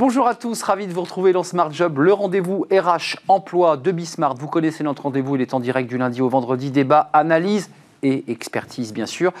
Bonjour 0.00 0.26
à 0.26 0.34
tous, 0.34 0.62
ravi 0.62 0.86
de 0.86 0.94
vous 0.94 1.02
retrouver 1.02 1.34
dans 1.34 1.42
Smart 1.42 1.70
Job, 1.70 1.98
le 1.98 2.14
rendez-vous 2.14 2.64
RH 2.72 3.18
emploi 3.28 3.76
de 3.76 3.92
Bismart. 3.92 4.34
Vous 4.34 4.48
connaissez 4.48 4.82
notre 4.82 5.02
rendez-vous, 5.02 5.36
il 5.36 5.42
est 5.42 5.52
en 5.52 5.60
direct 5.60 5.90
du 5.90 5.98
lundi 5.98 6.22
au 6.22 6.30
vendredi, 6.30 6.70
débat, 6.70 7.10
analyse 7.12 7.68
et 8.02 8.24
expertise 8.28 8.92
bien 8.92 9.06
sûr, 9.06 9.32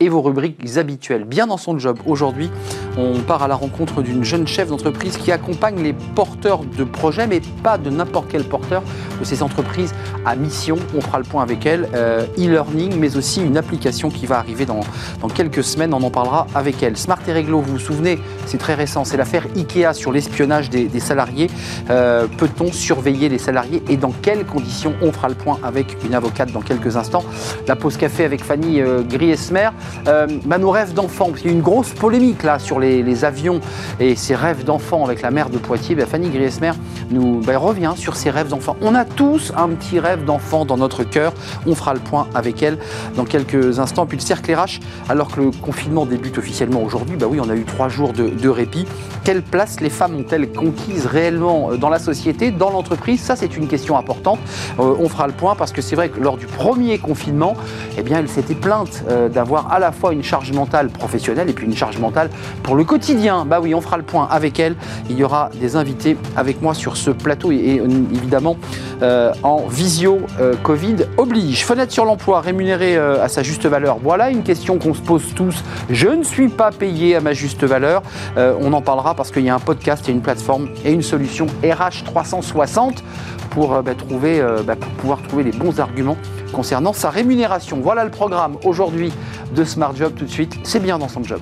et 0.00 0.08
vos 0.08 0.22
rubriques 0.22 0.76
habituelles. 0.76 1.24
Bien 1.24 1.46
dans 1.46 1.56
son 1.56 1.78
job, 1.78 1.98
aujourd'hui, 2.06 2.50
on 2.96 3.20
part 3.20 3.42
à 3.42 3.48
la 3.48 3.54
rencontre 3.54 4.02
d'une 4.02 4.24
jeune 4.24 4.46
chef 4.46 4.68
d'entreprise 4.68 5.16
qui 5.16 5.32
accompagne 5.32 5.82
les 5.82 5.92
porteurs 5.92 6.64
de 6.64 6.84
projets, 6.84 7.26
mais 7.26 7.40
pas 7.62 7.78
de 7.78 7.90
n'importe 7.90 8.26
quel 8.30 8.44
porteur 8.44 8.82
de 9.18 9.24
ces 9.24 9.42
entreprises 9.42 9.94
à 10.24 10.36
mission. 10.36 10.76
On 10.96 11.00
fera 11.00 11.18
le 11.18 11.24
point 11.24 11.42
avec 11.42 11.66
elle. 11.66 11.88
Euh, 11.94 12.26
e-learning, 12.38 12.96
mais 12.98 13.16
aussi 13.16 13.42
une 13.42 13.56
application 13.56 14.10
qui 14.10 14.26
va 14.26 14.38
arriver 14.38 14.66
dans, 14.66 14.80
dans 15.20 15.28
quelques 15.28 15.64
semaines. 15.64 15.94
On 15.94 16.02
en 16.02 16.10
parlera 16.10 16.46
avec 16.54 16.82
elle. 16.82 16.96
Smart 16.96 17.18
et 17.26 17.32
Réglo, 17.32 17.60
vous 17.60 17.72
vous 17.72 17.78
souvenez, 17.78 18.18
c'est 18.46 18.58
très 18.58 18.74
récent, 18.74 19.04
c'est 19.04 19.16
l'affaire 19.16 19.46
IKEA 19.56 19.92
sur 19.92 20.12
l'espionnage 20.12 20.70
des, 20.70 20.88
salariés. 21.00 21.48
Euh, 21.90 22.26
peut-on 22.26 22.72
surveiller 22.72 23.28
les 23.28 23.38
salariés 23.38 23.82
et 23.88 23.96
dans 23.96 24.10
quelles 24.10 24.44
conditions? 24.44 24.94
On 25.02 25.12
fera 25.12 25.28
le 25.28 25.34
point 25.34 25.58
avec 25.62 25.96
une 26.04 26.14
avocate 26.14 26.52
dans 26.52 26.60
quelques 26.60 26.96
instants. 26.96 27.24
La 27.66 27.76
pause 27.76 27.96
fait 28.08 28.24
avec 28.24 28.44
Fanny 28.44 28.80
euh, 28.80 29.02
Griesmer. 29.02 29.70
Euh, 30.06 30.26
nos 30.58 30.70
rêves 30.70 30.92
d'enfants, 30.92 31.30
il 31.38 31.46
y 31.46 31.48
a 31.48 31.52
une 31.52 31.60
grosse 31.60 31.90
polémique 31.90 32.42
là 32.42 32.58
sur 32.58 32.80
les, 32.80 33.24
avions 33.24 33.60
et 34.00 34.16
ses 34.16 34.34
rêves 34.34 34.64
d'enfants 34.64 35.04
avec 35.04 35.22
la 35.22 35.30
mère 35.30 35.50
de 35.50 35.58
Poitiers. 35.58 35.94
Bah, 35.94 36.06
Fanny 36.06 36.30
Griesmer 36.30 36.72
nous 37.10 37.40
bah, 37.40 37.58
revient 37.58 37.92
sur 37.96 38.16
ses 38.16 38.30
rêves 38.30 38.48
d'enfants. 38.48 38.76
On 38.80 38.94
a 38.94 39.04
tous 39.04 39.52
un 39.56 39.68
petit 39.70 39.98
rêve 39.98 40.24
d'enfant 40.24 40.64
dans 40.64 40.76
notre 40.76 41.04
cœur. 41.04 41.32
On 41.66 41.74
fera 41.74 41.94
le 41.94 42.00
point 42.00 42.26
avec 42.34 42.62
elle 42.62 42.78
dans 43.16 43.24
quelques 43.24 43.78
instants. 43.78 44.06
Puis 44.06 44.18
le 44.18 44.22
cercle 44.22 44.52
RH, 44.52 44.80
alors 45.08 45.28
que 45.28 45.40
le 45.40 45.50
confinement 45.50 46.06
débute 46.06 46.38
officiellement 46.38 46.82
aujourd'hui, 46.82 47.16
bah 47.16 47.26
oui, 47.28 47.38
on 47.40 47.48
a 47.50 47.54
eu 47.54 47.64
trois 47.64 47.88
jours 47.88 48.12
de, 48.12 48.28
de 48.28 48.48
répit. 48.48 48.86
Quelle 49.24 49.42
place 49.42 49.80
les 49.80 49.90
femmes 49.90 50.16
ont-elles 50.16 50.50
conquise 50.52 51.06
réellement 51.06 51.72
euh, 51.72 51.76
dans 51.76 51.88
la 51.90 51.98
société, 51.98 52.50
dans 52.50 52.70
l'entreprise? 52.70 53.20
Ça, 53.20 53.36
c'est 53.36 53.56
une 53.56 53.68
question 53.68 53.96
importante. 53.96 54.38
on 54.78 55.08
fera 55.08 55.26
le 55.26 55.32
point 55.32 55.54
parce 55.54 55.72
que 55.72 55.82
c'est 55.82 55.96
vrai 55.96 56.08
que 56.08 56.20
lors 56.20 56.36
du 56.36 56.46
premier 56.46 56.98
confinement, 56.98 57.54
eh 57.98 58.02
bien, 58.02 58.18
elle 58.18 58.28
s'était 58.28 58.54
plainte 58.54 59.02
euh, 59.08 59.28
d'avoir 59.28 59.72
à 59.72 59.78
la 59.78 59.92
fois 59.92 60.12
une 60.12 60.22
charge 60.22 60.52
mentale 60.52 60.88
professionnelle 60.88 61.50
et 61.50 61.52
puis 61.52 61.66
une 61.66 61.76
charge 61.76 61.98
mentale 61.98 62.30
pour 62.62 62.76
le 62.76 62.84
quotidien. 62.84 63.44
Bah 63.44 63.58
oui, 63.60 63.74
on 63.74 63.80
fera 63.80 63.96
le 63.96 64.04
point 64.04 64.28
avec 64.30 64.60
elle. 64.60 64.76
Il 65.10 65.16
y 65.16 65.24
aura 65.24 65.50
des 65.60 65.76
invités 65.76 66.16
avec 66.36 66.62
moi 66.62 66.74
sur 66.74 66.96
ce 66.96 67.10
plateau 67.10 67.50
et, 67.50 67.82
évidemment 68.14 68.56
euh, 69.02 69.32
en 69.42 69.66
visio 69.66 70.20
euh, 70.40 70.54
Covid 70.62 70.96
oblige. 71.16 71.64
Fenêtre 71.64 71.92
sur 71.92 72.04
l'emploi 72.04 72.40
rémunéré 72.40 72.96
à 72.96 73.28
sa 73.28 73.42
juste 73.42 73.66
valeur. 73.66 73.98
Voilà 74.02 74.30
une 74.30 74.42
question 74.42 74.78
qu'on 74.78 74.94
se 74.94 75.02
pose 75.02 75.34
tous. 75.34 75.64
Je 75.90 76.08
ne 76.08 76.22
suis 76.22 76.48
pas 76.48 76.70
payé 76.70 77.16
à 77.16 77.20
ma 77.20 77.32
juste 77.32 77.64
valeur. 77.64 78.02
on 78.36 78.72
en 78.72 78.80
parlera 78.80 79.14
parce 79.14 79.30
qu'il 79.30 79.44
y 79.44 79.50
a 79.50 79.54
un 79.54 79.58
podcast, 79.58 80.04
il 80.08 80.14
une 80.14 80.20
plateforme 80.20 80.68
et 80.84 80.92
une 80.92 81.02
solution 81.02 81.46
RH 81.62 82.04
360 82.04 83.02
pour, 83.50 83.82
bah, 83.82 83.94
trouver, 83.94 84.44
bah, 84.64 84.76
pour 84.76 84.90
pouvoir 84.92 85.22
trouver 85.22 85.44
les 85.44 85.52
bons 85.52 85.80
arguments 85.80 86.16
concernant 86.52 86.92
sa 86.92 87.10
rémunération. 87.10 87.80
Voilà 87.80 88.04
le 88.04 88.10
programme 88.10 88.56
aujourd'hui 88.64 89.12
de 89.54 89.64
Smart 89.64 89.94
Job 89.94 90.14
tout 90.16 90.24
de 90.24 90.30
suite. 90.30 90.54
C'est 90.62 90.80
bien 90.80 90.98
dans 90.98 91.08
son 91.08 91.22
job. 91.22 91.40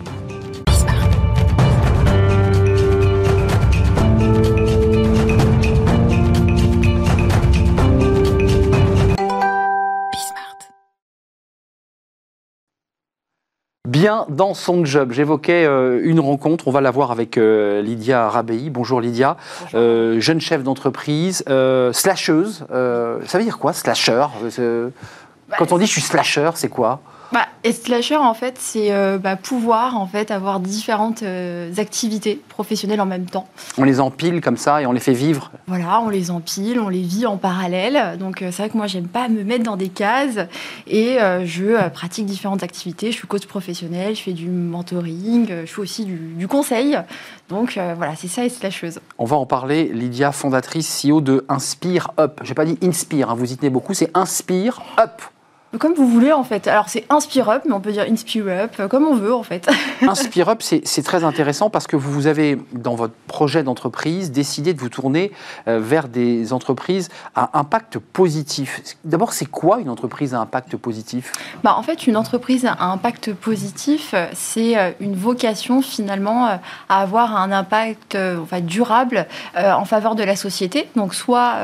Bien 13.98 14.27
dans 14.28 14.52
son 14.52 14.84
job. 14.84 15.12
J'évoquais 15.12 15.64
euh, 15.64 16.00
une 16.05 16.20
rencontre, 16.20 16.69
on 16.69 16.70
va 16.70 16.83
la 16.83 16.91
voir 16.91 17.12
avec 17.12 17.39
euh, 17.39 17.81
Lydia 17.81 18.28
Rabei. 18.28 18.69
Bonjour 18.69 19.00
Lydia, 19.00 19.38
euh, 19.75 20.20
jeune 20.20 20.38
chef 20.38 20.62
d'entreprise, 20.62 21.43
slasheuse. 21.93 22.66
ça 22.69 23.38
veut 23.38 23.44
dire 23.44 23.59
quoi, 23.59 23.72
slasher? 23.72 24.26
Quand 25.56 25.72
on 25.72 25.78
dit 25.78 25.87
je 25.87 25.93
suis 25.93 26.03
slasher, 26.03 26.50
c'est 26.56 26.69
quoi? 26.69 27.00
Bah, 27.32 27.47
et 27.64 27.72
slasher, 27.72 28.16
en 28.16 28.34
fait, 28.34 28.56
c'est 28.59 28.92
euh, 28.92 29.19
bah, 29.19 29.37
pouvoir 29.37 29.97
en 29.97 30.06
fait 30.06 30.31
avoir 30.31 30.60
différentes 30.60 31.22
euh, 31.22 31.72
activités 31.76 32.41
professionnelles 32.48 33.00
en 33.00 33.06
même 33.06 33.26
temps. 33.26 33.48
On 33.78 33.84
les 33.84 34.00
empile 34.00 34.41
comme 34.41 34.56
ça 34.56 34.81
et 34.82 34.87
on 34.87 34.92
les 34.92 35.00
fait 35.00 35.12
vivre. 35.12 35.50
Voilà, 35.66 36.00
on 36.00 36.09
les 36.09 36.31
empile, 36.31 36.78
on 36.78 36.88
les 36.88 37.03
vit 37.03 37.26
en 37.26 37.37
parallèle. 37.37 38.16
Donc 38.19 38.42
euh, 38.42 38.50
c'est 38.53 38.62
vrai 38.62 38.70
que 38.70 38.76
moi, 38.76 38.87
j'aime 38.87 39.09
pas 39.09 39.28
me 39.28 39.42
mettre 39.42 39.64
dans 39.64 39.76
des 39.76 39.88
cases 39.88 40.38
et 40.87 41.19
je 41.44 41.88
pratique 41.91 42.26
différentes 42.26 42.62
activités. 42.62 43.10
Je 43.10 43.16
suis 43.16 43.26
coach 43.26 43.47
professionnel, 43.47 44.14
je 44.14 44.22
fais 44.22 44.32
du 44.32 44.48
mentoring, 44.48 45.48
je 45.64 45.66
fais 45.66 45.81
aussi 45.81 46.04
du, 46.04 46.16
du 46.16 46.48
conseil. 46.48 46.98
Donc 47.48 47.78
voilà, 47.97 48.14
c'est 48.16 48.28
ça 48.28 48.44
et 48.44 48.48
slasheuse. 48.48 49.00
On 49.19 49.25
va 49.25 49.37
en 49.37 49.47
parler. 49.47 49.91
Lydia, 49.93 50.32
fondatrice, 50.32 51.03
CEO 51.03 51.20
de 51.20 51.44
Inspire 51.48 52.10
Up. 52.19 52.41
J'ai 52.43 52.54
pas 52.54 52.64
dit 52.64 52.78
Inspire, 52.82 53.31
hein, 53.31 53.34
vous 53.37 53.53
y 53.53 53.56
tenez 53.56 53.70
beaucoup, 53.70 53.94
c'est 53.94 54.10
Inspire 54.16 54.82
Up. 54.98 55.22
Comme 55.78 55.94
vous 55.94 56.09
voulez 56.09 56.32
en 56.32 56.44
fait. 56.44 56.69
Alors 56.69 56.88
c'est 56.88 57.04
Inspire 57.10 57.48
Up, 57.50 57.62
mais 57.66 57.72
on 57.72 57.81
peut 57.81 57.92
dire 57.92 58.04
Inspire 58.09 58.47
Up, 58.48 58.72
euh, 58.81 58.88
comme 58.88 59.04
on 59.04 59.14
veut 59.14 59.34
en 59.34 59.42
fait. 59.42 59.69
Inspire 60.03 60.48
Up, 60.50 60.62
c'est 60.62 61.03
très 61.03 61.25
intéressant 61.25 61.70
parce 61.70 61.87
que 61.87 61.97
vous 61.97 62.26
avez, 62.26 62.59
dans 62.72 62.94
votre 62.94 63.14
projet 63.26 63.62
d'entreprise, 63.62 64.31
décidé 64.31 64.75
de 64.75 64.81
vous 64.81 64.88
tourner 64.88 65.32
euh, 65.69 65.81
vers 65.81 66.09
des 66.09 66.53
entreprises 66.53 67.09
à 67.34 67.59
impact 67.59 67.98
positif. 67.98 68.81
D'abord, 69.04 69.32
c'est 69.32 69.47
quoi 69.47 69.81
une 69.81 69.91
entreprise 69.91 70.34
à 70.34 70.41
impact 70.41 70.76
positif? 70.76 71.32
Bah, 71.62 71.75
En 71.76 71.82
fait, 71.82 72.06
une 72.06 72.16
entreprise 72.16 72.64
à 72.66 72.76
impact 72.84 73.32
positif, 73.32 74.14
c'est 74.32 74.78
euh, 74.78 74.91
une 75.00 75.14
vocation 75.14 75.82
finalement 75.82 76.47
à 76.88 77.00
avoir 77.03 77.37
un 77.37 77.53
impact 77.53 78.16
enfin, 78.16 78.60
durable 78.60 79.26
en 79.54 79.84
faveur 79.84 80.14
de 80.14 80.22
la 80.22 80.37
société. 80.37 80.88
Donc 80.97 81.14
soit 81.14 81.54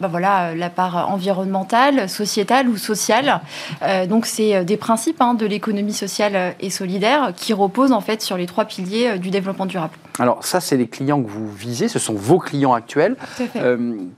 bah, 0.00 0.08
voilà, 0.08 0.54
la 0.54 0.70
part 0.70 1.10
environnementale, 1.10 2.08
sociétale 2.08 2.68
ou 2.68 2.76
sociale. 2.76 3.40
Euh, 3.82 4.06
donc 4.06 4.26
c'est 4.26 4.56
euh, 4.56 4.64
des 4.64 4.76
principes 4.76 5.20
hein, 5.20 5.34
de 5.34 5.46
l'économie 5.46 5.92
sociale 5.92 6.32
euh, 6.34 6.50
et 6.60 6.70
solidaire 6.70 7.32
qui 7.36 7.52
reposent 7.52 7.92
en 7.92 8.00
fait 8.00 8.22
sur 8.22 8.36
les 8.36 8.46
trois 8.46 8.64
piliers 8.64 9.18
du 9.18 9.30
développement 9.30 9.66
durable. 9.66 9.94
Alors 10.18 10.44
ça, 10.44 10.60
c'est 10.60 10.76
les 10.76 10.86
clients 10.86 11.22
que 11.22 11.28
vous 11.28 11.50
visez, 11.50 11.88
ce 11.88 11.98
sont 11.98 12.14
vos 12.14 12.38
clients 12.38 12.74
actuels. 12.74 13.16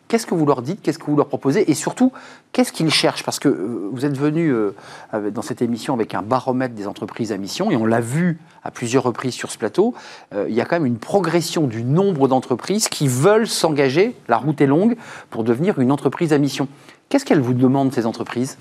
qu'est-ce 0.09 0.26
que 0.26 0.34
vous 0.34 0.47
leur 0.47 0.62
dites, 0.62 0.82
qu'est-ce 0.82 0.98
que 0.98 1.06
vous 1.06 1.16
leur 1.16 1.28
proposez 1.28 1.71
et 1.71 1.75
surtout, 1.75 2.12
qu'est-ce 2.53 2.72
qu'ils 2.72 2.91
cherchent? 2.91 3.22
Parce 3.22 3.38
que 3.38 3.48
vous 3.48 4.04
êtes 4.04 4.16
venu 4.16 4.53
dans 5.12 5.42
cette 5.42 5.62
émission 5.62 5.94
avec 5.94 6.15
un 6.15 6.22
baromètre 6.22 6.75
des 6.75 6.88
entreprises 6.88 7.31
à 7.31 7.37
mission 7.37 7.71
et 7.71 7.76
on 7.76 7.87
l'a 7.87 8.00
vu 8.00 8.41
à 8.65 8.72
plusieurs 8.72 9.04
reprises 9.04 9.34
sur 9.34 9.53
ce 9.53 9.59
plateau, 9.59 9.94
il 10.34 10.54
y 10.54 10.60
a 10.60 10.65
quand 10.65 10.76
même 10.76 10.87
une 10.87 10.98
progression 10.98 11.69
du 11.69 11.84
nombre 11.84 12.26
d'entreprises 12.26 12.88
qui 12.88 13.06
veulent 13.06 13.47
s'engager, 13.47 14.16
la 14.28 14.38
route 14.38 14.60
est 14.60 14.66
longue, 14.66 14.97
pour 15.31 15.44
devenir 15.44 15.78
une 15.78 15.92
entreprise 15.92 16.32
à 16.32 16.38
mission. 16.38 16.66
Qu'est-ce 17.09 17.25
qu'elles 17.25 17.41
vous 17.41 17.54
demandent, 17.54 17.92
ces 17.92 18.06
entreprises? 18.06 18.56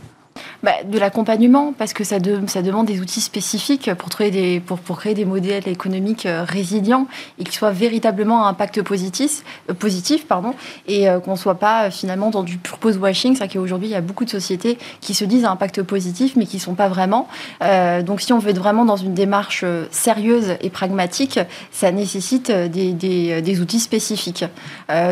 Bah, 0.63 0.83
de 0.85 0.99
l'accompagnement, 0.99 1.73
parce 1.75 1.93
que 1.93 2.03
ça, 2.03 2.19
demande 2.19 2.85
des 2.85 3.01
outils 3.01 3.21
spécifiques 3.21 3.91
pour, 3.95 4.09
créer 4.09 5.13
des 5.13 5.25
modèles 5.25 5.67
économiques 5.67 6.27
euh, 6.27 6.43
résilients 6.43 7.07
et 7.39 7.43
qui 7.43 7.55
soient 7.55 7.71
véritablement 7.71 8.45
à 8.45 8.49
impact 8.49 8.83
positif, 8.83 9.43
euh, 9.69 9.73
positif 9.73 10.27
pardon, 10.27 10.53
et 10.87 11.09
euh, 11.09 11.19
qu'on 11.19 11.31
ne 11.31 11.37
soit 11.37 11.55
pas 11.55 11.89
finalement 11.89 12.29
dans 12.29 12.43
du 12.43 12.57
purpose 12.57 12.97
washing. 12.97 13.35
C'est 13.35 13.47
qu'aujourd'hui, 13.47 13.87
il 13.87 13.91
y 13.91 13.95
a 13.95 14.01
beaucoup 14.01 14.23
de 14.23 14.29
sociétés 14.29 14.77
qui 14.99 15.15
se 15.15 15.25
disent 15.25 15.45
à 15.45 15.51
impact 15.51 15.81
positif, 15.81 16.35
mais 16.35 16.45
qui 16.45 16.57
ne 16.57 16.61
sont 16.61 16.75
pas 16.75 16.87
vraiment. 16.87 17.27
donc, 18.05 18.21
si 18.21 18.33
on 18.33 18.39
veut 18.39 18.51
être 18.51 18.59
vraiment 18.59 18.85
dans 18.85 18.97
une 18.97 19.13
démarche 19.13 19.65
sérieuse 19.89 20.55
et 20.61 20.69
pragmatique, 20.69 21.39
ça 21.71 21.91
nécessite 21.91 22.51
des, 22.51 23.61
outils 23.61 23.79
spécifiques. 23.79 24.45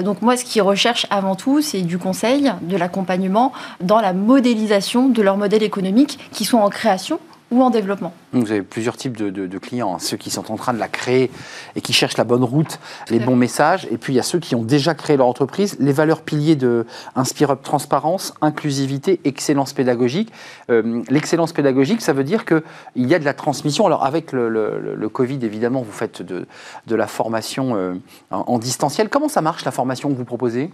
donc, 0.03 0.21
moi, 0.21 0.37
ce 0.37 0.45
qu'ils 0.45 0.61
recherchent 0.61 1.07
avant 1.09 1.35
tout, 1.35 1.61
c'est 1.61 1.81
du 1.81 1.97
conseil, 1.97 2.51
de 2.61 2.77
l'accompagnement 2.77 3.51
dans 3.81 3.99
la 3.99 4.13
modélisation 4.13 5.08
de 5.13 5.21
leur 5.21 5.37
modèle 5.37 5.63
économique 5.63 6.19
qui 6.31 6.45
sont 6.45 6.57
en 6.57 6.69
création 6.69 7.19
ou 7.51 7.63
en 7.63 7.69
développement. 7.69 8.13
Vous 8.31 8.51
avez 8.51 8.61
plusieurs 8.61 8.95
types 8.95 9.17
de, 9.17 9.57
clients, 9.57 9.95
hein. 9.95 9.99
ceux 9.99 10.15
qui 10.15 10.29
sont 10.29 10.51
en 10.51 10.55
train 10.55 10.73
de 10.73 10.79
la 10.79 10.87
créer 10.87 11.31
et 11.75 11.81
qui 11.81 11.93
cherchent 11.93 12.17
la 12.17 12.23
bonne 12.23 12.43
route, 12.43 12.79
les 13.09 13.19
bons 13.19 13.35
messages, 13.35 13.87
et 13.89 13.97
puis 13.97 14.13
il 14.13 14.17
y 14.17 14.19
a 14.19 14.23
ceux 14.23 14.37
qui 14.37 14.53
ont 14.53 14.61
déjà 14.61 14.93
créé 14.93 15.17
leur 15.17 15.25
entreprise, 15.25 15.75
les 15.79 15.91
valeurs 15.91 16.21
piliers 16.21 16.55
de 16.55 16.85
Inspire 17.15 17.49
Up, 17.49 17.61
transparence, 17.63 18.35
inclusivité, 18.41 19.19
excellence 19.23 19.73
pédagogique. 19.73 20.31
Euh, 20.69 21.01
l'excellence 21.09 21.53
pédagogique, 21.53 22.01
ça 22.01 22.13
veut 22.13 22.23
dire 22.23 22.45
qu'il 22.45 22.61
y 22.95 23.15
a 23.15 23.19
de 23.19 23.25
la 23.25 23.33
transmission. 23.33 23.87
Alors 23.87 24.05
avec 24.05 24.31
le, 24.31 25.09
Covid, 25.11 25.39
évidemment, 25.41 25.81
vous 25.81 25.91
faites 25.91 26.21
de, 26.21 26.45
la 26.87 27.07
formation 27.07 27.75
euh, 27.75 27.95
en, 28.29 28.59
distanciel. 28.59 29.09
Comment 29.09 29.27
ça 29.27 29.41
marche 29.41 29.65
la 29.65 29.71
formation 29.71 30.09
que 30.09 30.15
vous 30.15 30.25
proposez? 30.25 30.69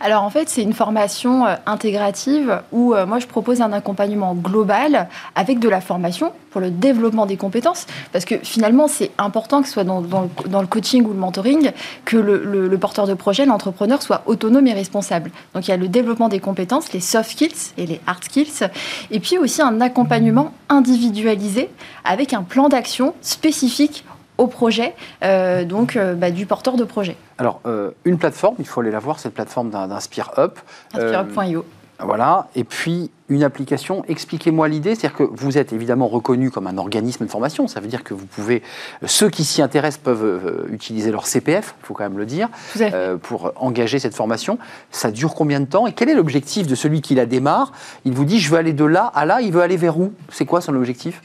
Alors 0.00 0.24
en 0.24 0.30
fait, 0.30 0.50
c'est 0.50 0.62
une 0.62 0.74
formation 0.74 1.46
euh, 1.46 1.54
intégrative 1.64 2.60
où 2.72 2.94
moi 3.06 3.18
je 3.18 3.26
propose 3.26 3.62
un 3.62 3.72
accompagnement 3.72 4.34
global 4.34 5.08
avec 5.34 5.58
de 5.58 5.68
la 5.68 5.80
formation 5.80 6.32
pour 6.50 6.60
le 6.60 6.70
développement 6.70 6.97
des 7.26 7.36
compétences, 7.36 7.86
parce 8.12 8.24
que 8.24 8.36
finalement, 8.38 8.88
c'est 8.88 9.10
important 9.18 9.62
que 9.62 9.68
ce 9.68 9.74
soit 9.74 9.84
dans, 9.84 10.00
le 10.00 10.66
coaching 10.66 11.04
ou 11.04 11.12
le 11.12 11.18
mentoring, 11.18 11.72
que 12.04 12.16
le, 12.16 12.78
porteur 12.78 13.06
de 13.06 13.14
projet, 13.14 13.46
l'entrepreneur, 13.46 14.02
soit 14.02 14.22
autonome 14.26 14.66
et 14.66 14.72
responsable. 14.72 15.30
Donc 15.54 15.66
il 15.66 15.70
y 15.70 15.74
a 15.74 15.76
le 15.76 15.88
développement 15.88 16.28
des 16.28 16.40
compétences, 16.40 16.92
les 16.92 17.00
soft 17.00 17.30
skills 17.30 17.72
et 17.76 17.86
les 17.86 18.00
hard 18.06 18.24
skills, 18.24 18.68
et 19.10 19.20
puis 19.20 19.38
aussi 19.38 19.62
un 19.62 19.80
accompagnement 19.80 20.52
individualisé 20.68 21.70
avec 22.04 22.32
un 22.32 22.42
plan 22.42 22.68
d'action 22.68 23.14
spécifique 23.20 24.04
au 24.36 24.46
projet, 24.46 24.94
donc 25.66 25.98
bah, 26.16 26.30
du 26.30 26.46
porteur 26.46 26.76
de 26.76 26.84
projet. 26.84 27.16
Alors, 27.38 27.60
une 28.04 28.18
plateforme, 28.18 28.56
il 28.58 28.66
faut 28.66 28.80
aller 28.80 28.90
la 28.90 29.00
voir, 29.00 29.18
cette 29.18 29.34
plateforme 29.34 29.70
d'Inspire 29.70 30.30
Up. 30.38 30.58
InspireUp.io. 30.94 31.64
Voilà. 32.00 32.48
Et 32.54 32.62
puis, 32.64 33.10
une 33.28 33.42
application, 33.42 34.04
expliquez-moi 34.06 34.68
l'idée. 34.68 34.94
C'est-à-dire 34.94 35.16
que 35.16 35.24
vous 35.24 35.58
êtes 35.58 35.72
évidemment 35.72 36.06
reconnu 36.06 36.50
comme 36.50 36.66
un 36.66 36.78
organisme 36.78 37.26
de 37.26 37.30
formation. 37.30 37.66
Ça 37.66 37.80
veut 37.80 37.88
dire 37.88 38.04
que 38.04 38.14
vous 38.14 38.26
pouvez, 38.26 38.62
ceux 39.04 39.30
qui 39.30 39.44
s'y 39.44 39.62
intéressent 39.62 40.02
peuvent 40.02 40.24
euh, 40.24 40.72
utiliser 40.72 41.10
leur 41.10 41.26
CPF, 41.26 41.74
il 41.82 41.86
faut 41.86 41.94
quand 41.94 42.04
même 42.04 42.18
le 42.18 42.26
dire, 42.26 42.48
euh, 42.80 43.16
pour 43.16 43.52
engager 43.56 43.98
cette 43.98 44.14
formation. 44.14 44.58
Ça 44.90 45.10
dure 45.10 45.34
combien 45.34 45.60
de 45.60 45.66
temps 45.66 45.86
Et 45.86 45.92
quel 45.92 46.08
est 46.08 46.14
l'objectif 46.14 46.66
de 46.66 46.74
celui 46.74 47.00
qui 47.00 47.14
la 47.14 47.26
démarre? 47.26 47.72
Il 48.04 48.12
vous 48.12 48.24
dit, 48.24 48.38
je 48.38 48.50
veux 48.50 48.58
aller 48.58 48.72
de 48.72 48.84
là 48.84 49.10
à 49.14 49.26
là. 49.26 49.40
Il 49.40 49.52
veut 49.52 49.62
aller 49.62 49.76
vers 49.76 49.98
où? 49.98 50.12
C'est 50.30 50.46
quoi 50.46 50.60
son 50.60 50.74
objectif? 50.74 51.20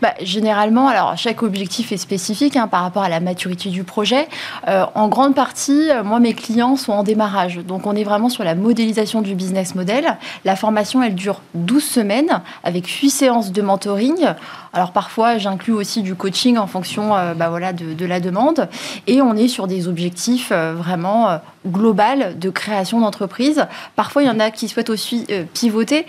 Bah, 0.00 0.14
généralement, 0.20 0.90
chaque 1.16 1.42
objectif 1.42 1.92
est 1.92 1.96
spécifique 1.96 2.56
hein, 2.56 2.68
par 2.68 2.82
rapport 2.82 3.02
à 3.02 3.08
la 3.08 3.20
maturité 3.20 3.70
du 3.70 3.84
projet. 3.84 4.28
Euh, 4.68 4.84
en 4.94 5.08
grande 5.08 5.34
partie, 5.34 5.90
euh, 5.90 6.02
moi, 6.02 6.20
mes 6.20 6.34
clients 6.34 6.76
sont 6.76 6.92
en 6.92 7.02
démarrage. 7.02 7.56
Donc, 7.58 7.86
on 7.86 7.94
est 7.94 8.04
vraiment 8.04 8.28
sur 8.28 8.44
la 8.44 8.54
modélisation 8.54 9.22
du 9.22 9.34
business 9.34 9.74
model. 9.74 10.16
La 10.44 10.56
formation, 10.56 11.02
elle 11.02 11.14
dure 11.14 11.40
12 11.54 11.82
semaines 11.82 12.42
avec 12.64 12.86
8 12.86 13.10
séances 13.10 13.52
de 13.52 13.62
mentoring. 13.62 14.34
Alors, 14.72 14.92
parfois, 14.92 15.38
j'inclus 15.38 15.72
aussi 15.72 16.02
du 16.02 16.14
coaching 16.14 16.58
en 16.58 16.66
fonction 16.66 17.14
euh, 17.16 17.34
bah, 17.34 17.48
voilà, 17.48 17.72
de, 17.72 17.94
de, 17.94 18.06
la 18.06 18.20
demande. 18.20 18.68
Et 19.06 19.22
on 19.22 19.34
est 19.34 19.48
sur 19.48 19.66
des 19.66 19.88
objectifs 19.88 20.52
vraiment 20.52 21.40
global 21.66 22.38
de 22.38 22.50
création 22.50 23.00
d'entreprise. 23.00 23.66
Parfois, 23.96 24.22
il 24.22 24.26
y 24.26 24.30
en 24.30 24.40
a 24.40 24.50
qui 24.50 24.68
souhaitent 24.68 24.90
aussi 24.90 25.26
pivoter. 25.54 26.06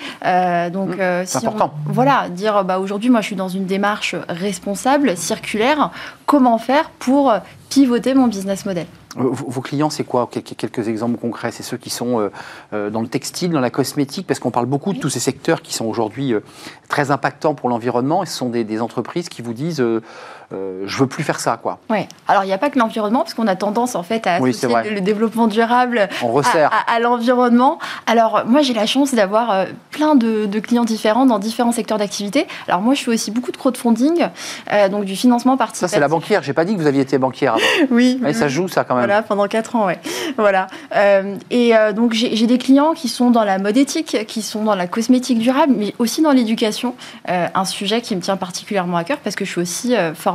donc, 0.71 0.97
si 1.25 1.37
important. 1.37 1.73
voilà, 1.85 2.29
dire 2.29 2.63
bah, 2.63 2.79
aujourd'hui, 2.79 3.09
moi, 3.09 3.21
je 3.21 3.27
suis 3.27 3.35
dans 3.35 3.49
une 3.49 3.65
démarche 3.65 4.15
responsable, 4.29 5.15
circulaire. 5.17 5.91
Comment 6.25 6.57
faire 6.57 6.89
pour 6.89 7.33
pivoter 7.73 8.13
mon 8.13 8.27
business 8.27 8.65
model. 8.65 8.85
Vos 9.15 9.61
clients, 9.61 9.89
c'est 9.89 10.03
quoi? 10.03 10.29
Quelques 10.31 10.87
exemples 10.87 11.17
concrets? 11.17 11.51
C'est 11.51 11.63
ceux 11.63 11.77
qui 11.77 11.89
sont 11.89 12.19
euh, 12.19 12.29
euh, 12.73 12.89
dans 12.91 13.01
le 13.01 13.07
textile, 13.07 13.51
dans 13.51 13.59
la 13.59 13.71
cosmétique, 13.71 14.27
parce 14.27 14.39
qu'on 14.39 14.51
parle 14.51 14.67
beaucoup 14.67 14.93
de 14.93 14.99
tous 14.99 15.09
ces 15.09 15.19
secteurs 15.19 15.61
qui 15.61 15.73
sont 15.73 15.85
aujourd'hui 15.85 16.33
euh, 16.33 16.41
très 16.87 17.09
impactants 17.09 17.55
pour 17.55 17.69
l'environnement, 17.69 18.21
et 18.23 18.25
ce 18.27 18.35
sont 18.35 18.49
des, 18.49 18.81
entreprises 18.81 19.29
qui 19.29 19.41
vous 19.41 19.53
disent 19.53 19.83
euh, 20.51 20.83
je 20.85 20.97
veux 20.97 21.07
plus 21.07 21.23
faire 21.23 21.39
ça, 21.39 21.57
quoi. 21.61 21.79
Oui. 21.89 21.99
Alors, 22.27 22.43
il 22.43 22.47
n'y 22.47 22.53
a 22.53 22.57
pas 22.57 22.69
que 22.69 22.79
l'environnement, 22.79 23.19
parce 23.19 23.33
qu'on 23.33 23.47
a 23.47 23.55
tendance, 23.55 23.95
en 23.95 24.03
fait, 24.03 24.27
à 24.27 24.35
associer 24.35 24.89
le 24.91 25.01
développement 25.01 25.47
durable 25.47 26.09
à, 26.87 26.99
l'environnement. 26.99 27.79
Alors, 28.07 28.43
moi, 28.45 28.61
j'ai 28.61 28.73
la 28.73 28.85
chance 28.85 29.13
d'avoir 29.13 29.51
euh, 29.51 29.65
plein 29.91 30.15
de, 30.15 30.47
clients 30.59 30.85
différents 30.85 31.25
dans 31.25 31.39
différents 31.39 31.71
secteurs 31.71 31.97
d'activité. 31.97 32.47
Alors, 32.67 32.81
moi, 32.81 32.93
je 32.93 33.03
fais 33.03 33.11
aussi 33.11 33.31
beaucoup 33.31 33.51
de 33.51 33.57
crowdfunding, 33.57 34.27
euh, 34.71 34.89
donc 34.89 35.05
du 35.05 35.15
financement 35.15 35.57
participatif. 35.57 35.91
Ça, 35.91 35.95
c'est 35.95 36.01
la 36.01 36.07
banquière. 36.07 36.43
J'ai 36.43 36.53
pas 36.53 36.65
dit 36.65 36.75
que 36.75 36.79
vous 36.79 36.87
aviez 36.87 37.01
été 37.01 37.17
banquière 37.17 37.53
avant. 37.55 37.63
oui. 37.91 38.19
Mais 38.21 38.33
ça 38.33 38.47
joue, 38.47 38.67
ça, 38.67 38.83
quand 38.83 38.95
même. 38.95 39.05
Voilà, 39.05 39.21
pendant 39.23 39.47
4 39.47 39.75
ans, 39.75 39.85
ouais. 39.87 39.99
Voilà. 40.37 40.67
et 41.49 41.73
donc, 41.95 42.13
j'ai 42.13 42.47
des 42.47 42.57
clients 42.57 42.93
qui 42.93 43.09
sont 43.09 43.31
dans 43.31 43.43
la 43.43 43.59
mode 43.59 43.77
éthique, 43.77 44.25
qui 44.27 44.41
sont 44.41 44.63
dans 44.63 44.75
la 44.75 44.87
cosmétique 44.87 45.39
durable, 45.39 45.73
mais 45.75 45.93
aussi 45.99 46.21
dans 46.21 46.31
l'éducation. 46.31 46.95
un 47.27 47.65
sujet 47.65 48.01
qui 48.01 48.15
me 48.15 48.21
tient 48.21 48.37
particulièrement 48.37 48.97
à 48.97 49.03
cœur 49.03 49.17
parce 49.17 49.35
que 49.35 49.45
je 49.45 49.51
suis 49.51 49.61
aussi 49.61 49.95
formatrice 50.15 50.32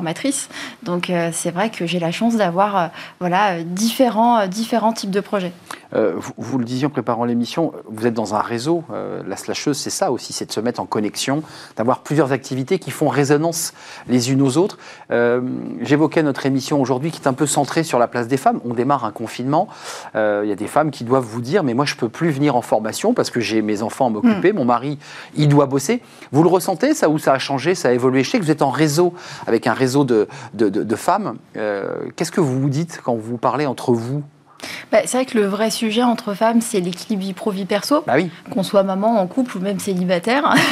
donc 0.82 1.10
euh, 1.10 1.30
c'est 1.32 1.50
vrai 1.50 1.70
que 1.70 1.86
j'ai 1.86 1.98
la 1.98 2.12
chance 2.12 2.36
d'avoir 2.36 2.76
euh, 2.76 2.86
voilà, 3.20 3.62
différents, 3.62 4.46
différents 4.46 4.92
types 4.92 5.10
de 5.10 5.20
projets. 5.20 5.52
Euh, 5.94 6.14
vous, 6.36 6.58
le 6.58 6.64
disiez 6.64 6.86
en 6.86 6.90
préparant 6.90 7.24
l'émission, 7.24 7.72
vous 7.86 8.06
êtes 8.06 8.14
dans 8.14 8.34
un 8.34 8.40
réseau. 8.40 8.84
Euh, 8.92 9.22
la 9.26 9.36
slasheuse, 9.36 9.78
c'est 9.78 9.90
ça 9.90 10.12
aussi, 10.12 10.32
c'est 10.32 10.46
de 10.46 10.52
se 10.52 10.60
mettre 10.60 10.80
en 10.80 10.86
connexion, 10.86 11.42
d'avoir 11.76 12.00
plusieurs 12.00 12.32
activités 12.32 12.78
qui 12.78 12.90
font 12.90 13.08
résonance 13.08 13.72
les 14.06 14.30
unes 14.32 14.42
aux 14.42 14.58
autres. 14.58 14.78
Euh, 15.10 15.40
j'évoquais 15.80 16.22
notre 16.22 16.46
émission 16.46 16.80
aujourd'hui 16.80 17.10
qui 17.10 17.22
est 17.22 17.28
un 17.28 17.32
peu 17.32 17.46
centrée 17.46 17.84
sur 17.84 17.98
la 17.98 18.08
place 18.08 18.28
des 18.28 18.36
femmes. 18.36 18.60
On 18.64 18.74
démarre 18.74 19.04
un 19.04 19.12
confinement. 19.12 19.68
Il 20.14 20.48
y 20.48 20.52
a 20.52 20.56
des 20.56 20.66
femmes 20.66 20.90
qui 20.90 21.04
doivent 21.04 21.24
vous 21.24 21.40
dire, 21.40 21.62
mais 21.62 21.74
moi 21.74 21.84
je 21.84 21.94
peux 21.94 22.08
plus 22.08 22.30
venir 22.30 22.56
en 22.56 22.62
formation 22.62 23.14
parce 23.14 23.30
que 23.30 23.40
j'ai 23.40 23.62
mes 23.62 23.82
enfants 23.82 24.06
à 24.06 24.10
m'occuper, 24.10 24.52
hmm. 24.52 24.56
mon 24.56 24.64
mari, 24.64 24.98
il 25.36 25.48
doit 25.48 25.66
bosser. 25.66 26.02
Vous 26.32 26.42
le 26.42 26.48
ressentez, 26.48 26.94
ça, 26.94 27.08
ou 27.08 27.18
ça 27.18 27.32
a 27.32 27.38
changé, 27.38 27.74
ça 27.74 27.88
a 27.88 27.92
évolué? 27.92 28.24
Je 28.24 28.30
sais 28.30 28.38
que 28.38 28.44
vous 28.44 28.50
êtes 28.50 28.62
en 28.62 28.70
réseau, 28.70 29.14
avec 29.46 29.66
un 29.66 29.72
réseau 29.72 30.04
de, 30.04 30.28
de, 30.54 30.68
de 30.68 30.96
femmes. 30.96 31.36
Qu'est-ce 32.16 32.32
que 32.32 32.40
vous 32.40 32.60
vous 32.60 32.70
dites 32.70 33.00
quand 33.02 33.14
vous 33.14 33.38
parlez 33.38 33.66
entre 33.66 33.92
vous? 33.92 34.22
Bah, 34.90 34.98
c'est 35.04 35.18
vrai 35.18 35.26
que 35.26 35.36
le 35.36 35.46
vrai 35.46 35.70
sujet 35.70 36.02
entre 36.02 36.34
femmes, 36.34 36.60
c'est 36.60 36.80
l'équilibre 36.80 37.22
vie 37.22 37.32
pro-vie 37.32 37.64
perso. 37.64 38.02
Bah 38.06 38.14
oui. 38.16 38.30
Qu'on 38.50 38.62
soit 38.62 38.82
maman, 38.82 39.20
en 39.20 39.26
couple 39.26 39.58
ou 39.58 39.60
même 39.60 39.78
célibataire. 39.78 40.54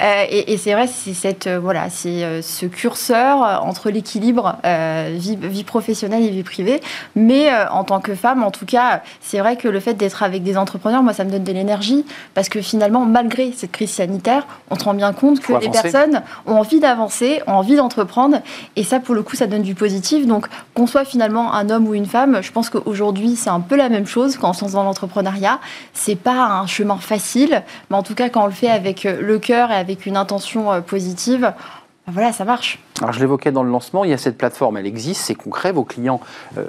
Euh, 0.00 0.24
et, 0.30 0.56
c'est 0.56 0.72
vrai, 0.72 0.86
c'est 0.86 1.12
cette 1.12 1.46
euh, 1.46 1.60
voilà, 1.60 1.90
c'est 1.90 2.24
euh, 2.24 2.40
ce 2.40 2.66
curseur 2.66 3.62
entre 3.64 3.90
l'équilibre 3.90 4.56
vie, 4.64 5.36
vie, 5.36 5.64
professionnelle 5.64 6.22
et 6.22 6.30
vie 6.30 6.42
privée. 6.42 6.80
Mais 7.14 7.50
en 7.70 7.84
tant 7.84 8.00
que 8.00 8.14
femme, 8.14 8.42
en 8.42 8.50
tout 8.50 8.64
cas, 8.64 9.02
c'est 9.20 9.38
vrai 9.38 9.56
que 9.56 9.68
le 9.68 9.80
fait 9.80 9.94
d'être 9.94 10.22
avec 10.22 10.42
des 10.42 10.56
entrepreneurs, 10.56 11.02
moi, 11.02 11.12
ça 11.12 11.24
me 11.24 11.30
donne 11.30 11.44
de 11.44 11.52
l'énergie 11.52 12.04
parce 12.34 12.48
que 12.48 12.60
finalement, 12.62 13.04
malgré 13.04 13.52
cette 13.52 13.72
crise 13.72 13.90
sanitaire, 13.90 14.46
on 14.70 14.78
se 14.78 14.84
rend 14.84 14.94
bien 14.94 15.12
compte 15.12 15.40
que 15.40 15.52
les 15.52 15.68
personnes 15.68 16.22
ont 16.46 16.56
envie 16.56 16.80
d'avancer, 16.80 17.42
ont 17.46 17.54
envie 17.54 17.76
d'entreprendre. 17.76 18.38
Et 18.76 18.84
ça, 18.84 18.98
pour 18.98 19.14
le 19.14 19.22
coup, 19.22 19.36
ça 19.36 19.46
donne 19.46 19.62
du 19.62 19.74
positif. 19.74 20.26
Donc, 20.26 20.46
qu'on 20.74 20.86
soit 20.86 21.04
finalement 21.04 21.52
un 21.54 21.68
homme 21.70 21.86
ou 21.86 21.94
une 21.94 22.06
femme, 22.06 22.38
je 22.42 22.50
pense 22.50 22.70
qu'aujourd'hui 22.70 23.01
c'est 23.36 23.50
un 23.50 23.60
peu 23.60 23.76
la 23.76 23.88
même 23.88 24.06
chose 24.06 24.36
quand 24.36 24.50
on 24.50 24.52
se 24.52 24.62
lance 24.62 24.72
dans 24.72 24.84
l'entrepreneuriat. 24.84 25.58
C'est 25.92 26.16
pas 26.16 26.60
un 26.60 26.66
chemin 26.66 26.96
facile, 26.96 27.62
mais 27.90 27.96
en 27.96 28.02
tout 28.02 28.14
cas, 28.14 28.28
quand 28.28 28.44
on 28.44 28.46
le 28.46 28.52
fait 28.52 28.70
avec 28.70 29.06
euh, 29.06 29.20
le 29.20 29.38
cœur 29.38 29.70
et 29.70 29.76
avec 29.76 30.06
une 30.06 30.16
intention 30.16 30.72
euh, 30.72 30.80
positive, 30.80 31.52
ben 32.06 32.12
voilà, 32.12 32.32
ça 32.32 32.44
marche. 32.44 32.78
Alors 33.00 33.12
je 33.12 33.20
l'évoquais 33.20 33.52
dans 33.52 33.62
le 33.62 33.70
lancement, 33.70 34.04
il 34.04 34.10
y 34.10 34.14
a 34.14 34.18
cette 34.18 34.38
plateforme, 34.38 34.76
elle 34.76 34.86
existe, 34.86 35.22
c'est 35.22 35.34
concret, 35.34 35.72
vos 35.72 35.84
clients 35.84 36.20
euh, 36.58 36.64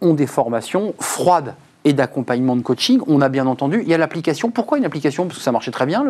ont 0.00 0.14
des 0.14 0.26
formations 0.26 0.94
froides 0.98 1.54
et 1.84 1.92
d'accompagnement 1.92 2.56
de 2.56 2.62
coaching. 2.62 3.00
On 3.06 3.20
a 3.20 3.28
bien 3.28 3.46
entendu, 3.46 3.80
il 3.82 3.88
y 3.88 3.94
a 3.94 3.98
l'application. 3.98 4.50
Pourquoi 4.50 4.78
une 4.78 4.84
application? 4.84 5.26
Parce 5.26 5.38
que 5.38 5.44
ça 5.44 5.52
marchait 5.52 5.70
très 5.70 5.86
bien. 5.86 6.04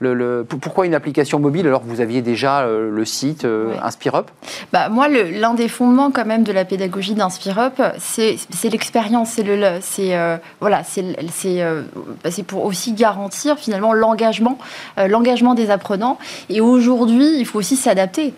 Le, 0.00 0.46
pourquoi 0.48 0.86
une 0.86 0.94
application 0.94 1.40
mobile 1.40 1.66
alors 1.66 1.82
que 1.82 1.88
vous 1.88 2.00
aviez 2.00 2.22
déjà 2.22 2.60
euh, 2.60 2.90
le 2.90 3.04
site 3.04 3.44
euh, 3.44 3.74
InspireUp? 3.82 4.30
Bah, 4.72 4.88
Moi, 4.88 5.08
l'un 5.08 5.54
des 5.54 5.68
fondements 5.68 6.10
quand 6.10 6.24
même 6.24 6.44
de 6.44 6.52
la 6.52 6.64
pédagogie 6.64 7.14
d'InspireUp, 7.14 7.82
c'est 7.98 8.38
l'expérience. 8.70 9.30
C'est 9.30 9.42
le, 9.42 9.80
euh, 9.98 10.36
voilà, 10.60 10.82
bah, 10.82 12.30
c'est 12.30 12.42
pour 12.44 12.64
aussi 12.64 12.92
garantir 12.92 13.58
finalement 13.58 13.92
l'engagement 13.92 14.58
l'engagement 14.96 15.54
des 15.54 15.70
apprenants. 15.70 16.18
Et 16.48 16.60
aujourd'hui, 16.60 17.38
il 17.38 17.46
faut 17.46 17.58
aussi 17.58 17.76
s'adapter 17.76 18.34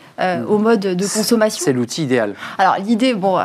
au 0.49 0.58
mode 0.58 0.80
de 0.80 1.06
consommation. 1.06 1.64
C'est 1.64 1.73
l'outil 1.73 2.04
idéal. 2.04 2.34
Alors 2.58 2.76
l'idée, 2.84 3.14
bon, 3.14 3.38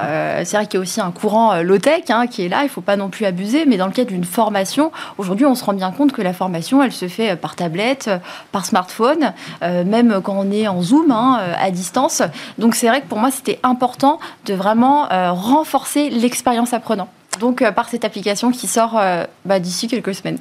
c'est 0.43 0.57
vrai 0.57 0.65
qu'il 0.65 0.75
y 0.75 0.77
a 0.77 0.81
aussi 0.81 1.01
un 1.01 1.11
courant 1.11 1.61
low-tech 1.61 2.03
hein, 2.09 2.27
qui 2.27 2.45
est 2.45 2.49
là, 2.49 2.61
il 2.61 2.65
ne 2.65 2.69
faut 2.69 2.81
pas 2.81 2.97
non 2.97 3.09
plus 3.09 3.25
abuser, 3.25 3.65
mais 3.65 3.77
dans 3.77 3.87
le 3.87 3.93
cadre 3.93 4.09
d'une 4.09 4.23
formation, 4.23 4.91
aujourd'hui, 5.17 5.45
on 5.45 5.55
se 5.55 5.63
rend 5.63 5.73
bien 5.73 5.91
compte 5.91 6.11
que 6.11 6.21
la 6.21 6.33
formation, 6.33 6.83
elle 6.83 6.91
se 6.91 7.07
fait 7.07 7.35
par 7.35 7.55
tablette, 7.55 8.04
par 8.51 8.65
smartphone, 8.65 9.33
euh, 9.61 9.83
même 9.83 10.21
quand 10.23 10.35
on 10.37 10.51
est 10.51 10.67
en 10.67 10.81
Zoom, 10.81 11.11
hein, 11.11 11.39
euh, 11.39 11.53
à 11.57 11.71
distance. 11.71 12.21
Donc 12.57 12.75
c'est 12.75 12.87
vrai 12.87 13.01
que 13.01 13.07
pour 13.07 13.19
moi, 13.19 13.31
c'était 13.31 13.59
important 13.63 14.19
de 14.45 14.53
vraiment 14.53 15.11
euh, 15.11 15.31
renforcer 15.31 16.09
l'expérience 16.09 16.73
apprenant. 16.73 17.07
Donc, 17.41 17.69
par 17.71 17.89
cette 17.89 18.05
application 18.05 18.49
qui 18.49 18.65
sort 18.65 18.97
bah, 19.43 19.59
d'ici 19.59 19.89
quelques 19.89 20.15
semaines. 20.15 20.37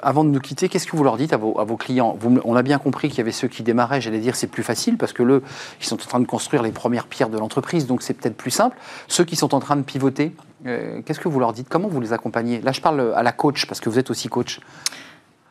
avant 0.00 0.24
de 0.24 0.30
nous 0.30 0.40
quitter, 0.40 0.70
qu'est-ce 0.70 0.86
que 0.86 0.96
vous 0.96 1.04
leur 1.04 1.18
dites 1.18 1.34
à 1.34 1.36
vos, 1.36 1.76
clients? 1.76 2.16
On 2.46 2.56
a 2.56 2.62
bien 2.62 2.78
compris 2.78 3.10
qu'il 3.10 3.18
y 3.18 3.20
avait 3.20 3.32
ceux 3.32 3.48
qui 3.48 3.62
démarraient, 3.62 4.00
j'allais 4.00 4.18
dire 4.18 4.34
c'est 4.34 4.46
plus 4.46 4.62
facile 4.62 4.96
parce 4.96 5.12
que 5.12 5.22
le, 5.22 5.42
ils 5.82 5.84
sont 5.84 5.96
en 5.96 6.06
train 6.06 6.20
de 6.20 6.24
construire 6.24 6.62
les 6.62 6.72
premières 6.72 7.06
pierres 7.06 7.28
de 7.28 7.36
l'entreprise, 7.36 7.86
donc 7.86 8.00
c'est 8.00 8.14
peut-être 8.14 8.34
plus 8.34 8.50
simple. 8.50 8.78
Ceux 9.08 9.24
qui 9.24 9.36
sont 9.36 9.54
en 9.54 9.60
train 9.60 9.76
de 9.76 9.82
pivoter, 9.82 10.32
euh, 10.66 11.00
qu'est-ce 11.04 11.20
que 11.20 11.28
vous 11.28 11.40
leur 11.40 11.52
dites? 11.52 11.68
Comment 11.68 11.88
vous 11.88 12.00
les 12.00 12.12
accompagnez? 12.12 12.60
Là, 12.60 12.72
je 12.72 12.80
parle 12.80 13.12
à 13.14 13.22
la 13.22 13.32
coach, 13.32 13.66
parce 13.66 13.80
que 13.80 13.88
vous 13.88 13.98
êtes 13.98 14.10
aussi 14.10 14.28
coach. 14.28 14.60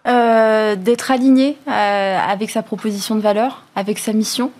Euh, 0.07 0.75
d'être 0.75 1.11
aligné 1.11 1.57
euh, 1.67 2.17
avec 2.17 2.49
sa 2.49 2.63
proposition 2.63 3.15
de 3.15 3.21
valeur, 3.21 3.63
avec 3.75 3.99
sa 3.99 4.13
mission. 4.13 4.51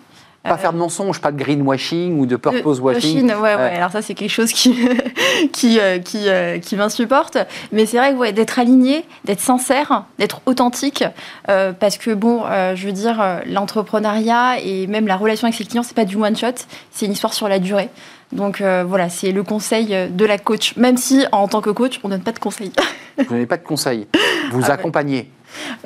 Pas 0.44 0.56
faire 0.56 0.72
de 0.72 0.78
mensonges, 0.78 1.20
pas 1.20 1.30
de 1.30 1.36
greenwashing 1.36 2.18
ou 2.18 2.26
de 2.26 2.34
purpose 2.34 2.80
washing. 2.80 3.28
ouais, 3.32 3.54
ouais. 3.54 3.76
Alors 3.76 3.92
ça, 3.92 4.02
c'est 4.02 4.14
quelque 4.14 4.30
chose 4.30 4.52
qui, 4.52 4.76
qui, 5.52 5.78
qui, 6.04 6.26
qui 6.60 6.76
m'insupporte. 6.76 7.38
Mais 7.70 7.86
c'est 7.86 7.96
vrai 7.96 8.12
que 8.12 8.30
d'être 8.32 8.58
aligné, 8.58 9.04
d'être 9.24 9.40
sincère, 9.40 10.04
d'être 10.18 10.40
authentique, 10.46 11.04
parce 11.46 11.96
que 11.96 12.12
bon, 12.12 12.42
je 12.74 12.86
veux 12.86 12.92
dire, 12.92 13.40
l'entrepreneuriat 13.46 14.58
et 14.64 14.88
même 14.88 15.06
la 15.06 15.16
relation 15.16 15.46
avec 15.46 15.56
ses 15.56 15.64
clients, 15.64 15.84
c'est 15.84 15.94
pas 15.94 16.04
du 16.04 16.16
one 16.16 16.36
shot, 16.36 16.66
c'est 16.90 17.06
une 17.06 17.12
histoire 17.12 17.34
sur 17.34 17.48
la 17.48 17.60
durée. 17.60 17.88
Donc 18.32 18.60
euh, 18.60 18.84
voilà, 18.86 19.08
c'est 19.08 19.32
le 19.32 19.42
conseil 19.42 20.08
de 20.10 20.24
la 20.24 20.38
coach, 20.38 20.76
même 20.76 20.96
si 20.96 21.24
en 21.32 21.48
tant 21.48 21.60
que 21.60 21.70
coach, 21.70 22.00
on 22.02 22.08
ne 22.08 22.14
donne 22.14 22.22
pas 22.22 22.32
de 22.32 22.38
conseils. 22.38 22.72
Vous 23.18 23.34
n'avez 23.34 23.46
pas 23.46 23.58
de 23.58 23.62
conseils, 23.62 24.08
vous 24.52 24.64
ah 24.68 24.72
accompagnez. 24.72 25.30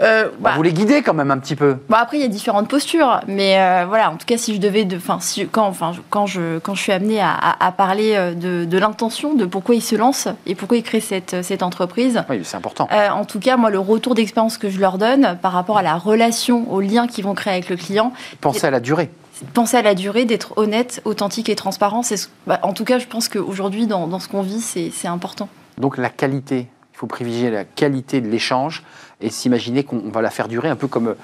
Euh, 0.01 0.29
bah, 0.39 0.53
vous 0.55 0.63
les 0.63 0.73
guidez 0.73 1.03
quand 1.03 1.13
même 1.13 1.33
un 1.33 1.39
petit 1.39 1.57
peu. 1.57 1.77
Bon 1.89 1.97
après 1.97 2.19
il 2.19 2.21
y 2.21 2.25
a 2.25 2.29
différentes 2.29 2.69
postures, 2.69 3.21
mais 3.27 3.59
euh, 3.59 3.85
voilà, 3.89 4.13
en 4.13 4.17
tout 4.17 4.27
cas 4.27 4.39
si 4.39 4.55
je 4.55 4.61
devais, 4.61 4.85
de, 4.85 4.97
si, 5.19 5.49
quand, 5.49 5.67
enfin, 5.67 5.91
quand, 6.09 6.27
je, 6.27 6.61
quand 6.61 6.77
je 6.77 6.83
suis 6.83 6.93
amenée 6.93 7.21
à, 7.21 7.75
parler 7.77 8.17
de, 8.37 8.65
de 8.65 8.79
l'intention, 8.79 9.35
de 9.35 9.45
pourquoi 9.45 9.75
il 9.75 9.83
se 9.83 9.97
lance 9.97 10.29
et 10.47 10.55
pourquoi 10.55 10.77
il 10.77 10.85
crée 10.85 11.01
cette, 11.01 11.43
cette 11.43 11.65
entreprise. 11.65 12.23
Oui, 12.31 12.43
c'est 12.45 12.57
important. 12.57 12.89
en 12.93 13.25
tout 13.25 13.41
cas, 13.41 13.57
moi 13.57 13.71
le 13.71 13.81
retour 13.81 14.15
d'expérience 14.15 14.57
que 14.57 14.71
je 14.71 14.79
leur 14.79 14.97
donne 14.97 15.37
par 15.43 15.51
rapport 15.51 15.79
à 15.79 15.83
la 15.83 15.97
relation, 15.97 16.73
au 16.73 16.81
lien 16.81 17.09
qu'ils 17.09 17.25
vont 17.25 17.35
créer 17.35 17.55
avec 17.55 17.69
le 17.69 17.77
client. 17.77 18.13
Pensez 18.41 18.69
à 18.69 18.71
la 18.71 18.79
durée 18.79 19.11
penser 19.55 19.77
à 19.77 19.83
la 19.83 19.95
durée, 19.95 20.25
d'être 20.25 20.57
honnête, 20.57 21.01
authentique 21.05 21.49
et 21.49 21.57
transparent. 21.57 22.03
Bah, 22.47 22.61
en 22.63 22.73
tout 22.73 22.85
cas, 22.85 22.99
je 22.99 23.07
pense 23.07 23.29
qu'aujourd'hui, 23.29 23.87
dans, 23.87 24.07
dans 24.07 24.19
ce 24.19 24.29
qu'on 24.29 24.43
vit, 24.43 24.61
c'est 24.61 25.09
important. 25.09 25.49
Donc 25.79 25.99
la 25.99 26.09
qualité, 26.09 26.69
il 26.95 26.97
faut 26.97 27.07
privilégier 27.07 27.51
la 27.51 27.65
qualité 27.65 28.21
de 28.21 28.29
l'échange 28.29 28.83
et 29.21 29.31
s'imaginer 29.31 29.85
qu'on 29.85 30.11
va 30.11 30.23
la 30.23 30.31
faire 30.31 30.49
durer 30.49 30.69
un 30.69 30.77
peu 30.77 30.89
comme 30.89 31.15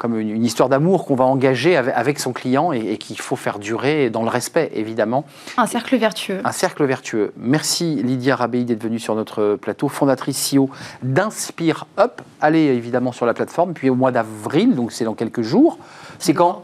comme 0.00 0.18
une, 0.18 0.42
histoire 0.46 0.70
d'amour 0.70 1.04
qu'on 1.04 1.14
va 1.14 1.26
engager 1.26 1.76
avec, 1.76 2.18
son 2.20 2.32
client 2.32 2.72
et, 2.72 2.96
qu'il 2.96 3.20
faut 3.20 3.36
faire 3.36 3.58
durer 3.58 4.08
dans 4.08 4.22
le 4.22 4.30
respect, 4.30 4.70
évidemment. 4.74 5.26
Un 5.58 5.66
cercle 5.66 5.94
vertueux. 5.98 6.40
Un 6.42 6.52
cercle 6.52 6.86
vertueux. 6.86 7.34
Merci 7.36 7.96
Lydia 8.02 8.34
Rabéi 8.34 8.64
d'être 8.64 8.82
venue 8.82 8.98
sur 8.98 9.14
notre 9.14 9.56
plateau, 9.56 9.88
fondatrice 9.88 10.54
CEO 10.54 10.70
d'Inspire 11.02 11.86
Up. 11.98 12.22
Allez 12.40 12.60
évidemment 12.60 13.12
sur 13.12 13.26
la 13.26 13.34
plateforme, 13.34 13.74
puis 13.74 13.90
au 13.90 13.94
mois 13.94 14.10
d'avril, 14.10 14.74
donc 14.74 14.90
c'est 14.90 15.04
dans 15.04 15.12
quelques 15.12 15.42
jours. 15.42 15.78
C'est 16.18 16.32
quand 16.32 16.62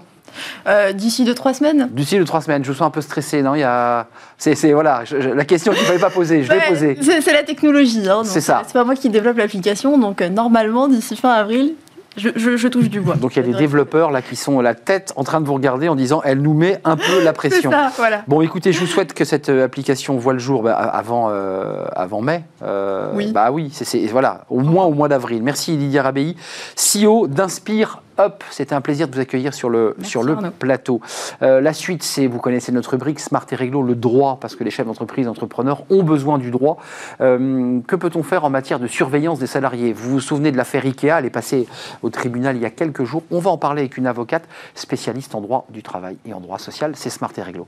euh, 0.66 0.92
D'ici 0.92 1.24
deux, 1.24 1.34
trois 1.34 1.54
semaines 1.54 1.88
D'ici 1.92 2.18
deux, 2.18 2.24
trois 2.24 2.40
semaines. 2.40 2.64
Je 2.64 2.70
vous 2.70 2.78
sens 2.78 2.86
un 2.86 2.90
peu 2.90 3.00
stressé, 3.00 3.42
non 3.42 3.54
Il 3.54 3.60
y 3.60 3.64
a... 3.64 4.06
c'est, 4.38 4.72
voilà, 4.72 5.02
la 5.10 5.44
question 5.44 5.72
qu'il 5.72 5.82
ne 5.82 5.86
fallait 5.86 5.98
pas 5.98 6.10
poser, 6.10 6.42
je 6.42 6.52
l'ai 6.52 6.60
posée. 6.68 6.98
C'est, 7.00 7.32
la 7.32 7.42
technologie. 7.42 8.08
Hein, 8.08 8.22
c'est 8.24 8.40
ça. 8.40 8.62
C'est 8.66 8.72
pas 8.72 8.84
moi 8.84 8.94
qui 8.94 9.08
développe 9.08 9.38
l'application, 9.38 9.98
donc 9.98 10.20
euh, 10.22 10.28
normalement, 10.28 10.88
d'ici 10.88 11.16
fin 11.16 11.32
avril, 11.32 11.74
je, 12.16 12.68
touche 12.68 12.88
du 12.88 13.00
bois. 13.00 13.16
Donc 13.16 13.36
il 13.36 13.44
y 13.44 13.48
a 13.48 13.52
des 13.52 13.58
développeurs 13.58 14.10
là 14.10 14.22
qui 14.22 14.36
sont 14.36 14.60
la 14.60 14.74
tête 14.74 15.12
en 15.16 15.24
train 15.24 15.40
de 15.40 15.46
vous 15.46 15.54
regarder 15.54 15.88
en 15.88 15.96
disant 15.96 16.22
elle 16.24 16.40
nous 16.40 16.54
met 16.54 16.80
un 16.84 16.96
peu 16.96 17.22
la 17.22 17.32
pression. 17.32 17.70
ça, 17.70 17.90
voilà. 17.96 18.22
Bon 18.26 18.40
écoutez, 18.40 18.72
je 18.72 18.80
vous 18.80 18.86
souhaite 18.86 19.12
que 19.12 19.24
cette 19.24 19.48
euh, 19.48 19.64
application 19.64 20.16
voit 20.16 20.32
le 20.32 20.38
jour 20.38 20.62
bah, 20.62 20.74
avant, 20.74 21.28
euh, 21.30 21.84
avant 21.94 22.22
mai. 22.22 22.44
Euh, 22.62 23.10
oui. 23.14 23.32
Bah 23.32 23.50
oui, 23.50 23.70
c'est 23.72 24.06
voilà, 24.06 24.44
au 24.50 24.60
moins 24.60 24.84
au 24.86 24.92
mois 24.92 25.08
d'avril. 25.08 25.42
Merci 25.42 25.76
Lydia 25.76 26.02
Rabéi, 26.02 26.36
CEO 26.76 27.26
d'Inspire 27.26 28.02
Hop, 28.18 28.44
c'était 28.50 28.74
un 28.74 28.80
plaisir 28.80 29.08
de 29.08 29.14
vous 29.14 29.20
accueillir 29.20 29.52
sur 29.52 29.68
le, 29.68 29.94
sur 30.02 30.22
le 30.22 30.36
plateau. 30.58 31.00
Euh, 31.42 31.60
la 31.60 31.72
suite, 31.72 32.02
c'est, 32.02 32.26
vous 32.26 32.38
connaissez 32.38 32.72
notre 32.72 32.90
rubrique 32.90 33.20
Smart 33.20 33.44
et 33.50 33.54
Réglo, 33.54 33.82
le 33.82 33.94
droit, 33.94 34.38
parce 34.40 34.56
que 34.56 34.64
les 34.64 34.70
chefs 34.70 34.86
d'entreprise, 34.86 35.28
entrepreneurs 35.28 35.82
ont 35.90 36.02
besoin 36.02 36.38
du 36.38 36.50
droit. 36.50 36.78
Euh, 37.20 37.80
que 37.86 37.96
peut-on 37.96 38.22
faire 38.22 38.44
en 38.44 38.50
matière 38.50 38.78
de 38.78 38.86
surveillance 38.86 39.38
des 39.38 39.46
salariés? 39.46 39.92
Vous 39.92 40.10
vous 40.10 40.20
souvenez 40.20 40.50
de 40.50 40.56
l'affaire 40.56 40.84
IKEA, 40.86 41.18
elle 41.18 41.26
est 41.26 41.30
passée 41.30 41.66
au 42.02 42.10
tribunal 42.10 42.56
il 42.56 42.62
y 42.62 42.66
a 42.66 42.70
quelques 42.70 43.04
jours. 43.04 43.22
On 43.30 43.38
va 43.38 43.50
en 43.50 43.58
parler 43.58 43.82
avec 43.82 43.96
une 43.96 44.06
avocate 44.06 44.44
spécialiste 44.74 45.34
en 45.34 45.40
droit 45.40 45.66
du 45.68 45.82
travail 45.82 46.16
et 46.24 46.32
en 46.32 46.40
droit 46.40 46.58
social. 46.58 46.92
C'est 46.94 47.10
Smart 47.10 47.32
et 47.36 47.42
Réglo. 47.42 47.66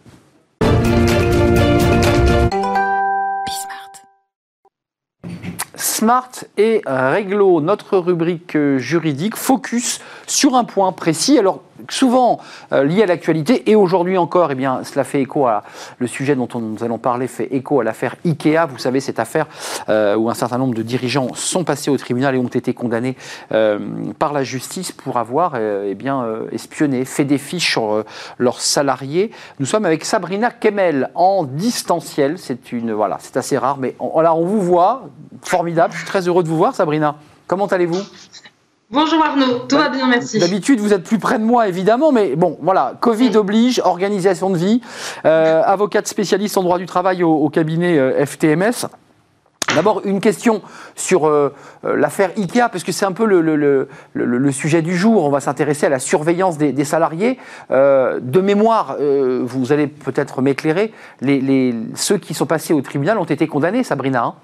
Smart 5.98 6.30
et 6.56 6.80
Réglo, 6.86 7.60
notre 7.60 7.98
rubrique 7.98 8.56
juridique, 8.76 9.34
focus 9.34 10.00
sur 10.28 10.54
un 10.54 10.62
point 10.62 10.92
précis. 10.92 11.40
Alors, 11.40 11.64
souvent 11.90 12.40
euh, 12.72 12.84
lié 12.84 13.02
à 13.02 13.06
l'actualité, 13.06 13.70
et 13.70 13.76
aujourd'hui 13.76 14.18
encore, 14.18 14.50
eh 14.52 14.54
bien, 14.54 14.82
cela 14.84 15.04
fait 15.04 15.20
écho 15.22 15.46
à 15.46 15.62
le 15.98 16.06
sujet 16.06 16.34
dont 16.34 16.48
nous 16.54 16.82
allons 16.82 16.98
parler, 16.98 17.26
fait 17.26 17.48
écho 17.54 17.80
à 17.80 17.84
l'affaire 17.84 18.16
Ikea. 18.24 18.66
Vous 18.68 18.78
savez, 18.78 19.00
cette 19.00 19.18
affaire 19.18 19.46
euh, 19.88 20.16
où 20.16 20.30
un 20.30 20.34
certain 20.34 20.58
nombre 20.58 20.74
de 20.74 20.82
dirigeants 20.82 21.28
sont 21.34 21.64
passés 21.64 21.90
au 21.90 21.96
tribunal 21.96 22.34
et 22.34 22.38
ont 22.38 22.48
été 22.48 22.74
condamnés 22.74 23.16
euh, 23.52 23.78
par 24.18 24.32
la 24.32 24.44
justice 24.44 24.92
pour 24.92 25.16
avoir 25.16 25.56
eh 25.56 25.94
bien, 25.94 26.26
espionné, 26.52 27.04
fait 27.04 27.24
des 27.24 27.38
fiches 27.38 27.72
sur 27.72 28.04
leurs 28.38 28.60
salariés. 28.60 29.30
Nous 29.58 29.66
sommes 29.66 29.84
avec 29.84 30.04
Sabrina 30.04 30.50
Kemel 30.50 31.10
en 31.14 31.44
distanciel. 31.44 32.38
C'est 32.38 32.72
une 32.72 32.92
voilà, 32.92 33.18
c'est 33.20 33.36
assez 33.36 33.58
rare, 33.58 33.78
mais 33.78 33.94
là, 34.00 34.34
on 34.34 34.44
vous 34.44 34.60
voit, 34.60 35.08
formidable. 35.42 35.92
Je 35.92 35.98
suis 35.98 36.06
très 36.06 36.26
heureux 36.26 36.42
de 36.42 36.48
vous 36.48 36.56
voir, 36.56 36.74
Sabrina. 36.74 37.16
Comment 37.46 37.66
allez-vous? 37.66 38.02
Bonjour 38.90 39.22
Arnaud, 39.22 39.66
tout 39.68 39.76
va 39.76 39.90
bien, 39.90 40.08
merci. 40.08 40.38
D'habitude, 40.38 40.80
vous 40.80 40.94
êtes 40.94 41.02
plus 41.02 41.18
près 41.18 41.38
de 41.38 41.44
moi, 41.44 41.68
évidemment, 41.68 42.10
mais 42.10 42.36
bon, 42.36 42.56
voilà, 42.62 42.94
Covid 43.02 43.36
oblige, 43.36 43.82
organisation 43.84 44.48
de 44.48 44.56
vie, 44.56 44.80
euh, 45.26 45.62
avocate 45.62 46.08
spécialiste 46.08 46.56
en 46.56 46.62
droit 46.62 46.78
du 46.78 46.86
travail 46.86 47.22
au, 47.22 47.50
cabinet 47.50 47.98
euh, 47.98 48.24
FTMS. 48.24 48.86
D'abord, 49.74 50.00
une 50.06 50.22
question 50.22 50.62
sur 50.96 51.26
euh, 51.26 51.54
l'affaire 51.84 52.30
IKEA, 52.38 52.70
parce 52.70 52.82
que 52.82 52.90
c'est 52.90 53.04
un 53.04 53.12
peu 53.12 53.26
le, 53.26 54.52
sujet 54.52 54.80
du 54.80 54.96
jour. 54.96 55.22
On 55.22 55.30
va 55.30 55.40
s'intéresser 55.40 55.84
à 55.84 55.90
la 55.90 55.98
surveillance 55.98 56.56
des, 56.56 56.84
salariés. 56.84 57.38
de 57.68 58.40
mémoire, 58.40 58.96
vous 58.98 59.70
allez 59.70 59.86
peut-être 59.86 60.40
m'éclairer, 60.40 60.94
les, 61.20 61.74
ceux 61.94 62.16
qui 62.16 62.32
sont 62.32 62.46
passés 62.46 62.72
au 62.72 62.80
tribunal 62.80 63.18
ont 63.18 63.24
été 63.24 63.46
condamnés, 63.48 63.84
Sabrina 63.84 64.24
hein? 64.24 64.34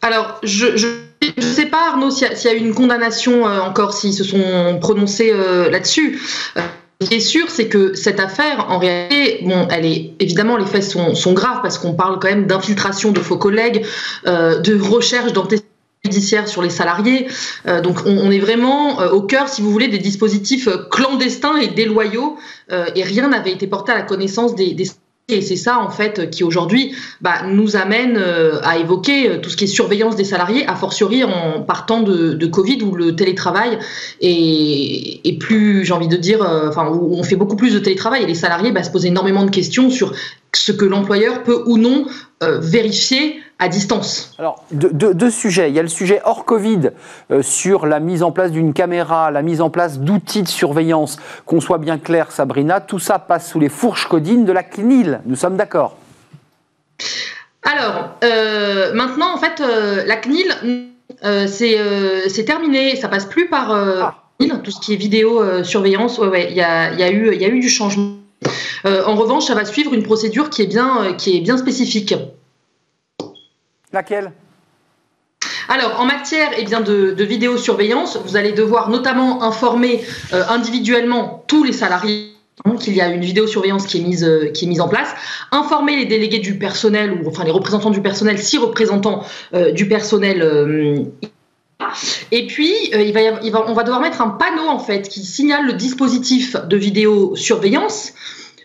Alors, 0.00 0.38
je 0.44 1.05
ne 1.22 1.42
sais 1.42 1.66
pas, 1.66 1.88
Arnaud, 1.90 2.10
s'il 2.10 2.28
y, 2.28 2.48
a 2.48 2.54
eu 2.54 2.58
une 2.58 2.74
condamnation 2.74 3.46
euh, 3.46 3.60
encore, 3.60 3.92
s'ils 3.92 4.14
se 4.14 4.24
sont 4.24 4.78
prononcés 4.80 5.30
euh, 5.32 5.70
là-dessus. 5.70 6.20
Euh, 6.56 6.60
ce 7.00 7.08
qui 7.08 7.14
est 7.16 7.20
sûr, 7.20 7.50
c'est 7.50 7.68
que 7.68 7.94
cette 7.94 8.20
affaire, 8.20 8.66
en 8.70 8.78
réalité, 8.78 9.40
bon, 9.44 9.68
elle 9.70 9.84
est 9.84 10.14
évidemment 10.18 10.56
les 10.56 10.64
faits 10.64 10.82
sont, 10.82 11.32
graves 11.34 11.60
parce 11.60 11.78
qu'on 11.78 11.92
parle 11.92 12.18
quand 12.18 12.28
même 12.28 12.46
d'infiltration 12.46 13.12
de 13.12 13.20
faux 13.20 13.36
collègues, 13.36 13.84
de 14.24 14.80
recherche 14.80 15.34
d'antécédents 15.34 15.66
judiciaires 16.06 16.48
sur 16.48 16.62
les 16.62 16.70
salariés. 16.70 17.26
donc 17.82 17.98
on, 18.06 18.30
est 18.30 18.38
vraiment 18.38 18.96
au 19.12 19.20
cœur, 19.20 19.50
si 19.50 19.60
vous 19.60 19.70
voulez, 19.70 19.88
des 19.88 19.98
dispositifs 19.98 20.70
clandestins 20.90 21.58
et 21.58 21.68
déloyaux, 21.68 22.38
et 22.70 23.02
rien 23.02 23.28
n'avait 23.28 23.52
été 23.52 23.66
porté 23.66 23.92
à 23.92 23.96
la 23.96 24.02
connaissance 24.02 24.54
des, 24.54 24.72
des 24.72 24.86
et 25.28 25.40
c'est 25.40 25.56
ça, 25.56 25.80
en 25.80 25.90
fait, 25.90 26.30
qui 26.30 26.44
aujourd'hui 26.44 26.94
bah, 27.20 27.42
nous 27.48 27.74
amène 27.74 28.16
euh, 28.16 28.60
à 28.62 28.78
évoquer 28.78 29.28
euh, 29.28 29.38
tout 29.40 29.50
ce 29.50 29.56
qui 29.56 29.64
est 29.64 29.66
surveillance 29.66 30.14
des 30.14 30.22
salariés, 30.22 30.64
a 30.68 30.76
fortiori 30.76 31.24
en 31.24 31.62
partant 31.62 32.02
de, 32.02 32.46
Covid 32.46 32.80
où 32.82 32.94
le 32.94 33.16
télétravail 33.16 33.76
est, 34.20 35.20
est 35.24 35.38
plus, 35.38 35.84
j'ai 35.84 35.92
envie 35.92 36.06
de 36.06 36.16
dire, 36.16 36.42
euh, 36.42 36.68
enfin, 36.68 36.86
où 36.86 37.12
on 37.16 37.24
fait 37.24 37.34
beaucoup 37.34 37.56
plus 37.56 37.74
de 37.74 37.80
télétravail. 37.80 38.22
Et 38.22 38.26
les 38.26 38.36
salariés 38.36 38.70
bah, 38.70 38.84
se 38.84 38.90
posent 38.90 39.04
énormément 39.04 39.44
de 39.44 39.50
questions 39.50 39.90
sur 39.90 40.14
ce 40.54 40.70
que 40.70 40.84
l'employeur 40.84 41.42
peut 41.42 41.64
ou 41.66 41.76
non 41.76 42.06
vérifier 42.60 43.40
à 43.58 43.68
distance. 43.68 44.34
Alors, 44.38 44.64
deux, 44.70 45.30
sujets. 45.30 45.70
Il 45.70 45.74
y 45.74 45.78
a 45.78 45.82
le 45.82 45.88
sujet 45.88 46.20
hors 46.24 46.44
Covid 46.44 46.90
euh, 47.30 47.42
sur 47.42 47.86
la 47.86 48.00
mise 48.00 48.22
en 48.22 48.30
place 48.30 48.50
d'une 48.50 48.74
caméra, 48.74 49.30
la 49.30 49.42
mise 49.42 49.60
en 49.60 49.70
place 49.70 49.98
d'outils 49.98 50.42
de 50.42 50.48
surveillance. 50.48 51.16
Qu'on 51.46 51.60
soit 51.60 51.78
bien 51.78 51.98
clair, 51.98 52.32
Sabrina, 52.32 52.80
tout 52.80 52.98
ça 52.98 53.18
passe 53.18 53.50
sous 53.50 53.60
les 53.60 53.70
fourches 53.70 54.08
codines 54.08 54.44
de 54.44 54.52
la 54.52 54.62
CNIL. 54.62 55.20
Nous 55.24 55.36
sommes 55.36 55.56
d'accord 55.56 55.96
Alors, 57.62 58.10
euh, 58.24 58.92
maintenant, 58.92 59.34
en 59.34 59.38
fait, 59.38 59.62
euh, 59.62 60.04
la 60.04 60.16
CNIL, 60.16 60.54
c'est 61.46 62.44
terminé. 62.44 62.96
Ça 62.96 63.08
passe 63.08 63.24
plus 63.24 63.48
par 63.48 63.70
ah. 63.72 64.14
tout 64.38 64.70
ce 64.70 64.80
qui 64.80 64.92
est 64.92 64.96
vidéo 64.96 65.64
surveillance. 65.64 66.18
Ouais, 66.18 66.28
ouais, 66.28 66.46
il 66.50 66.56
y 66.56 66.62
a, 66.62 66.92
y, 66.92 67.02
a 67.02 67.10
eu, 67.10 67.34
y 67.34 67.44
a 67.44 67.48
eu 67.48 67.60
du 67.60 67.70
changement. 67.70 68.16
en 68.84 69.14
revanche, 69.14 69.46
ça 69.46 69.54
va 69.54 69.64
suivre 69.64 69.94
une 69.94 70.02
procédure 70.02 70.50
qui 70.50 70.60
est 70.60 70.66
bien, 70.66 71.14
qui 71.16 71.38
est 71.38 71.40
bien 71.40 71.56
spécifique. 71.56 72.14
Alors, 75.68 76.00
en 76.00 76.04
matière 76.04 76.50
eh 76.56 76.64
bien, 76.64 76.80
de, 76.80 77.14
vidéosurveillance, 77.22 78.18
vous 78.24 78.36
allez 78.36 78.52
devoir 78.52 78.88
notamment 78.88 79.42
informer 79.42 80.02
euh, 80.32 80.44
individuellement 80.48 81.44
tous 81.46 81.64
les 81.64 81.72
salariés 81.72 82.32
qu'il 82.80 82.94
y 82.94 83.00
a 83.00 83.08
une 83.08 83.20
vidéosurveillance 83.20 83.86
qui 83.86 83.98
est 83.98 84.02
mise 84.02 84.24
euh, 84.24 84.50
qui 84.50 84.64
est 84.64 84.68
mise 84.68 84.80
en 84.80 84.88
place, 84.88 85.14
informer 85.52 85.96
les 85.96 86.06
délégués 86.06 86.38
du 86.38 86.58
personnel 86.58 87.12
ou 87.12 87.28
enfin 87.28 87.44
les 87.44 87.50
représentants 87.50 87.90
du 87.90 88.00
personnel, 88.00 88.38
six 88.38 88.58
représentants 88.58 89.24
euh, 89.54 89.72
du 89.72 89.86
personnel. 89.88 91.06
et 92.32 92.46
puis, 92.46 92.74
on 92.94 93.72
va 93.72 93.82
devoir 93.82 94.00
mettre 94.00 94.20
un 94.20 94.30
panneau 94.30 94.68
en 94.68 94.78
fait 94.78 95.08
qui 95.08 95.24
signale 95.24 95.66
le 95.66 95.72
dispositif 95.74 96.56
de 96.56 96.76
vidéosurveillance. 96.76 98.12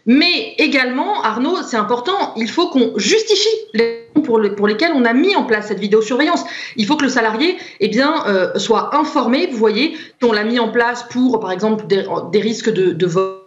Mais 0.05 0.55
également, 0.57 1.21
Arnaud, 1.21 1.57
c'est 1.63 1.77
important, 1.77 2.33
il 2.35 2.49
faut 2.49 2.69
qu'on 2.69 2.97
justifie 2.97 3.49
les 3.73 4.01
pour, 4.23 4.41
pour, 4.57 4.67
lesquels 4.67 4.91
on 4.93 5.05
a 5.05 5.13
mis 5.13 5.35
en 5.35 5.43
place 5.43 5.67
cette 5.67 5.79
vidéosurveillance. 5.79 6.43
Il 6.75 6.85
faut 6.85 6.95
que 6.95 7.03
le 7.03 7.09
salarié 7.09 7.57
eh 7.79 7.87
bien, 7.87 8.25
euh, 8.27 8.57
soit 8.57 8.95
informé, 8.95 9.47
vous 9.47 9.57
voyez, 9.57 9.97
qu'on 10.21 10.31
l'a 10.31 10.43
mis 10.43 10.59
en 10.59 10.69
place 10.69 11.03
pour, 11.09 11.39
par 11.39 11.51
exemple, 11.51 11.85
des, 11.87 12.39
risques 12.39 12.69
de, 12.69 12.91
de 12.91 13.05
vol 13.05 13.40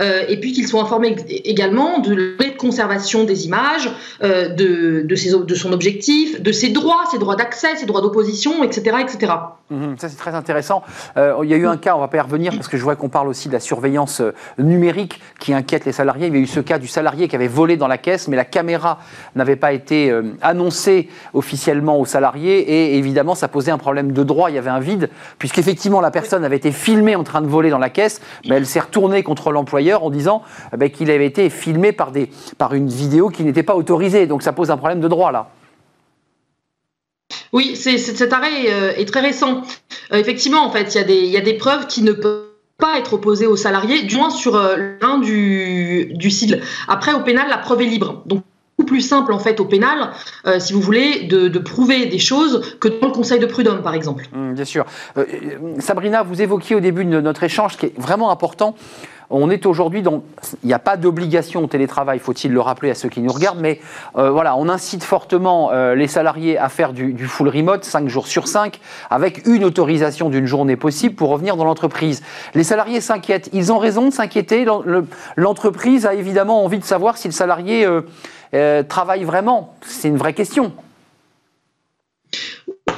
euh, 0.00 0.22
et 0.28 0.38
puis 0.38 0.52
qu'ils 0.52 0.68
soient 0.68 0.82
informés 0.82 1.16
également 1.44 1.98
de 1.98 2.36
la 2.38 2.50
conservation 2.50 3.24
des 3.24 3.46
images, 3.46 3.90
euh, 4.22 4.48
de, 4.48 5.02
de, 5.04 5.14
ses, 5.14 5.38
de, 5.38 5.54
son 5.54 5.72
objectif, 5.72 6.40
de 6.40 6.52
ses 6.52 6.70
droits, 6.70 7.04
ses 7.10 7.18
droits 7.18 7.36
d'accès, 7.36 7.76
ses 7.76 7.86
droits 7.86 8.00
d'opposition, 8.00 8.62
etc. 8.64 8.96
etc. 9.00 9.32
Mhm, 9.70 9.96
ça, 9.98 10.08
c'est 10.08 10.16
très 10.16 10.34
intéressant. 10.34 10.82
Euh, 11.16 11.36
il 11.42 11.50
y 11.50 11.54
a 11.54 11.56
eu 11.56 11.66
un 11.66 11.76
cas, 11.76 11.94
on 11.94 12.00
va 12.00 12.08
pas 12.08 12.18
y 12.18 12.20
revenir, 12.20 12.52
parce 12.54 12.68
que 12.68 12.76
je 12.76 12.82
vois 12.82 12.96
qu'on 12.96 13.08
parle 13.08 13.28
aussi 13.28 13.48
de 13.48 13.52
la 13.52 13.60
surveillance 13.60 14.22
numérique 14.58 15.20
qui 15.38 15.54
inquiète 15.54 15.84
les 15.84 15.92
salariés. 15.92 16.26
Il 16.26 16.34
y 16.34 16.38
a 16.38 16.40
eu 16.40 16.46
ce 16.46 16.60
cas 16.60 16.78
du 16.78 16.88
salarié 16.88 17.28
qui 17.28 17.36
avait 17.36 17.48
volé 17.48 17.76
dans 17.76 17.88
la 17.88 17.98
caisse, 17.98 18.28
mais 18.28 18.36
la 18.36 18.44
caméra 18.44 18.98
n'avait 19.36 19.56
pas 19.56 19.72
été 19.72 20.12
annoncée 20.42 21.08
officiellement 21.34 22.00
aux 22.00 22.06
salariés, 22.06 22.58
et 22.58 22.98
évidemment, 22.98 23.34
ça 23.34 23.48
posait 23.48 23.70
un 23.70 23.78
problème 23.78 24.12
de 24.12 24.22
droit. 24.22 24.50
Il 24.50 24.54
y 24.54 24.58
avait 24.58 24.70
un 24.70 24.80
vide, 24.80 25.08
puisqu'effectivement, 25.38 26.00
la 26.00 26.10
personne 26.10 26.44
avait 26.44 26.56
été 26.56 26.72
filmée 26.72 27.16
en 27.16 27.24
train 27.24 27.40
de 27.40 27.46
voler 27.46 27.70
dans 27.70 27.78
la 27.78 27.90
caisse, 27.90 28.20
mais 28.48 28.56
elle 28.56 28.66
s'est 28.66 28.80
retournée 28.80 29.22
contre 29.22 29.52
employeur 29.60 30.04
en 30.04 30.10
disant 30.10 30.42
eh 30.72 30.76
ben, 30.76 30.90
qu'il 30.90 31.10
avait 31.10 31.26
été 31.26 31.50
filmé 31.50 31.92
par, 31.92 32.12
des, 32.12 32.30
par 32.58 32.74
une 32.74 32.88
vidéo 32.88 33.28
qui 33.28 33.44
n'était 33.44 33.62
pas 33.62 33.76
autorisée. 33.76 34.26
Donc 34.26 34.42
ça 34.42 34.52
pose 34.52 34.70
un 34.70 34.76
problème 34.76 35.00
de 35.00 35.08
droit 35.08 35.32
là. 35.32 35.50
Oui, 37.52 37.74
c'est, 37.74 37.98
cet 37.98 38.32
arrêt 38.32 38.68
euh, 38.68 38.92
est, 38.96 39.06
très 39.06 39.20
récent. 39.20 39.62
Euh, 40.12 40.16
effectivement, 40.16 40.64
en 40.64 40.70
fait, 40.70 40.94
il 40.94 40.98
y, 40.98 41.00
a 41.00 41.04
des, 41.04 41.26
y 41.26 41.36
a 41.36 41.40
des 41.40 41.54
preuves 41.54 41.86
qui 41.86 42.02
ne 42.02 42.12
peuvent 42.12 42.44
pas 42.78 42.98
être 42.98 43.14
opposé 43.14 43.46
aux 43.46 43.56
salariés, 43.56 44.02
du 44.02 44.16
moins 44.16 44.30
sur 44.30 44.56
l'un 45.00 45.18
du, 45.18 46.12
du. 46.14 46.30
Après, 46.88 47.12
au 47.12 47.20
pénal, 47.20 47.46
la 47.48 47.58
preuve 47.58 47.82
est 47.82 47.86
libre. 47.86 48.22
Donc, 48.26 48.42
plus 48.84 49.00
simple 49.00 49.32
en 49.32 49.38
fait 49.38 49.60
au 49.60 49.64
pénal, 49.64 50.10
euh, 50.46 50.58
si 50.58 50.72
vous 50.72 50.80
voulez, 50.80 51.22
de, 51.22 51.58
prouver 51.58 52.06
des 52.06 52.18
choses 52.18 52.76
que 52.80 52.88
dans 52.88 53.08
le 53.08 53.12
Conseil 53.12 53.38
de 53.38 53.46
prud'homme, 53.46 53.82
par 53.82 53.94
exemple. 53.94 54.26
Mmh, 54.32 54.54
bien 54.54 54.64
sûr. 54.64 54.84
Euh, 55.16 55.24
Sabrina, 55.78 56.22
vous 56.22 56.42
évoquiez 56.42 56.74
au 56.74 56.80
début 56.80 57.04
de 57.04 57.20
notre 57.20 57.42
échange, 57.42 57.76
qui 57.76 57.86
est 57.86 57.92
vraiment 57.98 58.30
important, 58.30 58.74
on 59.30 59.50
est 59.50 59.66
aujourd'hui 59.66 60.02
dans. 60.02 60.22
Il 60.62 60.66
n'y 60.66 60.74
a 60.74 60.78
pas 60.78 60.96
d'obligation 60.96 61.64
au 61.64 61.66
télétravail, 61.66 62.18
faut-il 62.18 62.52
le 62.52 62.60
rappeler 62.60 62.90
à 62.90 62.94
ceux 62.94 63.08
qui 63.08 63.20
nous 63.20 63.32
regardent, 63.32 63.60
mais 63.60 63.80
euh, 64.16 64.30
voilà, 64.30 64.56
on 64.56 64.68
incite 64.68 65.04
fortement 65.04 65.70
les 65.94 66.08
salariés 66.08 66.58
à 66.58 66.68
faire 66.68 66.92
du, 66.92 67.12
du, 67.12 67.26
full 67.26 67.48
remote, 67.48 67.84
5 67.84 68.08
jours 68.08 68.26
sur 68.26 68.48
5, 68.48 68.80
avec 69.08 69.46
une 69.46 69.64
autorisation 69.64 70.30
d'une 70.30 70.46
journée 70.46 70.76
possible 70.76 71.14
pour 71.14 71.30
revenir 71.30 71.56
dans 71.56 71.64
l'entreprise. 71.64 72.22
Les 72.54 72.64
salariés 72.64 73.00
s'inquiètent. 73.00 73.50
Ils 73.52 73.72
ont 73.72 73.78
raison 73.78 74.08
de 74.08 74.12
s'inquiéter. 74.12 74.66
L'entreprise 75.36 76.06
a 76.06 76.14
évidemment 76.14 76.64
envie 76.64 76.78
de 76.78 76.84
savoir 76.84 77.16
si 77.16 77.28
le 77.28 77.32
salarié 77.32 77.86
euh, 78.54 78.82
travaille 78.82 79.24
vraiment 79.24 79.74
C'est 79.82 80.08
une 80.08 80.16
vraie 80.16 80.34
question. 80.34 80.72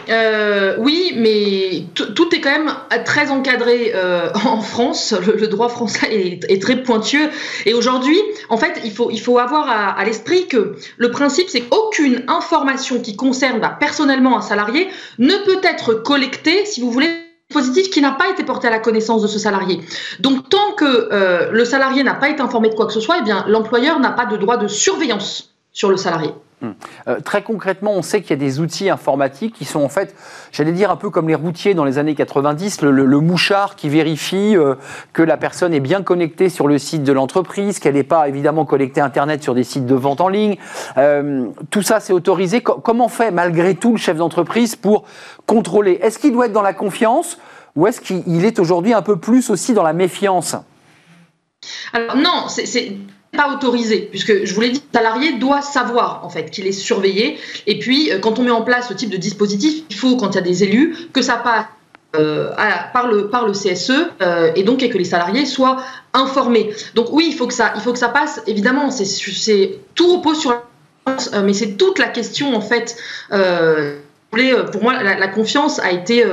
Euh, 0.09 0.77
oui, 0.79 1.13
mais 1.17 1.85
tout 1.95 2.35
est 2.35 2.41
quand 2.41 2.51
même 2.51 2.73
très 3.05 3.31
encadré 3.31 3.93
euh, 3.95 4.31
en 4.47 4.61
France. 4.61 5.15
Le, 5.15 5.47
droit 5.47 5.69
français 5.69 6.39
est, 6.49 6.63
très 6.63 6.83
pointueux. 6.83 7.31
Et 7.67 7.75
aujourd'hui, 7.75 8.19
en 8.49 8.57
fait, 8.57 8.81
il 8.85 9.21
faut, 9.21 9.39
avoir 9.39 9.69
à, 9.69 10.05
l'esprit 10.05 10.47
que 10.47 10.77
le 10.97 11.11
principe, 11.11 11.49
c'est 11.49 11.63
qu'aucune 11.63 12.25
information 12.29 13.01
qui 13.01 13.17
concerne 13.17 13.61
bah, 13.61 13.77
personnellement 13.79 14.37
un 14.37 14.43
salarié 14.43 14.89
ne 15.19 15.35
peut 15.45 15.61
être 15.63 15.95
collectée, 15.95 16.65
si 16.67 16.81
vous 16.81 16.91
voulez, 16.91 17.09
positif 17.53 17.91
qui 17.91 18.01
n'a 18.01 18.13
pas 18.13 18.31
été 18.31 18.43
porté 18.43 18.67
à 18.67 18.71
la 18.71 18.79
connaissance 18.79 19.23
de 19.23 19.29
ce 19.29 19.39
salarié. 19.39 19.81
Donc 20.21 20.49
tant 20.49 20.73
que 20.77 21.09
euh, 21.13 21.51
le 21.53 21.65
salarié 21.65 22.03
n'a 22.03 22.15
pas 22.15 22.31
été 22.31 22.41
informé 22.41 22.71
de 22.71 22.75
quoi 22.75 22.87
que 22.87 22.93
ce 22.93 23.01
soit, 23.01 23.17
eh 23.21 23.23
bien 23.23 23.45
l'employeur 23.47 24.01
n'a 24.01 24.11
pas 24.11 24.27
de 24.27 24.37
droit 24.37 24.57
de 24.57 24.67
surveillance 24.67 25.55
sur 25.73 25.91
le 25.91 25.97
salarié. 25.97 26.31
Hum. 26.63 26.75
Euh, 27.09 27.21
très 27.21 27.43
concrètement, 27.43 27.93
on 27.93 28.03
sait 28.03 28.21
qu'il 28.21 28.31
y 28.31 28.33
a 28.35 28.37
des 28.37 28.61
outils 28.61 28.89
informatiques 28.89 29.55
qui 29.55 29.65
sont 29.65 29.81
en 29.81 29.89
fait, 29.89 30.15
j'allais 30.53 30.73
dire 30.73 30.91
un 30.91 30.97
peu 30.97 31.11
comme 31.11 31.29
les 31.29 31.35
routiers 31.35 31.75
dans 31.75 31.85
les 31.85 31.99
années 31.99 32.15
90, 32.15 32.83
le, 32.83 33.21
mouchard 33.21 33.77
qui 33.77 33.89
vérifie 33.89 34.57
euh, 34.57 34.75
que 35.13 35.23
la 35.23 35.37
personne 35.37 35.75
est 35.75 35.81
bien 35.81 36.03
connectée 36.03 36.49
sur 36.49 36.69
le 36.69 36.79
site 36.79 37.03
de 37.03 37.13
l'entreprise, 37.13 37.79
qu'elle 37.79 37.95
n'est 37.95 38.03
pas 38.05 38.29
évidemment 38.29 38.65
connectée 38.65 39.01
Internet 39.01 39.43
sur 39.43 39.55
des 39.55 39.65
sites 39.65 39.87
de 39.87 39.95
vente 39.95 40.21
en 40.21 40.29
ligne. 40.29 40.57
tout 41.71 41.83
ça, 41.83 42.01
c'est 42.01 42.13
autorisé. 42.13 42.63
comment 42.63 43.09
fait 43.09 43.31
malgré 43.31 43.75
tout 43.75 43.93
le 43.93 43.99
chef 43.99 44.17
d'entreprise 44.17 44.77
pour 44.77 45.05
contrôler? 45.47 45.99
Est-ce 46.03 46.19
qu'il 46.19 46.33
doit 46.33 46.47
être 46.47 46.53
dans 46.53 46.63
la 46.63 46.75
confiance 46.75 47.39
ou 47.75 47.87
est-ce 47.87 48.01
qu'il 48.01 48.45
est 48.45 48.59
aujourd'hui 48.59 48.93
un 48.93 49.03
peu 49.03 49.17
plus 49.19 49.51
aussi 49.51 49.75
dans 49.75 49.83
la 49.83 49.93
méfiance? 49.93 50.57
Alors 51.93 52.17
non, 52.17 52.47
c'est 52.49 52.97
pas 53.37 53.49
autorisé, 53.49 54.09
puisque 54.11 54.45
je 54.45 54.55
vous 54.55 54.61
l'ai 54.61 54.71
dit, 54.71 54.83
le 54.93 54.99
salarié 54.99 55.33
doit 55.33 55.63
savoir 55.63 56.25
en 56.25 56.29
fait 56.29 56.51
qu'il 56.51 56.67
est 56.67 56.73
surveillé. 56.73 57.39
Et 57.67 57.79
puis, 57.79 58.13
euh, 58.13 58.19
quand 58.19 58.39
on 58.39 58.43
met 58.43 58.51
en 58.51 58.63
place 58.63 58.89
ce 58.89 58.95
type 58.95 59.11
de 59.11 59.17
dispositif, 59.17 59.85
il 59.89 59.97
faut, 59.97 60.17
quand 60.17 60.31
il 60.31 60.35
y 60.35 60.39
a 60.39 60.43
des 60.43 60.65
élus, 60.65 60.97
que 61.13 61.23
ça 61.23 61.37
passe 61.37 61.65
euh, 62.15 62.51
par, 62.93 63.09
le, 63.09 63.29
par 63.29 63.47
le 63.47 63.53
CSE 63.53 63.91
euh, 64.21 64.53
et 64.55 64.65
donc 64.65 64.83
et 64.83 64.91
que 64.91 64.99
les 64.99 65.05
salariés 65.05 65.47
soient 65.47 65.83
informés. 66.13 66.75
Donc 66.95 67.07
oui, 67.11 67.27
il 67.29 67.35
faut 67.35 67.47
que 67.47 67.55
ça, 67.55 67.73
il 67.75 67.81
faut 67.81 67.93
que 67.93 67.99
ça 67.99 68.11
passe. 68.11 68.43
Évidemment, 68.47 68.91
c'est 68.91 69.79
tout 69.95 70.17
repose 70.17 70.39
sur 70.39 70.51
la 70.51 70.63
mais 71.43 71.53
c'est 71.53 71.77
toute 71.77 71.99
la 71.99 72.07
question 72.07 72.55
en 72.55 72.61
fait. 72.61 72.97
pour 73.31 74.83
moi, 74.83 75.03
la, 75.03 75.29
confiance 75.29 75.81
a 75.81 75.91
été 75.91 76.25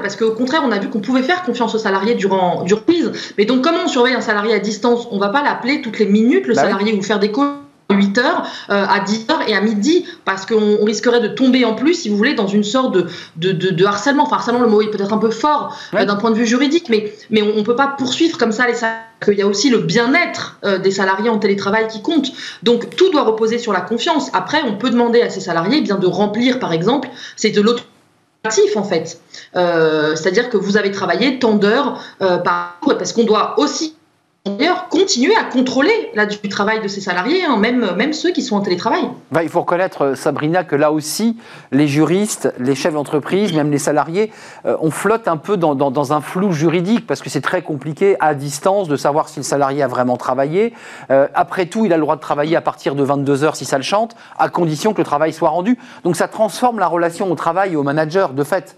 parce 0.00 0.16
qu'au 0.16 0.32
contraire, 0.32 0.62
on 0.64 0.72
a 0.72 0.78
vu 0.78 0.88
qu'on 0.88 1.00
pouvait 1.00 1.22
faire 1.22 1.42
confiance 1.42 1.74
aux 1.74 1.78
salariés 1.78 2.14
durant, 2.14 2.62
durant 2.62 2.82
crise. 2.86 3.12
Mais 3.36 3.44
donc, 3.44 3.62
comment 3.62 3.84
on 3.84 3.88
surveille 3.88 4.14
un 4.14 4.20
salarié 4.20 4.54
à 4.54 4.58
distance 4.58 5.08
On 5.10 5.18
va 5.18 5.28
pas 5.28 5.42
l'appeler 5.42 5.82
toutes 5.82 5.98
les 5.98 6.06
minutes, 6.06 6.46
le 6.46 6.54
bah 6.54 6.62
salarié, 6.62 6.94
ou 6.94 7.02
faire 7.02 7.18
des 7.18 7.32
calls 7.32 7.58
8 7.90 8.18
heures 8.18 8.46
euh, 8.70 8.84
à 8.86 9.00
10 9.00 9.26
heures 9.30 9.48
et 9.48 9.54
à 9.54 9.60
midi 9.60 10.04
parce 10.24 10.44
qu'on 10.44 10.84
risquerait 10.84 11.20
de 11.20 11.28
tomber 11.28 11.64
en 11.64 11.74
plus 11.74 11.94
si 11.94 12.08
vous 12.08 12.16
voulez 12.16 12.34
dans 12.34 12.46
une 12.46 12.64
sorte 12.64 12.94
de, 12.94 13.06
de, 13.36 13.52
de, 13.52 13.84
harcèlement. 13.84 14.24
Enfin 14.24 14.36
harcèlement 14.36 14.60
le 14.60 14.68
mot 14.68 14.82
est 14.82 14.90
peut-être 14.90 15.12
un 15.12 15.18
peu 15.18 15.30
fort 15.30 15.76
euh, 15.94 16.04
d'un 16.04 16.16
point 16.16 16.30
de 16.30 16.36
vue 16.36 16.46
juridique 16.46 16.88
mais, 16.90 17.12
mais 17.30 17.42
on 17.42 17.56
ne 17.56 17.62
peut 17.62 17.76
pas 17.76 17.86
poursuivre 17.86 18.36
comme 18.36 18.52
ça 18.52 18.66
les 18.66 18.74
salariés. 18.74 19.04
Qu'il 19.24 19.34
y 19.34 19.42
a 19.42 19.48
aussi 19.48 19.68
le 19.68 19.78
bien-être 19.78 20.58
euh, 20.64 20.78
des 20.78 20.92
salariés 20.92 21.28
en 21.28 21.38
télétravail 21.38 21.88
qui 21.88 22.02
compte. 22.02 22.30
Donc 22.62 22.94
tout 22.94 23.10
doit 23.10 23.24
reposer 23.24 23.58
sur 23.58 23.72
la 23.72 23.80
confiance. 23.80 24.30
Après 24.32 24.62
on 24.62 24.76
peut 24.76 24.90
demander 24.90 25.22
à 25.22 25.30
ces 25.30 25.40
salariés 25.40 25.78
eh 25.78 25.82
bien 25.82 25.96
de 25.96 26.06
remplir 26.06 26.60
par 26.60 26.72
exemple 26.72 27.08
c'est 27.34 27.50
de 27.50 27.60
l'autre 27.60 27.84
en 28.76 28.84
fait. 28.84 29.20
Euh, 29.56 30.16
c'est-à-dire 30.16 30.48
que 30.48 30.56
vous 30.56 30.76
avez 30.76 30.90
travaillé 30.90 31.38
tant 31.38 31.54
d'heures 31.54 32.00
euh, 32.22 32.38
par 32.38 32.78
jour, 32.82 32.96
parce 32.96 33.12
qu'on 33.12 33.24
doit 33.24 33.58
aussi 33.58 33.94
continuer 34.90 35.34
à 35.36 35.44
contrôler 35.44 36.10
là, 36.14 36.26
du 36.26 36.48
travail 36.48 36.80
de 36.80 36.88
ces 36.88 37.00
salariés, 37.00 37.44
hein, 37.44 37.56
même, 37.56 37.94
même 37.96 38.12
ceux 38.12 38.30
qui 38.30 38.42
sont 38.42 38.56
en 38.56 38.60
télétravail. 38.60 39.08
Bah, 39.30 39.42
il 39.42 39.48
faut 39.48 39.60
reconnaître, 39.60 40.02
euh, 40.02 40.14
Sabrina, 40.14 40.64
que 40.64 40.76
là 40.76 40.92
aussi, 40.92 41.36
les 41.72 41.86
juristes, 41.86 42.52
les 42.58 42.74
chefs 42.74 42.94
d'entreprise, 42.94 43.52
même 43.52 43.70
les 43.70 43.78
salariés, 43.78 44.30
on 44.64 44.90
flotte 44.90 45.28
un 45.28 45.36
peu 45.36 45.56
dans, 45.56 45.74
dans, 45.74 46.12
un 46.12 46.20
flou 46.20 46.52
juridique 46.52 47.06
parce 47.06 47.20
que 47.20 47.30
c'est 47.30 47.40
très 47.40 47.62
compliqué 47.62 48.16
à 48.20 48.34
distance 48.34 48.88
de 48.88 48.96
savoir 48.96 49.28
si 49.28 49.40
le 49.40 49.44
salarié 49.44 49.82
a 49.82 49.88
vraiment 49.88 50.16
travaillé. 50.16 50.72
après 51.08 51.66
tout, 51.66 51.84
il 51.86 51.92
a 51.92 51.96
le 51.96 52.02
droit 52.02 52.16
de 52.16 52.20
travailler 52.20 52.56
à 52.56 52.60
partir 52.60 52.94
de 52.94 53.02
22 53.02 53.44
heures 53.44 53.56
si 53.56 53.64
ça 53.64 53.76
le 53.76 53.82
chante, 53.82 54.16
à 54.38 54.48
condition 54.48 54.92
que 54.92 54.98
le 54.98 55.04
travail 55.04 55.32
soit 55.32 55.48
rendu. 55.50 55.78
Donc 56.04 56.16
ça 56.16 56.28
transforme 56.28 56.78
la 56.78 56.86
relation 56.86 57.30
au 57.30 57.34
travail 57.34 57.72
et 57.72 57.76
au 57.76 57.82
manager, 57.82 58.30
de 58.30 58.44
fait. 58.44 58.76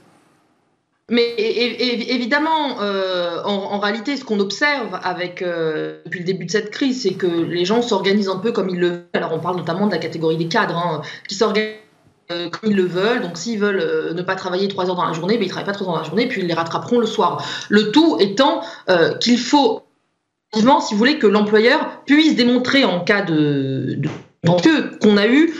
Mais 1.11 1.35
évidemment, 1.37 2.81
euh, 2.81 3.43
en, 3.43 3.81
réalité, 3.81 4.17
ce 4.17 4.25
qu'on 4.25 4.39
observe 4.39 4.97
avec, 5.03 5.43
euh, 5.43 5.99
depuis 6.05 6.21
le 6.21 6.25
début 6.25 6.45
de 6.45 6.51
cette 6.53 6.71
crise, 6.71 7.03
c'est 7.03 7.15
que 7.15 7.27
les 7.27 7.65
gens 7.65 7.83
s'organisent 7.83 8.29
un 8.29 8.39
peu 8.39 8.53
comme 8.53 8.69
ils 8.69 8.79
le 8.79 8.89
veulent. 8.89 9.05
Alors, 9.15 9.33
on 9.33 9.41
parle 9.41 9.57
notamment 9.57 9.89
de 9.89 9.91
la 9.91 9.99
catégorie 9.99 10.37
des 10.37 10.47
cadres, 10.47 10.77
hein, 10.77 11.03
qui 11.29 11.35
s'organisent 11.35 11.75
euh, 12.31 12.49
comme 12.49 12.71
ils 12.71 12.77
le 12.77 12.85
veulent. 12.85 13.23
Donc, 13.23 13.39
s'ils 13.39 13.59
veulent 13.59 14.15
ne 14.15 14.23
pas 14.23 14.37
travailler 14.37 14.69
trois 14.69 14.89
heures 14.89 14.95
dans 14.95 15.05
la 15.05 15.13
journée, 15.13 15.35
ben, 15.35 15.43
ils 15.43 15.47
ne 15.47 15.51
travaillent 15.51 15.67
pas 15.67 15.73
trois 15.73 15.89
heures 15.89 15.95
dans 15.95 16.01
la 16.01 16.07
journée, 16.07 16.29
puis 16.29 16.43
ils 16.43 16.47
les 16.47 16.55
rattraperont 16.55 17.01
le 17.01 17.07
soir. 17.07 17.45
Le 17.69 17.91
tout 17.91 18.17
étant 18.21 18.63
qu'il 19.19 19.39
faut, 19.39 19.83
si 20.55 20.63
vous 20.63 20.97
voulez, 20.97 21.19
que 21.19 21.27
l'employeur 21.27 22.05
puisse 22.07 22.37
démontrer 22.37 22.85
en 22.85 23.01
cas 23.01 23.23
de 23.23 23.99
donc 24.43 24.67
qu'on 25.03 25.19
a 25.19 25.27
eu 25.27 25.53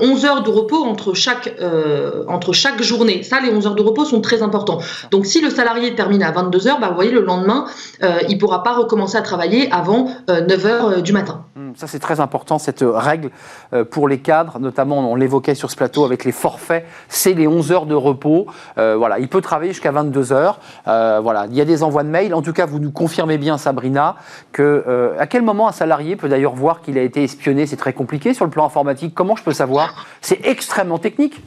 11 0.00 0.24
euh, 0.24 0.28
heures 0.28 0.42
de 0.42 0.50
repos 0.50 0.84
entre 0.84 1.14
chaque, 1.14 1.54
euh, 1.60 2.24
entre 2.28 2.52
chaque 2.52 2.82
journée. 2.82 3.22
Ça, 3.22 3.40
les 3.40 3.50
11 3.50 3.66
heures 3.66 3.74
de 3.74 3.82
repos 3.82 4.04
sont 4.04 4.20
très 4.20 4.42
importants. 4.42 4.78
Donc 5.10 5.24
si 5.24 5.40
le 5.40 5.48
salarié 5.48 5.94
termine 5.94 6.22
à 6.22 6.32
22 6.32 6.68
heures, 6.68 6.78
bah, 6.78 6.88
vous 6.88 6.94
voyez, 6.94 7.12
le 7.12 7.22
lendemain, 7.22 7.66
euh, 8.02 8.18
il 8.28 8.34
ne 8.34 8.40
pourra 8.40 8.62
pas 8.62 8.74
recommencer 8.74 9.16
à 9.16 9.22
travailler 9.22 9.72
avant 9.72 10.10
9 10.28 10.66
heures 10.66 11.02
du 11.02 11.14
matin. 11.14 11.46
Hum, 11.56 11.65
ça, 11.76 11.86
c'est 11.86 11.98
très 11.98 12.20
important, 12.20 12.58
cette 12.58 12.84
règle 12.86 13.30
pour 13.90 14.08
les 14.08 14.18
cadres, 14.18 14.58
notamment, 14.58 14.98
on 15.10 15.14
l'évoquait 15.14 15.54
sur 15.54 15.70
ce 15.70 15.76
plateau 15.76 16.04
avec 16.04 16.24
les 16.24 16.32
forfaits, 16.32 16.86
c'est 17.08 17.34
les 17.34 17.46
11 17.46 17.72
heures 17.72 17.86
de 17.86 17.94
repos. 17.94 18.46
voilà, 18.76 19.18
il 19.18 19.28
peut 19.28 19.40
travailler 19.40 19.72
jusqu'à 19.72 19.92
22 19.92 20.32
heures. 20.32 20.60
voilà, 20.84 21.46
il 21.50 21.56
y 21.56 21.60
a 21.60 21.64
des 21.64 21.82
envois 21.82 22.02
de 22.02 22.08
mails. 22.08 22.34
En 22.34 22.42
tout 22.42 22.52
cas, 22.52 22.66
vous 22.66 22.78
nous 22.78 22.92
confirmez 22.92 23.38
bien, 23.38 23.58
Sabrina, 23.58 24.16
que 24.52 25.14
à 25.18 25.26
quel 25.26 25.42
moment 25.42 25.68
un 25.68 25.72
salarié 25.72 26.16
peut 26.16 26.28
d'ailleurs 26.28 26.54
voir 26.54 26.80
qu'il 26.80 26.98
a 26.98 27.02
été 27.02 27.24
espionné? 27.24 27.66
C'est 27.66 27.76
très 27.76 27.92
compliqué 27.92 28.34
sur 28.34 28.44
le 28.44 28.50
plan 28.50 28.64
informatique 28.64 28.86
Comment 29.14 29.36
je 29.36 29.42
peux 29.42 29.52
savoir? 29.52 30.06
C'est 30.20 30.46
extrêmement 30.46 30.98
technique. 30.98 31.42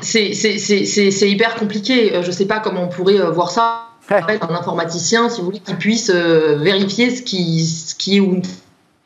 C'est 0.00 1.30
hyper 1.30 1.54
compliqué. 1.54 2.14
Euh, 2.14 2.22
je 2.22 2.28
ne 2.28 2.32
sais 2.32 2.46
pas 2.46 2.60
comment 2.60 2.82
on 2.82 2.88
pourrait 2.88 3.20
euh, 3.20 3.30
voir 3.30 3.50
ça. 3.50 3.88
Un 4.10 4.54
informaticien, 4.54 5.30
si 5.30 5.40
vous 5.40 5.46
voulez, 5.46 5.60
qui 5.60 5.72
puisse 5.74 6.10
euh, 6.14 6.58
vérifier 6.60 7.14
ce 7.14 7.22
qui, 7.22 7.64
ce 7.64 7.94
qui 7.94 8.18
est 8.18 8.20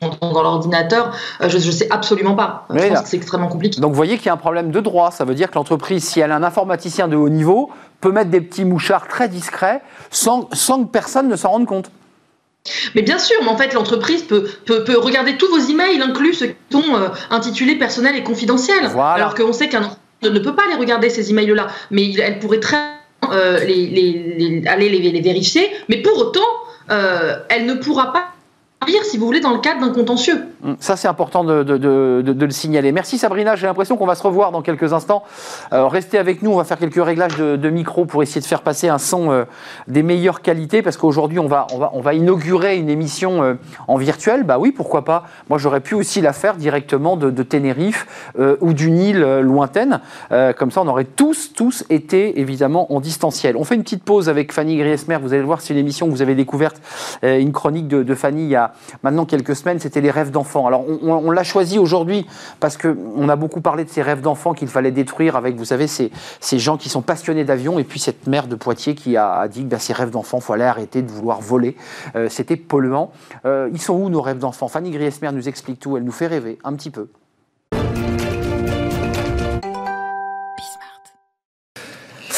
dans 0.01 0.41
l'ordinateur, 0.41 1.15
je 1.41 1.57
ne 1.57 1.71
sais 1.71 1.87
absolument 1.89 2.35
pas. 2.35 2.65
Je 2.69 2.87
pense 2.87 3.01
que 3.01 3.09
c'est 3.09 3.17
extrêmement 3.17 3.49
compliqué. 3.49 3.81
Donc 3.81 3.91
vous 3.91 3.97
voyez 3.97 4.17
qu'il 4.17 4.27
y 4.27 4.29
a 4.29 4.33
un 4.33 4.37
problème 4.37 4.71
de 4.71 4.79
droit. 4.79 5.11
Ça 5.11 5.25
veut 5.25 5.35
dire 5.35 5.49
que 5.49 5.55
l'entreprise, 5.55 6.03
si 6.03 6.19
elle 6.19 6.31
a 6.31 6.35
un 6.35 6.43
informaticien 6.43 7.07
de 7.07 7.17
haut 7.17 7.29
niveau, 7.29 7.69
peut 7.99 8.11
mettre 8.11 8.29
des 8.29 8.41
petits 8.41 8.65
mouchards 8.65 9.07
très 9.07 9.27
discrets 9.27 9.81
sans, 10.09 10.47
sans 10.53 10.83
que 10.83 10.89
personne 10.89 11.27
ne 11.27 11.35
s'en 11.35 11.49
rende 11.49 11.65
compte. 11.65 11.91
Mais 12.95 13.01
bien 13.01 13.19
sûr, 13.19 13.37
mais 13.41 13.49
en 13.49 13.57
fait, 13.57 13.73
l'entreprise 13.73 14.23
peut, 14.23 14.47
peut, 14.65 14.97
regarder 14.97 15.37
tous 15.37 15.47
vos 15.47 15.59
emails, 15.59 16.01
inclus 16.01 16.33
ceux 16.33 16.47
qui 16.47 16.55
sont 16.71 16.95
euh, 16.95 17.09
intitulés 17.29 17.75
personnels 17.75 18.15
et 18.15 18.23
confidentiels. 18.23 18.85
Alors 18.97 19.33
qu'on 19.33 19.53
sait 19.53 19.69
qu'un 19.69 19.81
ne 20.21 20.39
peut 20.39 20.55
pas 20.55 20.63
les 20.69 20.75
regarder, 20.75 21.09
ces 21.09 21.29
emails-là. 21.31 21.67
Mais 21.91 22.13
elle 22.15 22.39
pourrait 22.39 22.59
très 22.59 22.77
euh, 23.31 23.63
les, 23.63 23.87
les, 23.87 24.67
aller 24.67 24.89
les, 24.89 25.21
vérifier. 25.21 25.69
Mais 25.87 26.01
pour 26.01 26.17
autant, 26.17 26.41
euh, 26.91 27.37
elle 27.49 27.65
ne 27.65 27.75
pourra 27.75 28.11
pas 28.11 28.25
si 29.03 29.17
vous 29.17 29.25
voulez, 29.25 29.39
dans 29.39 29.53
le 29.53 29.59
cadre 29.59 29.81
d'un 29.81 29.93
contentieux. 29.93 30.43
Hum, 30.63 30.75
ça, 30.79 30.95
c'est 30.95 31.07
important 31.07 31.43
de, 31.43 31.63
le 31.63 32.51
signaler. 32.51 32.91
Merci 32.91 33.17
Sabrina, 33.17 33.55
j'ai 33.55 33.67
l'impression 33.67 33.97
qu'on 33.97 34.05
va 34.05 34.15
se 34.15 34.23
revoir 34.23 34.51
dans 34.51 34.61
quelques 34.61 34.93
instants. 34.93 35.23
Euh, 35.73 35.87
restez 35.87 36.17
avec 36.17 36.41
nous, 36.41 36.51
on 36.51 36.57
va 36.57 36.63
faire 36.63 36.79
quelques 36.79 37.03
réglages 37.03 37.37
de, 37.37 37.69
micro 37.69 38.05
pour 38.05 38.23
essayer 38.23 38.41
de 38.41 38.45
faire 38.45 38.61
passer 38.61 38.89
un 38.89 38.97
son 38.97 39.31
euh, 39.31 39.43
des 39.87 40.03
meilleures 40.03 40.41
qualités, 40.41 40.81
parce 40.81 40.97
qu'aujourd'hui, 40.97 41.39
on 41.39 41.47
va, 41.47 41.67
inaugurer 42.13 42.77
une 42.77 42.89
émission 42.89 43.43
euh, 43.43 43.53
en 43.87 43.97
virtuel. 43.97 44.43
Bah 44.43 44.57
oui, 44.59 44.71
pourquoi 44.71 45.05
pas. 45.05 45.25
Moi, 45.49 45.59
j'aurais 45.59 45.81
pu 45.81 45.93
aussi 45.93 46.21
la 46.21 46.33
faire 46.33 46.55
directement 46.55 47.15
de, 47.15 47.43
Tenerife 47.43 48.31
ou 48.61 48.73
d'une 48.73 48.99
île 48.99 49.39
lointaine. 49.39 50.01
comme 50.57 50.71
ça, 50.71 50.81
on 50.81 50.87
aurait 50.87 51.05
tous, 51.05 51.53
tous 51.53 51.83
été 51.89 52.39
évidemment 52.39 52.93
en 52.93 52.99
distanciel. 52.99 53.55
On 53.55 53.63
fait 53.63 53.75
une 53.75 53.83
petite 53.83 54.03
pause 54.03 54.29
avec 54.29 54.51
Fanny 54.51 54.77
Griesmer. 54.77 55.17
Vous 55.21 55.29
allez 55.33 55.41
le 55.41 55.45
voir, 55.45 55.61
c'est 55.61 55.73
une 55.73 55.79
émission 55.79 56.07
que 56.07 56.11
vous 56.11 56.21
avez 56.21 56.35
découverte, 56.35 56.81
une 57.23 57.51
chronique 57.51 57.87
de 57.87 58.15
Fanny 58.15 58.43
il 58.43 58.49
y 58.49 58.55
a 58.55 58.73
maintenant 59.03 59.25
quelques 59.25 59.55
semaines. 59.55 59.79
C'était 59.79 60.01
les 60.01 60.11
rêves 60.11 60.31
d'enfants. 60.31 60.67
Alors, 60.67 60.85
on, 61.01 61.31
l'a 61.31 61.43
choisi 61.43 61.77
aujourd'hui 61.79 62.25
parce 62.59 62.77
qu'on 62.77 63.29
a 63.29 63.35
beaucoup 63.35 63.61
parlé 63.61 63.85
de 63.85 63.89
ces 63.89 64.01
rêves 64.01 64.21
d'enfants 64.21 64.53
qu'il 64.53 64.67
fallait 64.67 64.91
détruire 64.91 65.35
avec, 65.35 65.55
vous 65.55 65.65
savez, 65.65 65.87
ces, 65.87 66.11
ces 66.39 66.59
gens 66.59 66.77
qui 66.77 66.89
sont 66.89 67.01
passionnés 67.01 67.43
d'avions 67.43 67.79
et 67.79 67.83
puis 67.83 67.99
cette 67.99 68.27
mère 68.27 68.47
de 68.47 68.55
Poitiers 68.55 68.95
qui 68.95 69.17
a, 69.17 69.47
dit 69.47 69.63
que 69.63 69.69
ben, 69.69 69.79
ces 69.79 69.93
rêves 69.93 70.11
d'enfants, 70.11 70.39
il 70.39 70.43
fallait 70.43 70.65
arrêter 70.65 71.01
de 71.01 71.11
vouloir 71.11 71.41
voler. 71.41 71.75
Euh, 72.15 72.29
c'était 72.29 72.55
polluant. 72.55 73.11
Euh, 73.45 73.69
ils 73.73 73.81
sont 73.81 73.93
où 73.93 74.09
nos 74.09 74.21
rêves 74.21 74.39
d'enfants? 74.39 74.67
Fanny 74.67 74.91
Griesmer 74.91 75.31
nous 75.31 75.47
explique 75.47 75.79
tout. 75.79 75.97
Elle 75.97 76.03
nous 76.03 76.11
fait 76.11 76.27
rêver 76.27 76.57
un 76.63 76.73
petit 76.73 76.89
peu. 76.89 77.07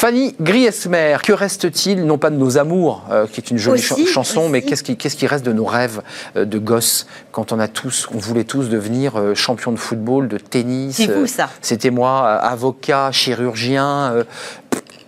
Fanny 0.02 0.34
Griesmer, 0.40 1.18
que 1.22 1.32
reste-t-il, 1.32 2.04
non 2.04 2.18
pas 2.18 2.30
de 2.30 2.34
nos 2.34 2.58
amours, 2.58 3.04
euh, 3.12 3.28
qui 3.28 3.40
est 3.40 3.52
une 3.52 3.56
jolie 3.56 3.80
chanson, 3.80 4.48
mais 4.48 4.62
qu'est-ce 4.62 4.82
qui, 4.82 4.96
qui, 4.96 5.26
reste 5.28 5.46
de 5.46 5.52
nos 5.52 5.64
rêves 5.64 6.02
euh, 6.34 6.44
de 6.44 6.58
gosses 6.58 7.06
quand 7.30 7.52
on 7.52 7.60
a 7.60 7.68
tous, 7.68 8.08
on 8.12 8.18
voulait 8.18 8.42
tous 8.42 8.68
devenir 8.68 9.16
euh, 9.16 9.36
champion 9.36 9.70
de 9.70 9.76
football, 9.76 10.26
de 10.26 10.38
tennis 10.38 10.96
C'est 10.96 11.06
vous 11.06 11.28
ça 11.28 11.48
C'était 11.60 11.90
moi, 11.90 12.28
avocat, 12.30 13.12
chirurgien. 13.12 14.24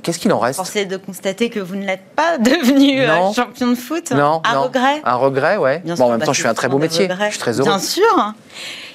Qu'est-ce 0.04 0.20
qu'il 0.20 0.32
en 0.32 0.38
reste? 0.38 0.58
Forcé 0.58 0.86
de 0.86 0.96
constater 0.96 1.50
que 1.50 1.58
vous 1.58 1.74
ne 1.74 1.84
l'êtes 1.84 2.14
pas 2.14 2.38
devenu 2.38 3.04
champion 3.34 3.66
de 3.70 3.74
foot. 3.74 4.12
Non. 4.12 4.42
Un 4.44 4.60
regret 4.60 5.02
Un 5.02 5.16
regret, 5.16 5.56
ouais. 5.56 5.82
bon, 5.84 6.04
en 6.04 6.10
même 6.10 6.22
temps, 6.22 6.32
je 6.32 6.40
fais 6.40 6.48
un 6.48 6.54
très 6.54 6.68
beau 6.68 6.78
métier. 6.78 7.08
Je 7.10 7.30
suis 7.30 7.38
très 7.40 7.58
heureux. 7.58 7.68
Bien 7.68 7.80
sûr. 7.80 8.32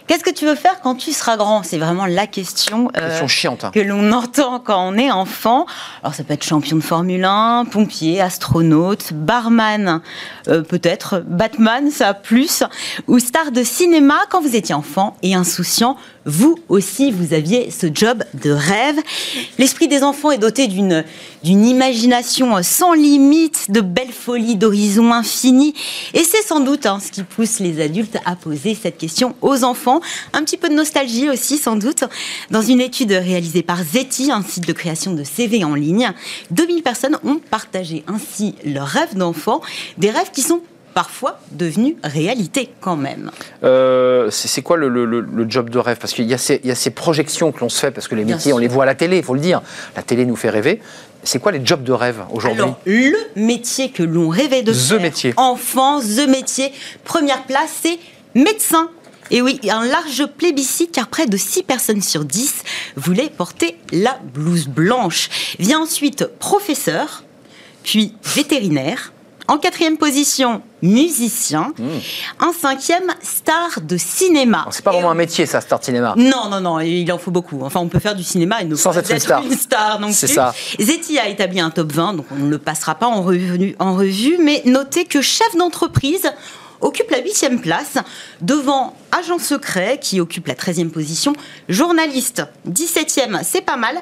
Qu'est-ce 0.10 0.24
que 0.24 0.32
tu 0.32 0.48
veux 0.48 0.56
faire 0.56 0.82
quand 0.82 0.96
tu 0.96 1.12
seras 1.12 1.38
grand? 1.38 1.62
C'est 1.62 1.78
vraiment 1.78 2.08
la 2.08 2.26
question, 2.26 2.90
euh, 2.98 3.28
chiante, 3.28 3.66
hein. 3.66 3.72
que 3.72 3.80
l'on 3.80 4.12
entend 4.12 4.60
quand 4.60 4.90
on 4.90 4.98
est 4.98 5.12
enfant. 5.12 5.68
Alors 6.02 6.16
ça 6.16 6.24
peut 6.24 6.34
être 6.34 6.44
champion 6.44 6.78
de 6.78 6.82
Formule 6.82 7.24
1, 7.24 7.66
pompier, 7.66 8.20
astronaute, 8.20 9.14
barman, 9.14 10.02
euh, 10.48 10.64
peut-être, 10.64 11.24
Batman, 11.28 11.92
ça 11.92 12.16
plus, 12.16 12.64
ou 13.06 13.20
star 13.20 13.52
de 13.52 13.62
cinéma 13.62 14.16
quand 14.32 14.42
vous 14.42 14.56
étiez 14.56 14.74
enfant 14.74 15.16
et 15.22 15.36
insouciant 15.36 15.96
vous 16.26 16.58
aussi, 16.68 17.12
vous 17.12 17.34
aviez 17.34 17.72
ce 17.72 17.88
job 17.94 18.24
de 18.44 18.52
rêve. 18.52 18.98
L'esprit 19.58 19.88
des 19.88 20.04
enfants 20.04 20.32
est 20.32 20.38
doté 20.38 20.68
d'une 20.68 21.04
imagination 21.44 22.62
sans 22.62 22.94
limite, 22.94 23.72
de 23.72 23.82
belles 23.82 24.12
folies, 24.12 24.56
d'horizons 24.56 25.12
infinis. 25.12 25.74
Et 26.14 26.24
c'est 26.24 26.42
sans 26.42 26.60
doute 26.60 26.86
hein, 26.86 27.00
ce 27.04 27.12
qui 27.12 27.24
pousse 27.24 27.60
les 27.60 27.82
adultes 27.82 28.18
à 28.26 28.36
poser 28.36 28.76
cette 28.76 28.98
question 28.98 29.36
aux 29.42 29.64
enfants. 29.64 30.02
Un 30.34 30.44
petit 30.44 30.58
peu 30.58 30.70
de 30.70 30.76
nostalgie 30.76 31.30
aussi, 31.30 31.58
sans 31.58 31.76
doute. 31.76 32.04
Dans 32.52 32.62
une 32.62 32.82
étude 32.82 33.12
réalisée 33.12 33.64
par 33.64 33.84
Zeti, 33.84 34.32
un 34.32 34.44
site 34.44 34.68
de 34.68 34.74
création 34.74 35.14
de 35.14 35.24
CV 35.24 35.64
en 35.64 35.76
ligne, 35.76 36.12
2000 36.52 36.84
personnes 36.84 37.18
ont 37.24 37.40
partagé 37.50 38.04
ainsi 38.08 38.56
leurs 38.66 38.88
rêves 38.88 39.16
d'enfants, 39.16 39.62
des 39.98 40.10
rêves 40.10 40.32
qui 40.34 40.42
sont 40.42 40.62
parfois 40.94 41.40
devenu 41.52 41.98
réalité 42.04 42.70
quand 42.82 42.96
même. 42.96 43.32
Euh, 43.64 44.30
c'est 44.32 44.62
quoi 44.62 44.78
le, 44.78 45.46
job 45.48 45.70
de 45.70 45.80
rêve? 45.80 45.98
Parce 45.98 46.14
qu'il 46.14 46.28
y, 46.28 46.34
a 46.34 46.38
ces 46.38 46.90
projections 46.92 47.52
que 47.52 47.60
l'on 47.60 47.70
se 47.70 47.80
fait, 47.80 47.92
parce 47.92 48.08
que 48.08 48.16
les 48.16 48.26
métiers, 48.26 48.54
on 48.54 48.58
les 48.58 48.68
voit 48.68 48.84
à 48.84 48.88
la 48.88 48.96
télé, 48.96 49.18
il 49.18 49.24
faut 49.24 49.34
le 49.34 49.40
dire. 49.40 49.62
La 49.96 50.04
télé 50.04 50.26
nous 50.26 50.36
fait 50.36 50.50
rêver. 50.50 50.82
C'est 51.24 51.40
quoi 51.40 51.52
les 51.52 51.66
jobs 51.66 51.84
de 51.84 51.92
rêve 51.92 52.22
aujourd'hui? 52.32 52.66
Le 52.86 53.18
métier 53.36 53.90
que 53.92 54.04
l'on 54.04 54.30
rêvait 54.30 54.64
de 54.64 54.72
the 54.72 55.02
métier. 55.02 55.34
enfant, 55.36 56.00
the 56.00 56.28
métier, 56.28 56.72
première 57.04 57.44
place, 57.44 57.72
c'est 57.82 58.00
médecin. 58.36 58.90
Et 59.32 59.42
oui, 59.42 59.60
un 59.70 59.86
large 59.86 60.26
plébiscite 60.38 60.92
car 60.92 61.08
près 61.08 61.28
de 61.28 61.38
6 61.38 61.64
personnes 61.64 62.02
sur 62.02 62.26
10 62.26 62.64
voulaient 62.96 63.30
porter 63.30 63.78
la 63.92 64.20
blouse 64.34 64.68
blanche. 64.68 65.30
Vient 65.60 65.82
ensuite 65.82 66.26
professeur, 66.40 67.24
puis 67.84 68.16
vétérinaire, 68.24 69.14
en 69.50 69.58
quatrième 69.58 69.98
position, 69.98 70.62
musicien. 70.82 71.74
Hmm. 71.78 72.46
En 72.48 72.54
cinquième, 72.54 73.12
star 73.22 73.82
de 73.82 73.98
cinéma. 73.98 74.68
C'est 74.70 74.84
pas 74.84 74.92
vraiment 74.92 75.12
un 75.12 75.16
métier, 75.16 75.46
ça, 75.46 75.60
star 75.60 75.80
de 75.80 75.86
cinéma. 75.86 76.14
Non, 76.16 76.50
non, 76.50 76.62
non, 76.62 76.80
il 76.80 77.12
en 77.12 77.18
faut 77.18 77.32
beaucoup. 77.32 77.62
Enfin, 77.64 77.80
on 77.80 77.88
peut 77.88 78.00
faire 78.00 78.16
du 78.16 78.24
cinéma 78.24 78.62
et 78.62 78.66
ne 78.66 78.76
Sans 78.76 78.96
être, 78.98 79.12
une 79.12 79.20
star. 79.20 79.44
Une 79.44 79.58
star 79.58 80.00
C'est 80.12 80.28
ça. 80.28 80.54
Zeti 80.80 81.18
a 81.18 81.28
établi 81.28 81.60
un 81.60 81.72
top 81.72 81.92
20, 81.92 82.14
donc 82.14 82.26
on 82.32 82.36
ne 82.36 82.50
le 82.50 82.60
passera 82.60 82.96
pas 82.96 83.08
en 83.08 83.24
revue, 83.24 83.76
en 83.80 83.96
revue 83.96 84.38
mais 84.40 84.62
notez 84.66 85.06
que 85.06 85.22
chef 85.22 85.56
d'entreprise 85.58 86.32
occupe 86.82 87.12
la 87.12 87.20
huitième 87.20 87.60
place 87.62 87.98
devant 88.42 88.96
agent 89.12 89.40
secret 89.40 90.00
qui 90.00 90.20
occupe 90.20 90.48
la 90.48 90.54
13e 90.54 90.90
position, 90.90 91.34
journaliste 91.68 92.44
17e, 92.70 93.42
c'est 93.44 93.62
pas 93.62 93.78
mal, 93.78 93.96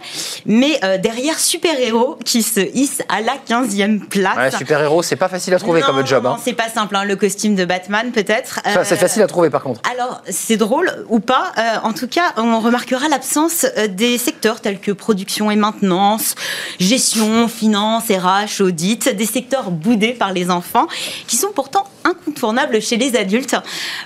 mais 0.46 0.80
euh, 0.84 0.98
derrière 0.98 1.40
super-héros 1.40 2.18
qui 2.26 2.44
se 2.44 2.60
hisse 2.60 3.02
à 3.10 3.22
la 3.22 3.36
15e 3.38 4.00
place. 4.08 4.38
Ouais, 4.38 4.52
super-héros, 4.52 5.04
c'est 5.04 5.16
pas 5.16 5.30
facile 5.30 5.54
à 5.54 5.60
trouver 5.60 5.82
comme 5.82 6.06
job. 6.06 6.26
Hein. 6.26 6.38
c'est 6.44 6.54
pas 6.54 6.70
simple, 6.70 6.96
hein. 6.96 7.04
le 7.04 7.16
costume 7.16 7.56
de 7.56 7.66
Batman 7.66 8.12
peut-être. 8.12 8.60
c'est 8.64 8.78
euh, 8.78 8.98
facile 8.98 9.22
à 9.22 9.28
trouver 9.28 9.50
par 9.50 9.64
contre. 9.64 9.82
Alors, 9.90 10.22
c'est 10.30 10.58
drôle 10.58 11.06
ou 11.10 11.20
pas, 11.20 11.52
euh, 11.58 11.62
en 11.84 11.94
tout 11.94 12.08
cas, 12.08 12.34
on 12.38 12.60
remarquera 12.60 13.08
l'absence 13.08 13.66
des 13.90 14.18
secteurs 14.18 14.62
tels 14.62 14.80
que 14.80 14.92
production 14.92 15.52
et 15.52 15.56
maintenance, 15.56 16.36
gestion, 16.80 17.48
finance, 17.48 18.06
RH, 18.10 18.62
audit, 18.62 19.10
des 19.16 19.26
secteurs 19.26 19.72
boudés 19.72 20.14
par 20.14 20.34
les 20.34 20.50
enfants 20.50 20.88
qui 21.28 21.36
sont 21.36 21.52
pourtant 21.54 21.86
incontournables 22.08 22.82
chez 22.82 22.98
les 22.98 23.16
adultes. 23.16 23.56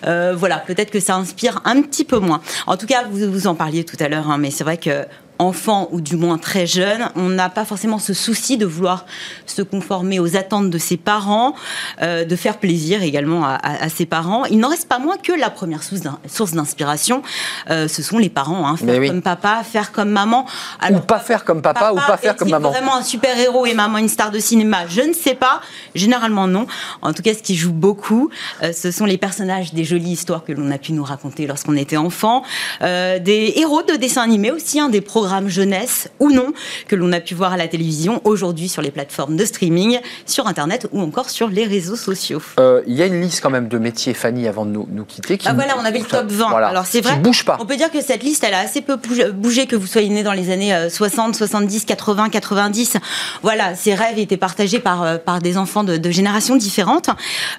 voilà, 0.04 0.58
peut-être 0.58 0.92
que 0.92 1.00
ça 1.00 1.16
inspire 1.16 1.62
un 1.66 1.82
petit 1.82 2.06
peu 2.06 2.20
moins. 2.20 2.42
En 2.68 2.78
tout 2.78 2.88
cas, 2.88 3.04
vous, 3.10 3.32
vous 3.32 3.48
en 3.48 3.56
parliez 3.56 3.84
tout 3.84 3.98
à 4.00 4.08
l'heure, 4.08 4.30
hein, 4.30 4.38
mais 4.38 4.52
c'est 4.52 4.64
vrai 4.64 4.78
que 4.78 5.06
enfant 5.42 5.90
ou 5.92 6.02
du 6.02 6.16
moins 6.16 6.38
très 6.38 6.68
jeune, 6.68 7.10
on 7.16 7.30
n'a 7.30 7.50
pas 7.50 7.66
forcément 7.66 7.98
ce 7.98 8.14
souci 8.14 8.58
de 8.58 8.66
vouloir 8.66 9.06
se 9.46 9.62
conformer 9.62 10.20
aux 10.20 10.38
attentes 10.38 10.70
de 10.70 10.78
ses 10.78 10.98
parents, 10.98 11.56
euh, 12.02 12.26
de 12.26 12.36
faire 12.36 12.58
plaisir 12.58 13.02
également 13.02 13.44
à, 13.44 13.90
ses 13.90 14.06
parents. 14.06 14.46
Il 14.46 14.60
n'en 14.60 14.70
reste 14.70 14.88
pas 14.88 15.00
moins 15.00 15.18
que 15.18 15.32
la 15.32 15.50
première 15.50 15.82
source 15.84 16.52
d'inspiration, 16.54 17.24
euh, 17.70 17.88
ce 17.88 18.04
sont 18.04 18.20
les 18.20 18.30
parents. 18.30 18.68
Hein. 18.68 18.78
faire 18.78 19.08
comme 19.08 19.22
papa, 19.22 19.64
faire 19.64 19.92
comme 19.92 20.10
maman. 20.10 20.46
ou 20.90 21.00
pas 21.00 21.20
faire 21.20 21.44
comme 21.44 21.62
papa, 21.62 21.92
ou 21.94 21.96
pas 21.96 22.18
faire 22.18 22.36
comme 22.36 22.50
maman. 22.50 22.70
Vraiment 22.70 22.96
un 22.96 23.04
super 23.04 23.38
héros 23.38 23.66
et 23.66 23.74
maman 23.74 23.98
une 23.98 24.10
star 24.10 24.32
de 24.32 24.40
cinéma, 24.40 24.86
je 24.88 25.02
ne 25.02 25.14
sais 25.14 25.36
pas. 25.36 25.62
Généralement 25.96 26.48
non. 26.48 26.68
En 27.02 27.14
tout 27.14 27.24
cas, 27.24 27.34
ce 27.34 27.42
qui 27.42 27.56
joue 27.56 27.74
beaucoup, 27.74 28.30
euh, 28.62 28.72
ce 28.74 28.92
sont 28.92 29.06
les 29.06 29.18
personnages 29.18 29.74
des 29.74 29.84
jolies 29.84 30.12
histoires 30.12 30.44
que 30.44 30.52
l'on 30.52 30.70
a 30.72 30.78
pu 30.78 30.94
nous 30.94 31.04
raconter 31.04 31.48
lorsqu'on 31.48 31.76
était 31.76 31.98
enfant, 31.98 32.44
des 32.82 33.54
héros 33.56 33.82
de 33.84 33.96
dessins 33.96 34.22
animés 34.22 34.52
aussi, 34.52 34.80
hein, 34.80 34.90
des 34.90 35.02
programmes 35.02 35.31
jeunesse 35.48 36.10
ou 36.20 36.32
non 36.32 36.54
que 36.88 36.96
l'on 36.96 37.12
a 37.12 37.20
pu 37.20 37.34
voir 37.34 37.54
à 37.54 37.58
la 37.58 37.68
télévision 37.68 38.22
aujourd'hui 38.24 38.70
sur 38.70 38.82
les 38.82 38.92
plateformes 38.92 39.36
de 39.36 39.46
streaming, 39.46 40.00
sur 40.26 40.48
Internet 40.48 40.88
ou 40.92 41.02
encore 41.02 41.30
sur 41.30 41.48
les 41.48 41.66
réseaux 41.66 41.96
sociaux. 41.96 42.42
Euh, 42.60 42.82
il 42.88 42.96
y 42.96 43.02
a 43.02 43.06
une 43.06 43.22
liste 43.22 43.42
quand 43.42 43.50
même 43.50 43.68
de 43.68 43.78
métiers, 43.78 44.14
Fanny, 44.14 44.48
avant 44.48 44.66
de 44.66 44.72
nous, 44.72 44.88
nous 44.92 45.06
quitter. 45.06 45.38
Qui 45.38 45.48
ah 45.48 45.54
voilà, 45.54 45.76
on 45.80 45.86
avait 45.86 46.00
le 46.00 46.06
top 46.06 46.28
20. 46.28 46.52
Alors 46.56 46.86
c'est 46.86 47.02
vrai, 47.02 47.16
bouge 47.18 47.46
pas. 47.46 47.58
on 47.60 47.66
peut 47.66 47.78
dire 47.78 47.92
que 47.92 48.02
cette 48.02 48.24
liste, 48.24 48.44
elle 48.44 48.54
a 48.54 48.60
assez 48.60 48.82
peu 48.82 48.98
bougé 49.34 49.68
que 49.68 49.76
vous 49.76 49.88
soyez 49.88 50.10
né 50.10 50.24
dans 50.24 50.34
les 50.34 50.52
années 50.52 50.76
60, 50.90 51.36
70, 51.36 51.86
80, 51.86 52.30
90. 52.30 52.98
Voilà, 53.42 53.76
ces 53.76 53.96
rêves 53.96 54.20
étaient 54.20 54.38
partagés 54.38 54.80
par, 54.80 55.04
euh, 55.04 55.18
par 55.18 55.40
des 55.40 55.58
enfants 55.58 55.84
de, 55.84 56.12
générations 56.12 56.56
différentes. 56.56 57.10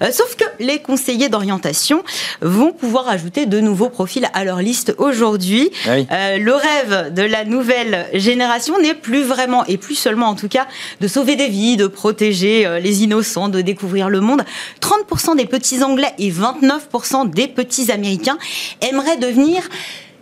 Euh, 0.01 0.11
sauf 0.11 0.35
que 0.35 0.45
les 0.59 0.79
conseillers 0.79 1.29
d'orientation 1.29 2.03
vont 2.41 2.71
pouvoir 2.71 3.07
ajouter 3.07 3.45
de 3.45 3.59
nouveaux 3.59 3.89
profils 3.89 4.27
à 4.33 4.43
leur 4.43 4.59
liste 4.59 4.93
aujourd'hui. 4.97 5.71
Ah 5.87 6.37
le 6.37 6.53
rêve 6.53 7.13
de 7.13 7.21
la 7.21 7.45
nouvelle 7.45 7.62
nouvelle 7.63 8.09
génération 8.13 8.77
n'est 8.77 8.93
plus 8.93 9.23
vraiment, 9.23 9.63
et 9.67 9.77
plus 9.77 9.95
seulement 9.95 10.27
en 10.27 10.35
tout 10.35 10.49
cas, 10.49 10.67
de 10.99 11.07
sauver 11.07 11.37
des 11.37 11.47
vies, 11.47 11.77
de 11.77 11.87
protéger 11.87 12.65
euh, 12.65 12.79
les 12.79 13.03
innocents, 13.03 13.47
de 13.47 13.61
découvrir 13.61 14.09
le 14.09 14.19
monde. 14.19 14.43
30% 14.81 15.37
des 15.37 15.45
petits 15.45 15.81
Anglais 15.81 16.11
et 16.19 16.29
29% 16.29 17.29
des 17.29 17.47
petits 17.47 17.89
Américains 17.89 18.37
aimeraient 18.81 19.15
devenir 19.15 19.63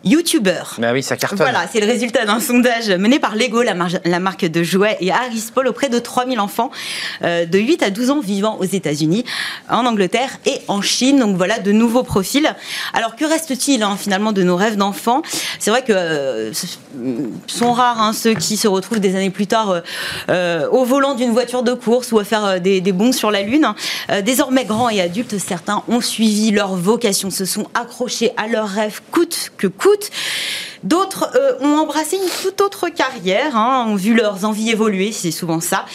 youtubeurs. 0.03 0.75
Mais 0.79 0.91
oui, 0.91 1.03
ça 1.03 1.15
cartonne. 1.15 1.39
Voilà, 1.39 1.65
c'est 1.71 1.79
le 1.79 1.85
résultat 1.85 2.25
d'un 2.25 2.39
sondage 2.39 2.89
mené 2.89 3.19
par 3.19 3.35
Lego, 3.35 3.61
la, 3.61 3.75
la, 4.05 4.19
marque 4.19 4.45
de 4.45 4.63
jouets, 4.63 4.97
et 4.99 5.11
Harris 5.11 5.49
Paul 5.53 5.67
auprès 5.67 5.89
de 5.89 5.99
3000 5.99 6.39
enfants 6.39 6.71
euh, 7.23 7.45
de 7.45 7.59
8 7.59 7.83
à 7.83 7.89
12 7.89 8.09
ans 8.09 8.19
vivant 8.19 8.57
aux 8.59 8.65
États-Unis, 8.65 9.25
en 9.69 9.85
Angleterre 9.85 10.39
et 10.45 10.59
en 10.67 10.81
Chine. 10.81 11.19
Donc 11.19 11.37
voilà, 11.37 11.59
de 11.59 11.71
nouveaux 11.71 12.03
profils. 12.03 12.53
Alors 12.93 13.15
que 13.15 13.25
reste-t-il 13.25 13.83
hein, 13.83 13.95
finalement 13.97 14.31
de 14.31 14.43
nos 14.43 14.55
rêves 14.55 14.75
d'enfants? 14.75 15.21
C'est 15.59 15.69
vrai 15.69 15.83
que 15.83 15.93
euh, 15.93 16.51
sont 17.47 17.73
rares 17.73 18.01
hein, 18.01 18.13
ceux 18.13 18.33
qui 18.33 18.57
se 18.57 18.67
retrouvent 18.67 18.99
des 18.99 19.15
années 19.15 19.29
plus 19.29 19.47
tard 19.47 19.69
euh, 19.69 19.81
euh 20.29 20.67
au 20.71 20.85
volant 20.85 21.15
d'une 21.15 21.31
voiture 21.31 21.63
de 21.63 21.73
course 21.73 22.11
ou 22.11 22.19
à 22.19 22.23
faire 22.23 22.61
des, 22.61 22.81
des 22.81 22.91
bons 22.91 23.11
sur 23.11 23.29
la 23.29 23.41
Lune. 23.41 23.73
Désormais 24.23 24.65
grands 24.65 24.89
et 24.89 25.01
adultes, 25.01 25.37
certains 25.37 25.83
ont 25.87 26.01
suivi 26.01 26.51
leur 26.51 26.75
vocation, 26.75 27.29
se 27.29 27.45
sont 27.45 27.67
accrochés 27.73 28.31
à 28.37 28.47
leurs 28.47 28.67
rêves 28.67 29.01
coûte 29.11 29.51
que 29.57 29.67
coûte. 29.67 29.90
D'autres 30.83 31.29
euh, 31.35 31.59
ont 31.59 31.77
embrassé 31.77 32.15
une 32.17 32.29
toute 32.41 32.59
autre 32.61 32.89
carrière, 32.89 33.55
hein, 33.55 33.85
ont 33.87 33.95
vu 33.95 34.15
leurs 34.15 34.45
envies 34.45 34.71
évoluer, 34.71 35.11
c'est 35.11 35.31
souvent 35.31 35.59
ça. 35.59 35.85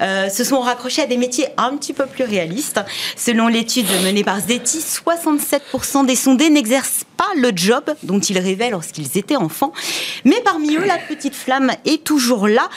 Euh, 0.00 0.28
se 0.28 0.44
sont 0.44 0.60
raccrochés 0.60 1.02
à 1.02 1.06
des 1.06 1.16
métiers 1.16 1.48
un 1.56 1.76
petit 1.76 1.92
peu 1.92 2.06
plus 2.06 2.24
réalistes. 2.24 2.80
Selon 3.16 3.48
l'étude 3.48 3.88
menée 4.04 4.22
par 4.22 4.38
Zeti, 4.40 4.78
67% 4.78 6.06
des 6.06 6.14
sondés 6.14 6.50
n'exercent 6.50 7.04
pas 7.16 7.26
le 7.36 7.50
job 7.56 7.82
dont 8.04 8.20
ils 8.20 8.38
rêvaient 8.38 8.70
lorsqu'ils 8.70 9.18
étaient 9.18 9.36
enfants. 9.36 9.72
Mais 10.24 10.40
parmi 10.44 10.76
eux, 10.76 10.84
la 10.84 10.98
petite 10.98 11.34
flamme 11.34 11.72
est 11.84 12.04
toujours 12.04 12.46
là, 12.46 12.68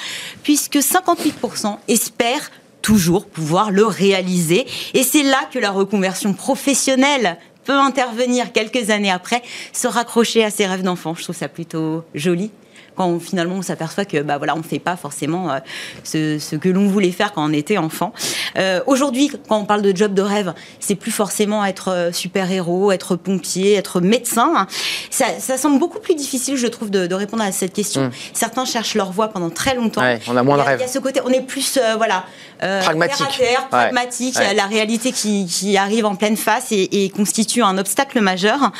puisque 0.41 0.77
58% 0.77 1.77
espèrent 1.87 2.49
toujours 2.81 3.27
pouvoir 3.27 3.69
le 3.69 3.85
réaliser. 3.85 4.65
Et 4.93 5.03
c'est 5.03 5.23
là 5.23 5.39
que 5.53 5.59
la 5.59 5.69
reconversion 5.69 6.33
professionnelle 6.33 7.37
intervenir 7.77 8.51
quelques 8.51 8.89
années 8.89 9.11
après, 9.11 9.41
se 9.73 9.87
raccrocher 9.87 10.43
à 10.43 10.49
ses 10.49 10.65
rêves 10.65 10.83
d'enfant. 10.83 11.15
Je 11.15 11.23
trouve 11.23 11.35
ça 11.35 11.47
plutôt 11.47 12.03
joli 12.15 12.51
quand 12.95 13.19
finalement 13.19 13.55
on 13.55 13.61
s'aperçoit 13.61 14.05
que 14.05 14.21
bah 14.21 14.37
voilà 14.37 14.55
on 14.55 14.63
fait 14.63 14.79
pas 14.79 14.97
forcément 14.97 15.51
euh, 15.51 15.59
ce, 16.03 16.37
ce, 16.37 16.55
que 16.55 16.67
l'on 16.69 16.87
voulait 16.87 17.11
faire 17.11 17.31
quand 17.31 17.49
on 17.49 17.53
était 17.53 17.77
enfant. 17.77 18.13
Euh, 18.57 18.81
Aujourd'hui, 18.87 19.31
quand 19.47 19.57
on 19.57 19.65
parle 19.65 19.81
de 19.81 19.95
job 19.95 20.13
de 20.13 20.21
rêve, 20.21 20.53
c'est 20.79 20.95
plus 20.95 21.11
forcément 21.11 21.63
être 21.65 21.89
euh, 21.89 22.11
super 22.11 22.51
héros, 22.51 22.91
être 22.91 23.15
pompier, 23.15 23.75
être 23.75 24.01
médecin. 24.01 24.67
Ça, 25.09 25.25
ça, 25.39 25.57
semble 25.57 25.79
beaucoup 25.79 25.99
plus 25.99 26.15
difficile, 26.15 26.57
je 26.57 26.67
trouve, 26.67 26.89
de, 26.89 27.07
de 27.07 27.15
répondre 27.15 27.43
à 27.43 27.51
cette 27.51 27.73
question. 27.73 28.07
Mmh. 28.07 28.11
Certains 28.33 28.65
cherchent 28.65 28.95
leur 28.95 29.11
voie 29.11 29.29
pendant 29.29 29.49
très 29.49 29.75
longtemps. 29.75 30.01
Ouais, 30.01 30.19
on 30.27 30.35
a 30.35 30.43
moins 30.43 30.57
de 30.57 30.63
rêves. 30.63 30.79
Il 30.79 30.85
y 30.85 30.89
a 30.89 30.91
ce 30.91 30.99
côté, 30.99 31.21
on 31.23 31.29
est 31.29 31.41
plus 31.41 31.77
euh, 31.77 31.95
voilà 31.95 32.25
pragmatique, 32.59 33.17
terre 33.17 33.37
terre, 33.37 33.67
pragmatique. 33.69 34.37
Ouais. 34.37 34.53
La 34.53 34.65
réalité 34.65 35.11
qui, 35.11 35.45
qui, 35.45 35.77
arrive 35.77 36.05
en 36.05 36.15
pleine 36.15 36.35
face 36.35 36.71
et, 36.71 37.05
et, 37.05 37.09
constitue 37.09 37.63
un 37.63 37.77
obstacle 37.77 38.19
majeur. 38.19 38.71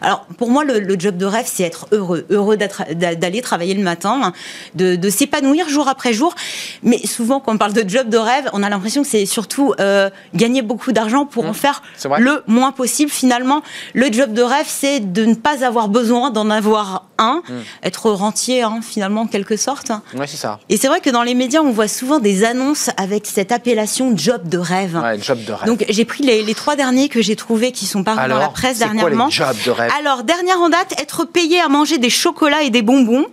Alors 0.00 0.26
pour 0.36 0.50
moi, 0.50 0.64
le, 0.64 0.80
le 0.80 0.98
job 0.98 1.16
de 1.16 1.26
rêve, 1.26 1.46
c'est 1.46 1.62
être 1.62 1.86
heureux, 1.92 2.26
heureux 2.30 2.56
d'aller 2.56 3.42
travailler 3.48 3.74
le 3.74 3.82
matin, 3.82 4.32
de, 4.74 4.96
de 4.96 5.10
s'épanouir 5.10 5.68
jour 5.68 5.88
après 5.88 6.12
jour. 6.12 6.34
Mais 6.82 6.98
souvent, 7.06 7.40
quand 7.40 7.54
on 7.54 7.58
parle 7.58 7.72
de 7.72 7.88
job 7.88 8.08
de 8.08 8.18
rêve, 8.18 8.48
on 8.52 8.62
a 8.62 8.68
l'impression 8.68 9.02
que 9.02 9.08
c'est 9.08 9.26
surtout 9.26 9.74
euh, 9.80 10.10
gagner 10.34 10.62
beaucoup 10.62 10.92
d'argent 10.92 11.24
pour 11.24 11.44
mmh. 11.44 11.48
en 11.48 11.52
faire 11.54 11.82
le 12.18 12.42
moins 12.46 12.72
possible. 12.72 13.10
Finalement, 13.10 13.62
le 13.94 14.12
job 14.12 14.32
de 14.32 14.42
rêve, 14.42 14.66
c'est 14.68 15.00
de 15.00 15.24
ne 15.24 15.34
pas 15.34 15.64
avoir 15.64 15.88
besoin 15.88 16.30
d'en 16.30 16.50
avoir 16.50 17.06
un, 17.18 17.42
mmh. 17.48 17.54
être 17.82 18.10
rentier, 18.10 18.62
hein, 18.62 18.80
finalement, 18.82 19.22
en 19.22 19.26
quelque 19.26 19.56
sorte. 19.56 19.90
Ouais, 20.14 20.26
c'est 20.26 20.36
ça. 20.36 20.60
Et 20.68 20.76
c'est 20.76 20.88
vrai 20.88 21.00
que 21.00 21.10
dans 21.10 21.22
les 21.22 21.34
médias, 21.34 21.60
on 21.60 21.72
voit 21.72 21.88
souvent 21.88 22.18
des 22.18 22.44
annonces 22.44 22.90
avec 22.96 23.26
cette 23.26 23.50
appellation 23.50 24.16
job 24.16 24.48
de 24.48 24.58
rêve. 24.58 24.96
Ouais, 24.96 25.18
job 25.20 25.38
de 25.44 25.52
rêve. 25.52 25.66
Donc, 25.66 25.84
j'ai 25.88 26.04
pris 26.04 26.22
les, 26.22 26.42
les, 26.42 26.54
trois 26.54 26.76
derniers 26.76 27.08
que 27.08 27.22
j'ai 27.22 27.36
trouvés 27.36 27.72
qui 27.72 27.86
sont 27.86 28.04
parus 28.04 28.20
Alors, 28.20 28.38
dans 28.38 28.44
la 28.44 28.50
presse 28.50 28.78
dernièrement. 28.78 29.28
Quoi, 29.28 29.46
les 29.46 29.54
jobs 29.54 29.64
de 29.66 29.70
rêve? 29.70 29.90
Alors, 29.98 30.22
dernière 30.22 30.60
en 30.60 30.68
date, 30.68 30.94
être 31.00 31.24
payé 31.24 31.60
à 31.60 31.68
manger 31.68 31.98
des 31.98 32.10
chocolats 32.10 32.62
et 32.62 32.70
des 32.70 32.82
bonbons. 32.82 33.26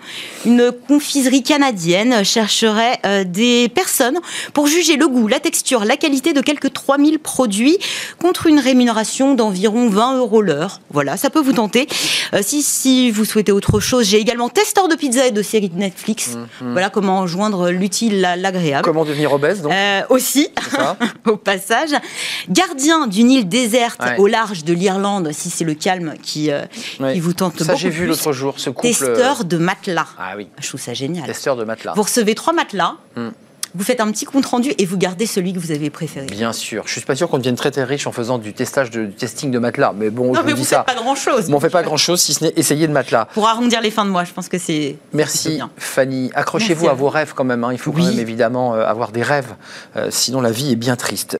Une 0.45 0.71
confiserie 0.87 1.43
canadienne 1.43 2.23
chercherait 2.23 2.99
euh, 3.05 3.23
des 3.23 3.69
personnes 3.69 4.19
pour 4.53 4.67
juger 4.67 4.95
le 4.97 5.07
goût, 5.07 5.27
la 5.27 5.39
texture, 5.39 5.85
la 5.85 5.97
qualité 5.97 6.33
de 6.33 6.41
quelques 6.41 6.71
3000 6.73 7.19
produits 7.19 7.77
contre 8.21 8.47
une 8.47 8.59
rémunération 8.59 9.33
d'environ 9.33 9.89
20 9.89 10.17
euros 10.17 10.41
l'heure. 10.41 10.81
Voilà, 10.91 11.17
ça 11.17 11.29
peut 11.29 11.39
vous 11.41 11.53
tenter. 11.53 11.87
Euh, 12.33 12.41
si, 12.43 12.61
si 12.61 13.11
vous 13.11 13.25
souhaitez 13.25 13.51
autre 13.51 13.79
chose, 13.79 14.05
j'ai 14.07 14.17
également 14.19 14.49
testeur 14.49 14.87
de 14.87 14.95
pizza 14.95 15.25
et 15.27 15.31
de 15.31 15.41
séries 15.41 15.69
de 15.69 15.77
Netflix. 15.77 16.35
Mmh. 16.61 16.71
Voilà 16.71 16.89
comment 16.89 17.25
joindre 17.27 17.69
l'utile 17.69 18.23
à 18.25 18.35
l'agréable. 18.35 18.83
Comment 18.83 19.05
devenir 19.05 19.33
obèse, 19.33 19.61
donc 19.61 19.71
euh, 19.71 20.01
Aussi, 20.09 20.49
au 21.25 21.37
passage. 21.37 21.89
Gardien 22.49 23.07
d'une 23.07 23.31
île 23.31 23.47
déserte 23.47 24.01
Ouais. 24.05 24.17
au 24.19 24.27
large 24.27 24.63
de 24.65 24.73
l'Irlande, 24.73 25.29
si 25.31 25.49
c'est 25.49 25.63
le 25.63 25.73
calme 25.73 26.13
qui, 26.21 26.49
Ouais. 26.99 27.13
qui 27.13 27.19
vous 27.19 27.33
tente 27.33 27.57
Ça, 27.59 27.65
beaucoup 27.65 27.79
j'ai 27.79 27.89
vu 27.89 28.05
l'autre 28.05 28.33
jour, 28.33 28.55
ce 28.57 28.69
couple. 28.69 28.87
Testeur 28.87 29.45
de 29.45 29.57
matelas. 29.57 29.94
Ah 30.19 30.33
oui, 30.37 30.47
Je 30.59 30.67
trouve 30.67 30.81
ça 30.81 30.93
génial. 30.93 31.25
testeur 31.25 31.55
de 31.55 31.63
matelas. 31.63 31.93
Vous 31.95 32.03
recevez 32.03 32.35
trois 32.35 32.53
matelas, 32.53 32.95
Hmm. 33.15 33.29
vous 33.73 33.83
faites 33.83 33.99
un 33.99 34.09
petit 34.11 34.25
compte 34.25 34.45
rendu 34.45 34.73
et 34.77 34.85
vous 34.85 34.97
gardez 34.97 35.25
celui 35.25 35.51
que 35.53 35.59
vous 35.59 35.71
avez 35.71 35.89
préféré. 35.89 36.25
Bien 36.27 36.53
sûr. 36.53 36.83
Je 36.87 36.91
suis 36.93 37.01
pas 37.01 37.15
sûr 37.15 37.29
qu'on 37.29 37.37
devienne 37.37 37.55
très 37.55 37.71
très 37.71 37.83
riche 37.83 38.07
en 38.07 38.11
faisant 38.11 38.37
du 38.37 38.53
testage 38.53 38.89
de 38.89 39.05
du 39.05 39.13
testing 39.13 39.51
de 39.51 39.59
matelas. 39.59 39.93
Mais 39.95 40.09
bon, 40.09 40.27
non, 40.27 40.33
je 40.35 40.39
mais 40.45 40.51
vous 40.51 40.57
vous 40.57 40.63
dis 40.63 40.69
ça. 40.69 40.83
faites 40.87 40.95
pas 40.95 41.01
grand 41.01 41.15
chose. 41.15 41.49
Mais 41.49 41.55
on 41.55 41.59
fait 41.59 41.69
pas 41.69 41.83
grand 41.83 41.97
chose 41.97 42.21
si 42.21 42.33
ce 42.33 42.43
n'est 42.45 42.53
essayer 42.55 42.87
de 42.87 42.93
matelas. 42.93 43.25
Pour 43.33 43.47
arrondir 43.47 43.81
les 43.81 43.91
fins 43.91 44.05
de 44.05 44.09
mois, 44.11 44.23
je 44.23 44.31
pense 44.33 44.47
que 44.49 44.57
c'est. 44.57 44.95
Merci 45.13 45.55
bien. 45.55 45.69
Fanny. 45.77 46.31
Accrochez-vous 46.33 46.87
à 46.87 46.93
vos 46.93 47.09
rêves 47.09 47.33
quand 47.35 47.43
même. 47.43 47.63
hein. 47.65 47.73
Il 47.73 47.77
faut 47.79 47.91
Oui. 47.91 48.01
quand 48.03 48.09
même 48.11 48.19
évidemment 48.19 48.75
euh, 48.75 48.85
avoir 48.85 49.11
des 49.11 49.23
rêves. 49.23 49.53
Euh, 49.97 50.07
sinon 50.09 50.39
la 50.41 50.51
vie 50.51 50.71
est 50.71 50.75
bien 50.77 50.95
triste. 50.95 51.37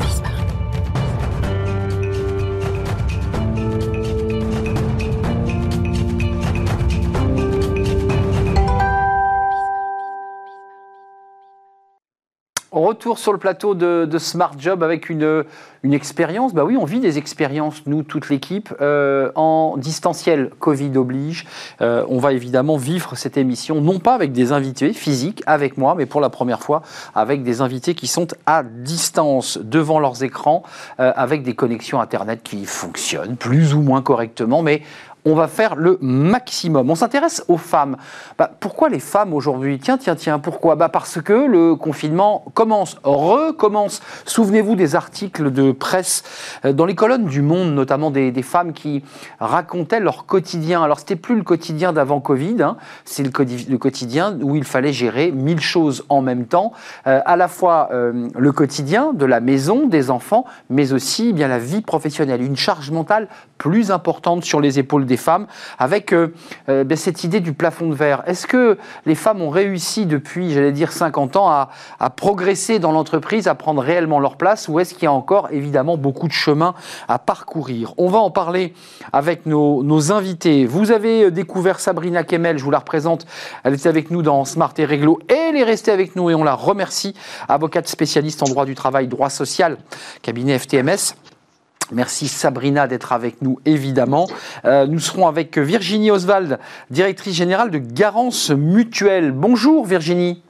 Retour 12.76 13.20
sur 13.20 13.32
le 13.32 13.38
plateau 13.38 13.74
de, 13.74 14.18
Smart 14.18 14.52
Job 14.60 14.84
avec 14.84 15.10
une, 15.10 15.46
une 15.84 15.94
expérience. 15.94 16.54
Bah 16.54 16.66
oui, 16.66 16.76
on 16.76 16.84
vit 16.84 17.00
des 17.00 17.18
expériences, 17.18 17.84
nous, 17.86 18.04
toute 18.04 18.28
l'équipe, 18.28 18.74
euh, 18.82 19.32
en 19.36 19.78
distanciel, 19.78 20.50
Covid 20.60 20.98
oblige. 20.98 21.46
Euh, 21.80 22.04
on 22.10 22.20
va 22.20 22.34
évidemment 22.34 22.76
vivre 22.76 23.16
cette 23.16 23.38
émission, 23.38 23.80
non 23.80 24.00
pas 24.00 24.14
avec 24.14 24.34
des 24.34 24.52
invités 24.52 24.92
physiques, 24.92 25.42
avec 25.46 25.78
moi, 25.78 25.96
mais 25.96 26.06
pour 26.06 26.20
la 26.20 26.30
première 26.30 26.60
fois, 26.60 26.82
avec 27.16 27.44
des 27.44 27.62
invités 27.62 27.96
qui 27.96 28.08
sont 28.08 28.28
à 28.46 28.64
distance, 28.64 29.58
devant 29.58 30.00
leurs 30.02 30.24
écrans, 30.24 30.64
euh, 31.00 31.14
avec 31.16 31.44
des 31.44 31.56
connexions 31.56 32.02
Internet 32.02 32.42
qui 32.44 32.66
fonctionnent 32.66 33.38
plus 33.38 33.74
ou 33.74 33.84
moins 33.84 34.02
correctement, 34.02 34.62
mais 34.62 34.82
on 35.26 35.36
va 35.36 35.48
faire 35.48 35.76
le 35.76 35.98
maximum. 36.02 36.90
On 36.90 36.96
s'intéresse 36.96 37.44
aux 37.48 37.58
femmes. 37.58 37.98
Bah, 38.38 38.52
pourquoi 38.60 38.90
les 38.90 39.00
femmes 39.00 39.34
aujourd'hui? 39.34 39.80
Tiens, 39.80 39.98
tiens, 39.98 40.16
tiens, 40.16 40.40
pourquoi? 40.40 40.76
Bah 40.76 40.90
Parce 40.90 41.22
que 41.22 41.34
le 41.34 41.76
confinement 41.76 42.46
commence, 42.54 42.98
recommence. 43.04 44.02
Souvenez-vous 44.26 44.76
des 44.76 44.96
articles 44.96 45.52
de 45.52 45.72
presse 45.72 46.24
euh, 46.64 46.74
dans 46.74 46.86
les 46.86 46.96
colonnes 46.96 47.26
du 47.26 47.42
Monde, 47.42 47.74
notamment 47.74 48.12
des, 48.12 48.32
femmes 48.44 48.74
qui 48.74 49.04
racontaient 49.40 50.00
leur 50.00 50.26
quotidien. 50.26 50.84
Alors, 50.84 51.00
c'était 51.00 51.16
plus 51.16 51.36
le 51.36 51.44
quotidien 51.44 51.94
d'avant 51.94 52.20
Covid, 52.20 52.62
hein. 52.62 52.78
c'est 53.06 53.24
le 53.24 53.78
quotidien 53.78 54.38
où 54.42 54.56
il 54.56 54.64
fallait 54.64 54.94
gérer 54.94 55.32
mille 55.32 55.60
choses 55.60 56.06
en 56.10 56.22
même 56.22 56.46
temps, 56.46 56.72
Euh, 57.08 57.22
à 57.26 57.36
la 57.36 57.48
fois 57.48 57.90
euh, 57.92 58.30
le 58.38 58.52
quotidien 58.52 59.14
de 59.14 59.26
la 59.26 59.40
maison, 59.40 59.88
des 59.88 60.10
enfants, 60.10 60.46
mais 60.70 60.94
aussi 60.94 61.30
eh 61.30 61.34
bien 61.34 61.48
la 61.48 61.60
vie 61.60 61.82
professionnelle, 61.82 62.42
une 62.42 62.56
charge 62.56 62.92
mentale 62.92 63.28
plus 63.58 63.92
importante 63.92 64.44
sur 64.44 64.62
les 64.62 64.80
épaules 64.80 65.06
des 65.06 65.15
femmes, 65.18 65.48
avec 65.80 66.14
euh, 66.14 66.34
euh, 66.70 66.84
ben, 66.84 66.98
cette 66.98 67.24
idée 67.24 67.40
du 67.40 67.54
plafond 67.54 67.90
de 67.90 67.96
verre. 67.96 68.24
Est-ce 68.28 68.48
que 68.48 68.78
les 69.06 69.16
femmes 69.16 69.42
ont 69.42 69.50
réussi 69.50 70.06
depuis, 70.06 70.52
j'allais 70.52 70.72
dire, 70.72 70.92
50 70.92 71.36
ans 71.36 71.50
à, 71.50 71.70
progresser 72.16 72.80
dans 72.80 72.92
l'entreprise, 72.92 73.48
à 73.48 73.56
prendre 73.56 73.82
réellement 73.82 74.20
leur 74.20 74.38
place, 74.38 74.68
ou 74.68 74.80
est-ce 74.80 74.94
qu'il 74.94 75.04
y 75.04 75.08
a 75.08 75.12
encore 75.12 75.50
évidemment 75.52 75.98
beaucoup 75.98 76.28
de 76.28 76.34
chemin 76.34 76.74
à 77.08 77.20
parcourir? 77.20 77.94
On 77.98 78.08
va 78.08 78.20
en 78.20 78.32
parler 78.32 78.74
avec 79.12 79.46
nos, 79.46 79.84
nos 79.84 80.12
invités. 80.12 80.66
Vous 80.66 80.92
avez 80.92 81.26
euh, 81.26 81.32
découvert 81.32 81.80
Sabrina 81.80 82.24
Kemel, 82.24 82.58
je 82.58 82.64
vous 82.64 82.72
la 82.72 82.80
représente, 82.80 83.26
elle 83.64 83.74
était 83.74 83.90
avec 83.90 84.12
nous 84.12 84.22
dans 84.22 84.46
Smart 84.46 84.74
et 84.78 84.86
Réglo, 84.86 85.20
et 85.30 85.34
elle 85.34 85.58
est 85.58 85.64
restée 85.64 85.92
avec 85.92 86.16
nous 86.16 86.30
et 86.30 86.36
on 86.36 86.44
la 86.44 86.54
remercie, 86.54 87.16
avocate 87.48 87.88
spécialiste 87.88 88.44
en 88.44 88.46
droit 88.48 88.66
du 88.66 88.76
travail, 88.76 89.08
droit 89.08 89.30
social, 89.30 89.78
cabinet 90.22 90.58
FTMS. 90.60 91.16
Merci 91.92 92.28
Sabrina 92.28 92.88
d'être 92.88 93.12
avec 93.12 93.42
nous, 93.42 93.60
évidemment. 93.66 94.28
Euh, 94.66 94.88
nous 94.88 95.00
serons 95.00 95.28
avec 95.28 95.58
Virginie 95.58 96.10
Oswald, 96.10 96.60
directrice 96.90 97.36
générale 97.36 97.70
de 97.70 97.78
Garance 97.78 98.50
Mutuelle. 98.50 99.32
Bonjour 99.32 99.86
Virginie. 99.86 100.42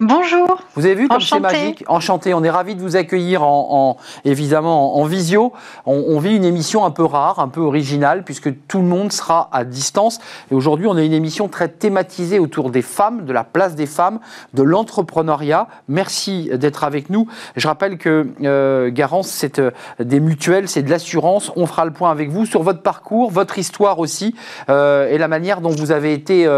Bonjour. 0.00 0.60
Vous 0.74 0.84
avez 0.84 0.96
vu 0.96 1.08
comme 1.08 1.20
c'est 1.20 1.38
magique? 1.38 1.84
Enchanté, 1.86 2.34
on 2.34 2.42
est 2.42 2.50
ravis 2.50 2.74
de 2.74 2.80
vous 2.80 2.96
accueillir 2.96 3.44
en, 3.44 3.96
évidemment 4.24 4.96
en, 4.96 5.04
visio. 5.04 5.52
On, 5.86 6.18
vit 6.18 6.34
une 6.34 6.44
émission 6.44 6.84
un 6.84 6.90
peu 6.90 7.04
rare, 7.04 7.38
un 7.38 7.46
peu 7.46 7.60
originale, 7.60 8.24
puisque 8.24 8.50
tout 8.66 8.78
le 8.78 8.84
monde 8.84 9.12
sera 9.12 9.48
à 9.52 9.64
distance. 9.64 10.18
Et 10.50 10.54
aujourd'hui, 10.54 10.86
on 10.88 10.96
a 10.96 11.02
une 11.02 11.12
émission 11.12 11.46
très 11.48 11.68
thématisée 11.68 12.40
autour 12.40 12.70
des 12.70 12.82
femmes, 12.82 13.24
de 13.24 13.32
la 13.32 13.44
place 13.44 13.76
des 13.76 13.86
femmes, 13.86 14.18
de 14.54 14.62
l'entrepreneuriat. 14.64 15.68
Merci 15.86 16.50
d'être 16.52 16.82
avec 16.82 17.08
nous. 17.08 17.28
Je 17.54 17.68
rappelle 17.68 17.96
que 17.96 18.26
euh, 18.42 18.90
Garance, 18.90 19.28
c'est 19.28 19.60
euh, 19.60 19.70
des 20.00 20.18
mutuelles, 20.18 20.68
c'est 20.68 20.82
de 20.82 20.90
l'assurance. 20.90 21.52
On 21.54 21.66
fera 21.66 21.84
le 21.84 21.92
point 21.92 22.10
avec 22.10 22.28
vous 22.30 22.44
sur 22.44 22.64
votre 22.64 22.82
parcours, 22.82 23.30
votre 23.30 23.56
histoire 23.58 24.00
aussi, 24.00 24.34
euh, 24.68 25.08
et 25.08 25.18
la 25.18 25.28
manière 25.28 25.60
dont 25.60 25.70
vous 25.70 25.92
avez 25.92 26.12
été 26.12 26.48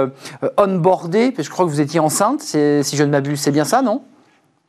onboardé, 0.57 1.31
parce 1.31 1.49
que 1.49 1.51
je 1.51 1.51
crois 1.51 1.67
que 1.67 1.71
vous 1.71 1.81
étiez 1.83 2.01
enceinte, 2.01 2.41
si 2.41 2.94
je 2.95 3.05
ne 3.05 3.11
m'abuse 3.11 3.41
c'est 3.41 3.53
bien 3.53 3.65
ça, 3.65 3.83
non? 3.83 4.03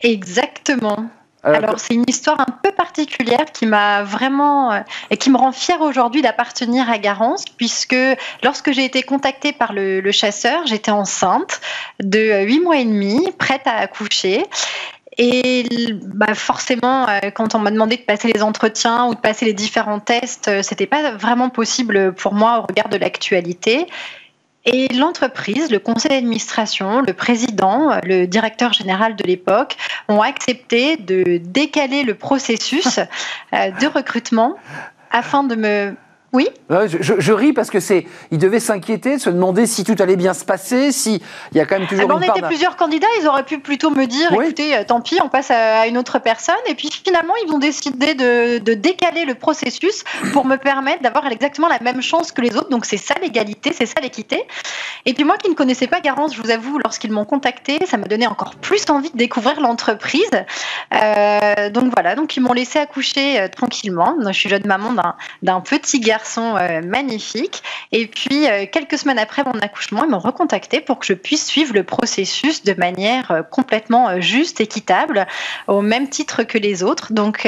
Exactement. 0.02 1.10
Euh, 1.46 1.54
Alors 1.54 1.80
c'est 1.80 1.94
une 1.94 2.06
histoire 2.08 2.40
un 2.40 2.52
peu 2.64 2.72
particulière 2.72 3.46
qui 3.54 3.66
m'a 3.68 4.04
vraiment 4.04 4.72
euh, 4.72 4.80
et 5.12 5.18
qui 5.18 5.30
me 5.30 5.38
rend 5.38 5.52
fière 5.52 5.82
aujourd'hui 5.82 6.22
d'appartenir 6.22 6.90
à 6.90 6.98
Garance 6.98 7.46
puisque 7.58 7.96
lorsque 8.44 8.72
j'ai 8.72 8.84
été 8.84 9.04
contactée 9.04 9.54
par 9.54 9.74
le, 9.74 10.12
chasseur, 10.12 10.66
j'étais 10.66 10.92
enceinte 10.92 11.62
de 12.02 12.46
8 12.46 12.60
mois 12.62 12.78
et 12.78 12.86
demi, 12.86 13.32
prête 13.38 13.66
à 13.66 13.76
accoucher. 13.76 14.44
Et 15.18 15.94
bah 16.04 16.34
forcément, 16.34 17.08
euh, 17.08 17.30
quand 17.34 17.56
on 17.56 17.60
m'a 17.60 17.72
demandé 17.72 17.96
de 17.96 18.02
passer 18.02 18.32
les 18.34 18.42
entretiens 18.42 19.06
ou 19.06 19.16
de 19.16 19.20
passer 19.20 19.46
les 19.46 19.54
différents 19.54 20.00
tests, 20.00 20.62
c'était 20.62 20.88
pas 20.88 21.12
vraiment 21.12 21.50
possible 21.50 22.14
pour 22.14 22.34
moi 22.34 22.60
au 22.60 22.62
regard 22.64 22.90
de 22.90 22.98
l'actualité. 22.98 23.88
Et 24.66 24.88
l'entreprise, 24.90 25.72
le 25.72 25.80
conseil 25.80 26.10
d'administration, 26.10 27.02
le 27.02 27.14
président, 27.14 28.00
le 28.04 28.26
directeur 28.26 28.74
général 28.74 29.16
de 29.16 29.24
l'époque 29.24 29.78
ont 30.08 30.22
accepté 30.22 30.98
de 30.98 31.38
décaler 31.38 32.04
le 32.04 32.16
processus 32.16 32.98
euh, 32.98 33.72
de 33.80 33.88
recrutement 33.88 34.56
afin 35.12 35.44
de 35.44 35.56
me 35.56 35.96
oui. 36.36 36.50
Je, 36.70 37.32
ris 37.32 37.54
parce 37.54 37.70
que 37.70 37.80
c'est, 37.80 38.06
il 38.30 38.38
devait 38.38 38.60
s'inquiéter, 38.60 39.20
se 39.20 39.30
demander 39.30 39.66
si 39.66 39.86
tout 39.86 39.96
allait 40.00 40.18
bien 40.18 40.34
se 40.34 40.44
passer, 40.44 40.92
si 40.92 41.22
il 41.54 41.58
y 41.58 41.62
a 41.62 41.66
quand 41.66 41.80
même 41.80 41.88
toujours. 41.88 42.10
Ah 42.12 42.20
ben, 42.20 42.28
on 42.28 42.36
était 42.36 42.46
plusieurs 42.46 42.76
candidats, 42.76 43.08
ils 43.22 43.28
auraient 43.28 43.46
pu 43.46 43.60
plutôt 43.60 43.90
me 43.90 44.06
dire, 44.06 44.34
écoutez, 44.34 44.76
euh, 44.76 44.84
tant 44.86 45.00
pis, 45.00 45.18
on 45.24 45.30
passe 45.30 45.50
à 45.50 45.88
une 45.88 45.98
autre 45.98 46.20
personne. 46.20 46.56
Et 46.68 46.76
puis 46.76 46.90
finalement, 46.92 47.34
ils 47.46 47.54
ont 47.54 47.58
décidé 47.58 48.16
de, 48.16 48.74
décaler 48.74 49.24
le 49.24 49.36
processus 49.36 50.04
pour 50.34 50.44
me 50.46 50.58
permettre 50.58 51.02
d'avoir 51.02 51.26
exactement 51.28 51.70
la 51.70 51.80
même 51.80 52.02
chance 52.02 52.34
que 52.34 52.42
les 52.42 52.58
autres. 52.58 52.70
Donc 52.70 52.86
c'est 52.86 52.98
ça 52.98 53.16
l'égalité, 53.22 53.72
c'est 53.74 53.86
ça 53.86 54.02
l'équité. 54.02 54.44
Et 55.06 55.14
puis 55.14 55.24
moi 55.24 55.38
qui 55.38 55.50
ne 55.50 55.56
connaissais 55.56 55.88
pas 55.88 56.02
Garance, 56.02 56.36
je 56.36 56.42
vous 56.42 56.52
avoue, 56.52 56.80
lorsqu'ils 56.80 57.12
m'ont 57.14 57.26
contacté, 57.26 57.80
ça 57.86 57.96
m'a 57.96 58.08
donné 58.08 58.28
encore 58.28 58.56
plus 58.56 58.84
envie 58.90 59.12
de 59.12 59.18
découvrir 59.18 59.62
l'entreprise. 59.62 60.30
Euh, 60.94 61.70
donc 61.70 61.94
voilà, 61.94 62.16
donc 62.16 62.36
ils 62.36 62.42
m'ont 62.42 62.54
laissé 62.54 62.80
accoucher 62.80 63.40
euh, 63.40 63.48
tranquillement. 63.48 64.18
Je 64.28 64.34
suis 64.34 64.50
jeune 64.50 64.66
maman 64.66 64.94
d'un 65.42 65.62
petit 65.62 66.00
garçon 66.00 66.25
sont 66.28 66.56
euh, 66.56 66.82
magnifiques. 66.82 67.64
Et 67.92 68.08
puis, 68.08 68.48
euh, 68.48 68.66
quelques 68.72 68.98
semaines 68.98 69.20
après 69.20 69.44
mon 69.44 69.60
accouchement, 69.60 70.04
ils 70.04 70.10
m'ont 70.10 70.20
recontacté 70.20 70.82
pour 70.82 71.00
que 71.00 71.06
je 71.06 71.14
puisse 71.14 71.46
suivre 71.46 71.74
le 71.74 71.84
processus 71.84 72.64
de 72.64 72.74
manière 72.74 73.32
euh, 73.32 73.42
complètement 73.44 74.20
juste, 74.22 74.62
équitable, 74.62 75.28
au 75.68 75.82
même 75.82 76.10
titre 76.10 76.44
que 76.44 76.58
les 76.58 76.84
autres. 76.84 77.14
Donc, 77.14 77.48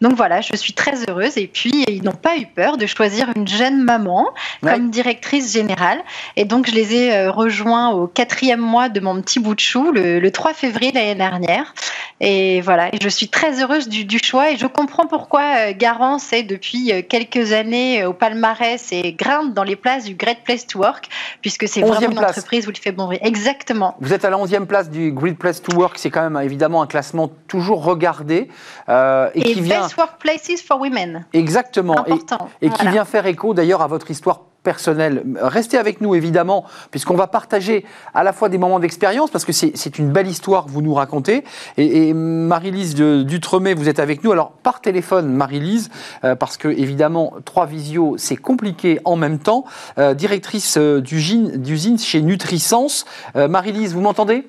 donc 0.00 0.14
voilà, 0.14 0.40
je 0.40 0.54
suis 0.56 0.72
très 0.72 1.08
heureuse. 1.08 1.36
Et 1.38 1.46
puis, 1.46 1.84
ils 1.88 2.02
n'ont 2.02 2.12
pas 2.12 2.36
eu 2.36 2.46
peur 2.46 2.76
de 2.76 2.86
choisir 2.86 3.30
une 3.36 3.48
jeune 3.48 3.82
maman 3.82 4.28
comme 4.62 4.90
directrice 4.90 5.52
générale. 5.52 6.02
Et 6.36 6.44
donc, 6.44 6.68
je 6.68 6.74
les 6.74 6.94
ai 6.94 7.28
rejoints 7.28 7.90
au 7.90 8.06
quatrième 8.06 8.60
mois 8.60 8.88
de 8.88 9.00
mon 9.00 9.20
petit 9.20 9.40
bout 9.40 9.54
de 9.54 9.60
chou, 9.60 9.92
le, 9.92 10.28
3 10.28 10.54
février 10.54 10.92
l'année 10.92 11.14
dernière. 11.14 11.74
Et 12.20 12.60
voilà, 12.60 12.90
je 13.00 13.08
suis 13.08 13.28
très 13.28 13.62
heureuse 13.62 13.88
du, 13.88 14.04
du, 14.04 14.18
choix 14.22 14.50
et 14.50 14.56
je 14.56 14.66
comprends 14.66 15.06
pourquoi 15.06 15.72
Garance 15.72 16.32
est 16.32 16.42
depuis 16.42 16.92
quelques 17.08 17.52
années 17.54 18.02
euh, 18.02 18.08
au 18.08 18.12
palmarès 18.12 18.92
et 18.92 19.12
grimpe 19.12 19.54
dans 19.54 19.62
les 19.62 19.76
places 19.76 20.04
du 20.04 20.14
Great 20.14 20.38
Place 20.44 20.66
to 20.66 20.80
Work, 20.80 21.08
puisque 21.40 21.68
c'est 21.68 21.80
vraiment 21.80 22.10
une 22.10 22.18
entreprise 22.18 22.66
où 22.66 22.70
il 22.70 22.76
fait 22.76 22.92
bon 22.92 23.06
bruit. 23.06 23.18
Exactement. 23.22 23.96
Vous 24.00 24.12
êtes 24.12 24.24
à 24.24 24.30
la 24.30 24.36
11e 24.36 24.66
place 24.66 24.90
du 24.90 25.12
Great 25.12 25.38
Place 25.38 25.62
to 25.62 25.76
Work, 25.76 25.98
c'est 25.98 26.10
quand 26.10 26.28
même 26.28 26.42
évidemment 26.42 26.82
un 26.82 26.86
classement 26.86 27.30
toujours 27.48 27.84
regardé. 27.84 28.48
Euh, 28.88 29.30
et, 29.34 29.42
qui 29.42 29.60
vient... 29.60 29.82
Best 29.82 29.96
Workplaces 29.96 30.62
for 30.66 30.80
Women. 30.80 31.24
Exactement. 31.32 32.00
Important. 32.00 32.48
Et, 32.60 32.68
qui 32.68 32.88
vient 32.88 33.04
faire 33.04 33.26
écho 33.26 33.54
d'ailleurs 33.54 33.82
à 33.82 33.86
votre 33.86 34.10
histoire 34.10 34.40
personnel. 34.64 35.22
Restez 35.40 35.78
avec 35.78 36.00
nous, 36.00 36.16
évidemment, 36.16 36.64
puisqu'on 36.90 37.14
va 37.14 37.28
partager 37.28 37.84
à 38.14 38.24
la 38.24 38.32
fois 38.32 38.48
des 38.48 38.58
moments 38.58 38.80
d'expérience, 38.80 39.30
parce 39.30 39.44
que 39.44 39.52
c'est 39.52 39.98
une 39.98 40.10
belle 40.10 40.26
histoire 40.26 40.64
que 40.64 40.70
vous 40.70 40.82
nous 40.82 40.94
racontez. 40.94 41.44
Et, 41.76 42.12
Marie-Lise 42.12 42.96
Dutremet, 42.96 43.74
vous 43.74 43.88
êtes 43.88 44.00
avec 44.00 44.24
nous. 44.24 44.32
Alors, 44.32 44.50
par 44.50 44.80
téléphone, 44.80 45.28
Marie-Lise, 45.28 45.90
euh, 46.24 46.34
parce 46.34 46.56
que, 46.56 46.68
évidemment, 46.68 47.34
trois 47.44 47.66
visios, 47.66 48.16
c'est 48.18 48.36
compliqué 48.36 48.98
en 49.04 49.14
même 49.14 49.38
temps. 49.38 49.64
Euh, 49.98 50.14
directrice 50.14 50.76
euh, 50.78 51.00
d'usine 51.00 51.98
chez 51.98 52.22
Nutrisense. 52.22 53.04
Marie-Lise, 53.34 53.94
vous 53.94 54.00
m'entendez? 54.00 54.48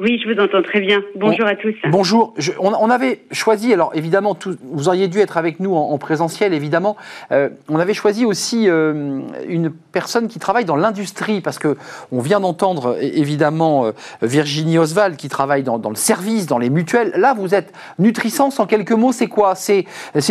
Oui, 0.00 0.18
je 0.18 0.32
vous 0.32 0.40
entends 0.40 0.62
très 0.62 0.80
bien. 0.80 1.02
Bonjour 1.14 1.46
à 1.46 1.54
tous. 1.56 1.74
Bonjour. 1.90 2.32
on, 2.58 2.88
avait 2.88 3.20
choisi, 3.32 3.70
alors 3.74 3.92
évidemment, 3.94 4.34
vous 4.62 4.88
auriez 4.88 5.08
dû 5.08 5.18
être 5.18 5.36
avec 5.36 5.60
nous 5.60 5.74
en, 5.74 5.98
présentiel, 5.98 6.54
évidemment. 6.54 6.96
Euh, 7.32 7.50
on 7.68 7.78
avait 7.78 7.92
choisi 7.92 8.24
aussi 8.24 8.66
euh, 8.66 9.20
une 9.46 9.70
personne 9.92 10.28
qui 10.28 10.38
travaille 10.38 10.64
dans 10.64 10.76
l'industrie, 10.76 11.42
parce 11.42 11.58
que 11.58 11.76
on 12.12 12.20
vient 12.20 12.40
d'entendre 12.40 12.96
évidemment 13.02 13.84
euh, 13.84 13.92
Virginie 14.22 14.78
Oswald 14.78 15.16
qui 15.16 15.28
travaille 15.28 15.64
dans, 15.64 15.76
le 15.76 15.96
service, 15.96 16.46
dans 16.46 16.58
les 16.58 16.70
mutuelles. 16.70 17.12
Là, 17.16 17.34
vous 17.34 17.54
êtes 17.54 17.70
Nutrisens. 17.98 18.58
En 18.58 18.64
quelques 18.64 18.92
mots, 18.92 19.12
c'est 19.12 19.28
quoi? 19.28 19.54
C'est 19.54 19.84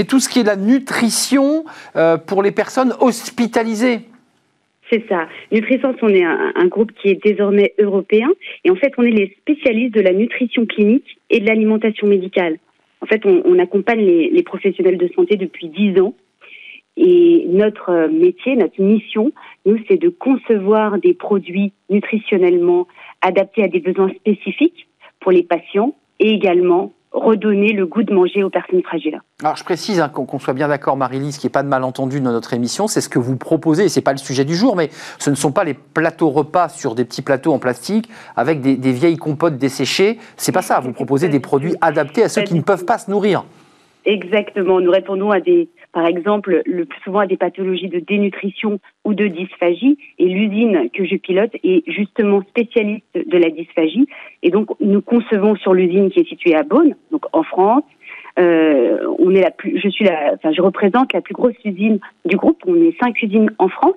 tout 0.07 0.19
ce 0.19 0.29
qui 0.29 0.39
est 0.39 0.43
la 0.43 0.55
nutrition 0.55 1.63
pour 2.25 2.41
les 2.41 2.51
personnes 2.51 2.95
hospitalisées. 2.99 4.09
C'est 4.91 5.07
ça. 5.07 5.27
Nutrisens, 5.51 5.95
on 6.01 6.09
est 6.09 6.23
un, 6.23 6.67
groupe 6.67 6.91
qui 6.93 7.09
est 7.09 7.23
désormais 7.23 7.73
européen 7.79 8.29
et 8.63 8.71
en 8.71 8.75
fait, 8.75 8.93
on 8.97 9.03
est 9.03 9.11
les 9.11 9.35
spécialistes 9.41 9.93
de 9.93 10.01
la 10.01 10.13
nutrition 10.13 10.65
clinique 10.65 11.19
et 11.29 11.39
de 11.39 11.45
l'alimentation 11.45 12.07
médicale. 12.07 12.57
En 13.01 13.05
fait, 13.05 13.25
on, 13.25 13.59
accompagne 13.59 14.03
les, 14.03 14.43
professionnels 14.43 14.97
de 14.97 15.07
santé 15.15 15.37
depuis 15.37 15.67
dix 15.69 15.99
ans 16.01 16.15
et 16.97 17.45
notre 17.47 18.07
métier, 18.07 18.55
notre 18.55 18.81
mission, 18.81 19.31
nous, 19.65 19.77
c'est 19.87 19.97
de 19.97 20.09
concevoir 20.09 20.97
des 20.97 21.13
produits 21.13 21.71
nutritionnellement 21.89 22.87
adaptés 23.21 23.63
à 23.63 23.67
des 23.67 23.79
besoins 23.79 24.09
spécifiques 24.09 24.87
pour 25.19 25.31
les 25.31 25.43
patients 25.43 25.95
et 26.19 26.31
également 26.31 26.93
redonner 27.11 27.73
le 27.73 27.85
goût 27.85 28.03
de 28.03 28.13
manger 28.13 28.43
aux 28.43 28.49
personnes 28.49 28.83
fragiles. 28.83 29.19
Alors 29.41 29.55
je 29.55 29.63
précise 29.63 29.99
hein, 29.99 30.09
qu'on 30.09 30.39
soit 30.39 30.53
bien 30.53 30.67
d'accord, 30.67 30.95
Marie-Lise, 30.95 31.37
qu'il 31.37 31.47
n'y 31.47 31.51
ait 31.51 31.53
pas 31.53 31.63
de 31.63 31.67
malentendu 31.67 32.21
dans 32.21 32.31
notre 32.31 32.53
émission, 32.53 32.87
c'est 32.87 33.01
ce 33.01 33.09
que 33.09 33.19
vous 33.19 33.35
proposez, 33.35 33.85
et 33.85 33.89
ce 33.89 33.99
n'est 33.99 34.03
pas 34.03 34.11
le 34.11 34.19
sujet 34.19 34.45
du 34.45 34.55
jour, 34.55 34.75
mais 34.75 34.89
ce 35.17 35.29
ne 35.29 35.35
sont 35.35 35.51
pas 35.51 35.63
les 35.63 35.73
plateaux 35.73 36.29
repas 36.29 36.69
sur 36.69 36.93
des 36.93 37.05
petits 37.05 37.21
plateaux 37.21 37.53
en 37.53 37.59
plastique 37.59 38.09
avec 38.35 38.61
des, 38.61 38.91
vieilles 38.91 39.17
compotes 39.17 39.57
desséchées, 39.57 40.17
c'est 40.37 40.51
pas 40.51 40.61
ça, 40.61 40.79
vous 40.79 40.91
proposez 40.91 41.29
des 41.29 41.39
produits 41.39 41.75
adaptés 41.81 42.23
à 42.23 42.29
ceux 42.29 42.43
qui 42.43 42.53
ne 42.53 42.61
peuvent 42.61 42.85
pas 42.85 42.97
se 42.97 43.09
nourrir. 43.09 43.43
Exactement, 44.05 44.79
nous 44.79 44.91
répondons 44.91 45.31
à 45.31 45.39
des, 45.39 45.67
par 45.91 46.05
exemple, 46.05 46.61
le 46.65 46.85
plus 46.85 46.99
souvent 47.01 47.19
à 47.19 47.27
des 47.27 47.37
pathologies 47.37 47.89
de 47.89 47.99
dénutrition 47.99 48.79
ou 49.05 49.13
de 49.13 49.27
dysphagie. 49.27 49.97
Et 50.19 50.25
l'usine 50.25 50.89
que 50.93 51.03
je 51.05 51.15
pilote 51.15 51.51
est 51.63 51.83
justement 51.89 52.41
spécialiste 52.43 53.05
de 53.15 53.37
la 53.37 53.49
dysphagie. 53.49 54.07
Et 54.43 54.51
donc, 54.51 54.69
nous 54.79 55.01
concevons 55.01 55.55
sur 55.55 55.73
l'usine 55.73 56.11
qui 56.11 56.19
est 56.19 56.29
située 56.29 56.55
à 56.55 56.63
Beaune, 56.63 56.95
donc 57.11 57.25
en 57.33 57.43
France. 57.43 57.83
Euh, 58.37 58.99
on 59.17 59.33
est 59.33 59.41
la 59.41 59.51
plus, 59.51 59.79
je 59.79 59.89
suis 59.89 60.05
la, 60.05 60.33
enfin, 60.35 60.51
je 60.53 60.61
représente 60.61 61.11
la 61.13 61.21
plus 61.21 61.33
grosse 61.33 61.55
usine 61.65 61.99
du 62.25 62.37
groupe. 62.37 62.61
On 62.67 62.75
est 62.75 62.95
cinq 63.01 63.21
usines 63.23 63.49
en 63.57 63.67
France. 63.67 63.95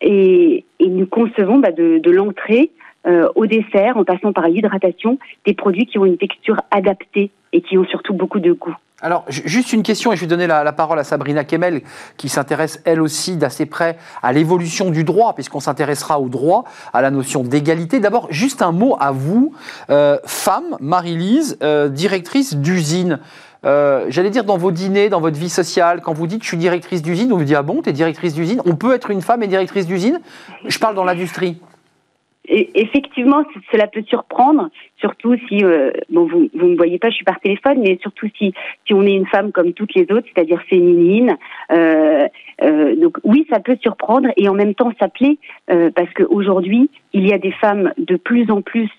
Et, 0.00 0.64
et 0.78 0.86
nous 0.86 1.06
concevons 1.06 1.58
bah, 1.58 1.72
de, 1.72 1.98
de 1.98 2.10
l'entrée 2.12 2.70
euh, 3.06 3.28
au 3.36 3.46
dessert, 3.46 3.96
en 3.96 4.04
passant 4.04 4.32
par 4.32 4.48
l'hydratation, 4.48 5.18
des 5.46 5.54
produits 5.54 5.86
qui 5.86 5.98
ont 5.98 6.04
une 6.04 6.18
texture 6.18 6.56
adaptée 6.70 7.30
et 7.52 7.62
qui 7.62 7.78
ont 7.78 7.86
surtout 7.86 8.12
beaucoup 8.12 8.40
de 8.40 8.52
goût. 8.52 8.74
Alors, 9.00 9.24
juste 9.28 9.72
une 9.72 9.84
question, 9.84 10.12
et 10.12 10.16
je 10.16 10.22
vais 10.22 10.26
donner 10.26 10.48
la, 10.48 10.72
parole 10.72 10.98
à 10.98 11.04
Sabrina 11.04 11.44
Kemel, 11.44 11.82
qui 12.16 12.28
s'intéresse 12.28 12.82
elle 12.84 13.00
aussi 13.00 13.36
d'assez 13.36 13.64
près 13.64 13.96
à 14.22 14.32
l'évolution 14.32 14.90
du 14.90 15.04
droit, 15.04 15.34
puisqu'on 15.34 15.60
s'intéressera 15.60 16.18
au 16.18 16.28
droit, 16.28 16.64
à 16.92 17.00
la 17.00 17.12
notion 17.12 17.44
d'égalité. 17.44 18.00
D'abord, 18.00 18.26
juste 18.30 18.60
un 18.60 18.72
mot 18.72 18.96
à 18.98 19.12
vous, 19.12 19.54
euh, 19.90 20.18
femme, 20.26 20.76
Marie-Lise, 20.80 21.58
euh, 21.62 21.88
directrice 21.88 22.56
d'usine. 22.56 23.20
J'allais 23.62 24.30
dire 24.30 24.44
dans 24.44 24.56
vos 24.56 24.72
dîners, 24.72 25.08
dans 25.08 25.20
votre 25.20 25.38
vie 25.38 25.48
sociale, 25.48 26.00
quand 26.00 26.14
vous 26.14 26.26
dites 26.26 26.42
je 26.42 26.48
suis 26.48 26.56
directrice 26.56 27.02
d'usine, 27.02 27.32
on 27.32 27.36
vous 27.36 27.44
dit 27.44 27.54
ah 27.54 27.62
bon, 27.62 27.82
tu 27.82 27.90
es 27.90 27.92
directrice 27.92 28.34
d'usine? 28.34 28.62
On 28.64 28.76
peut 28.76 28.94
être 28.94 29.10
une 29.10 29.20
femme 29.20 29.42
et 29.42 29.46
directrice 29.46 29.86
d'usine? 29.86 30.20
Je 30.66 30.78
parle 30.78 30.94
dans 30.94 31.04
l'industrie. 31.04 31.60
Effectivement, 32.48 33.44
cela 33.70 33.86
peut 33.86 34.02
surprendre, 34.02 34.70
surtout 34.98 35.36
si, 35.48 35.64
euh, 35.64 35.90
bon, 36.10 36.26
vous 36.26 36.48
ne 36.54 36.70
me 36.70 36.76
voyez 36.76 36.98
pas, 36.98 37.10
je 37.10 37.16
suis 37.16 37.24
par 37.24 37.40
téléphone, 37.40 37.80
mais 37.80 37.98
surtout 38.00 38.28
si, 38.36 38.54
si 38.86 38.94
on 38.94 39.02
est 39.02 39.12
une 39.12 39.26
femme 39.26 39.52
comme 39.52 39.72
toutes 39.72 39.94
les 39.94 40.06
autres, 40.10 40.26
c'est-à-dire 40.34 40.62
féminine. 40.62 41.36
Euh, 41.72 42.26
euh, 42.62 42.96
donc 42.96 43.18
oui, 43.24 43.46
ça 43.50 43.60
peut 43.60 43.76
surprendre 43.80 44.28
et 44.36 44.48
en 44.48 44.54
même 44.54 44.74
temps 44.74 44.92
ça 44.98 45.08
plaît 45.08 45.38
parce 45.66 46.12
qu'aujourd'hui, 46.14 46.90
il 47.12 47.26
y 47.26 47.32
a 47.32 47.38
des 47.38 47.52
femmes 47.52 47.92
de 47.98 48.16
plus 48.16 48.50
en 48.50 48.62
plus 48.62 48.90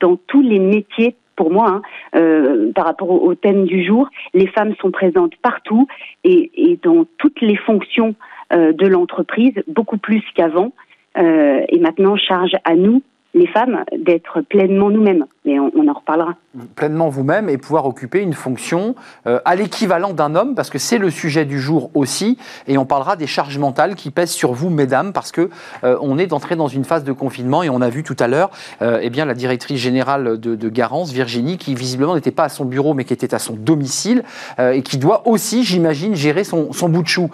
dans 0.00 0.16
tous 0.26 0.42
les 0.42 0.58
métiers 0.58 1.14
pour 1.36 1.50
moi, 1.50 1.80
hein, 2.12 2.72
par 2.74 2.86
rapport 2.86 3.10
au, 3.10 3.34
thème 3.34 3.64
du 3.64 3.84
jour, 3.84 4.08
les 4.34 4.46
femmes 4.46 4.74
sont 4.80 4.90
présentes 4.90 5.36
partout 5.36 5.86
et, 6.24 6.50
et 6.54 6.78
dans 6.82 7.04
toutes 7.18 7.40
les 7.40 7.56
fonctions 7.56 8.14
de 8.52 8.86
l'entreprise, 8.86 9.54
beaucoup 9.68 9.98
plus 9.98 10.22
qu'avant. 10.34 10.72
Euh, 11.18 11.64
et 11.68 11.78
maintenant 11.78 12.16
charge 12.16 12.52
à 12.64 12.74
nous 12.74 13.02
les 13.34 13.46
femmes 13.46 13.84
d'être 13.96 14.40
pleinement 14.40 14.90
nous-mêmes. 14.90 15.26
Mais 15.44 15.58
on, 15.58 15.88
en 15.88 15.92
reparlera. 15.92 16.34
Pleinement 16.74 17.08
vous-même 17.08 17.48
et 17.48 17.56
pouvoir 17.56 17.86
occuper 17.86 18.20
une 18.20 18.34
fonction 18.34 18.94
euh, 19.26 19.40
à 19.44 19.54
l'équivalent 19.54 20.12
d'un 20.12 20.34
homme, 20.34 20.54
parce 20.54 20.68
que 20.68 20.78
c'est 20.78 20.98
le 20.98 21.10
sujet 21.10 21.46
du 21.46 21.58
jour 21.60 21.90
aussi. 21.94 22.36
Et 22.66 22.76
on 22.76 22.84
parlera 22.84 23.16
des 23.16 23.26
charges 23.26 23.56
mentales 23.56 23.94
qui 23.94 24.10
pèsent 24.10 24.32
sur 24.32 24.52
vous, 24.52 24.68
mesdames, 24.68 25.12
parce 25.12 25.32
que 25.32 25.48
euh, 25.84 25.96
on 26.02 26.18
est 26.18 26.32
entré 26.32 26.56
dans 26.56 26.68
une 26.68 26.84
phase 26.84 27.04
de 27.04 27.12
confinement 27.12 27.62
et 27.62 27.70
on 27.70 27.80
a 27.80 27.88
vu 27.88 28.02
tout 28.02 28.16
à 28.18 28.28
l'heure, 28.28 28.50
euh, 28.82 28.98
eh 29.00 29.08
bien 29.08 29.24
la 29.24 29.34
directrice 29.34 29.80
générale 29.80 30.38
de, 30.38 30.68
Garance, 30.68 31.12
Virginie, 31.12 31.56
qui 31.56 31.74
visiblement 31.74 32.14
n'était 32.14 32.30
pas 32.30 32.44
à 32.44 32.48
son 32.48 32.64
bureau, 32.64 32.94
mais 32.94 33.04
qui 33.04 33.12
était 33.12 33.34
à 33.34 33.38
son 33.38 33.54
domicile 33.54 34.24
et 34.58 34.82
qui 34.82 34.98
doit 34.98 35.26
aussi, 35.26 35.64
j'imagine, 35.64 36.14
gérer 36.14 36.44
son, 36.44 36.72
son 36.72 36.88
bout 36.88 37.02
de 37.02 37.08
chou. 37.08 37.30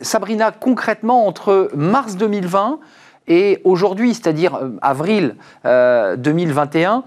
Sabrina, 0.00 0.50
concrètement, 0.50 1.26
entre 1.26 1.70
mars 1.74 2.16
2020 2.16 2.80
et 3.28 3.60
aujourd'hui, 3.64 4.14
c'est-à-dire 4.14 4.54
euh, 4.56 4.70
avril 4.82 5.36
2021, 5.64 6.96
euh, 6.96 7.00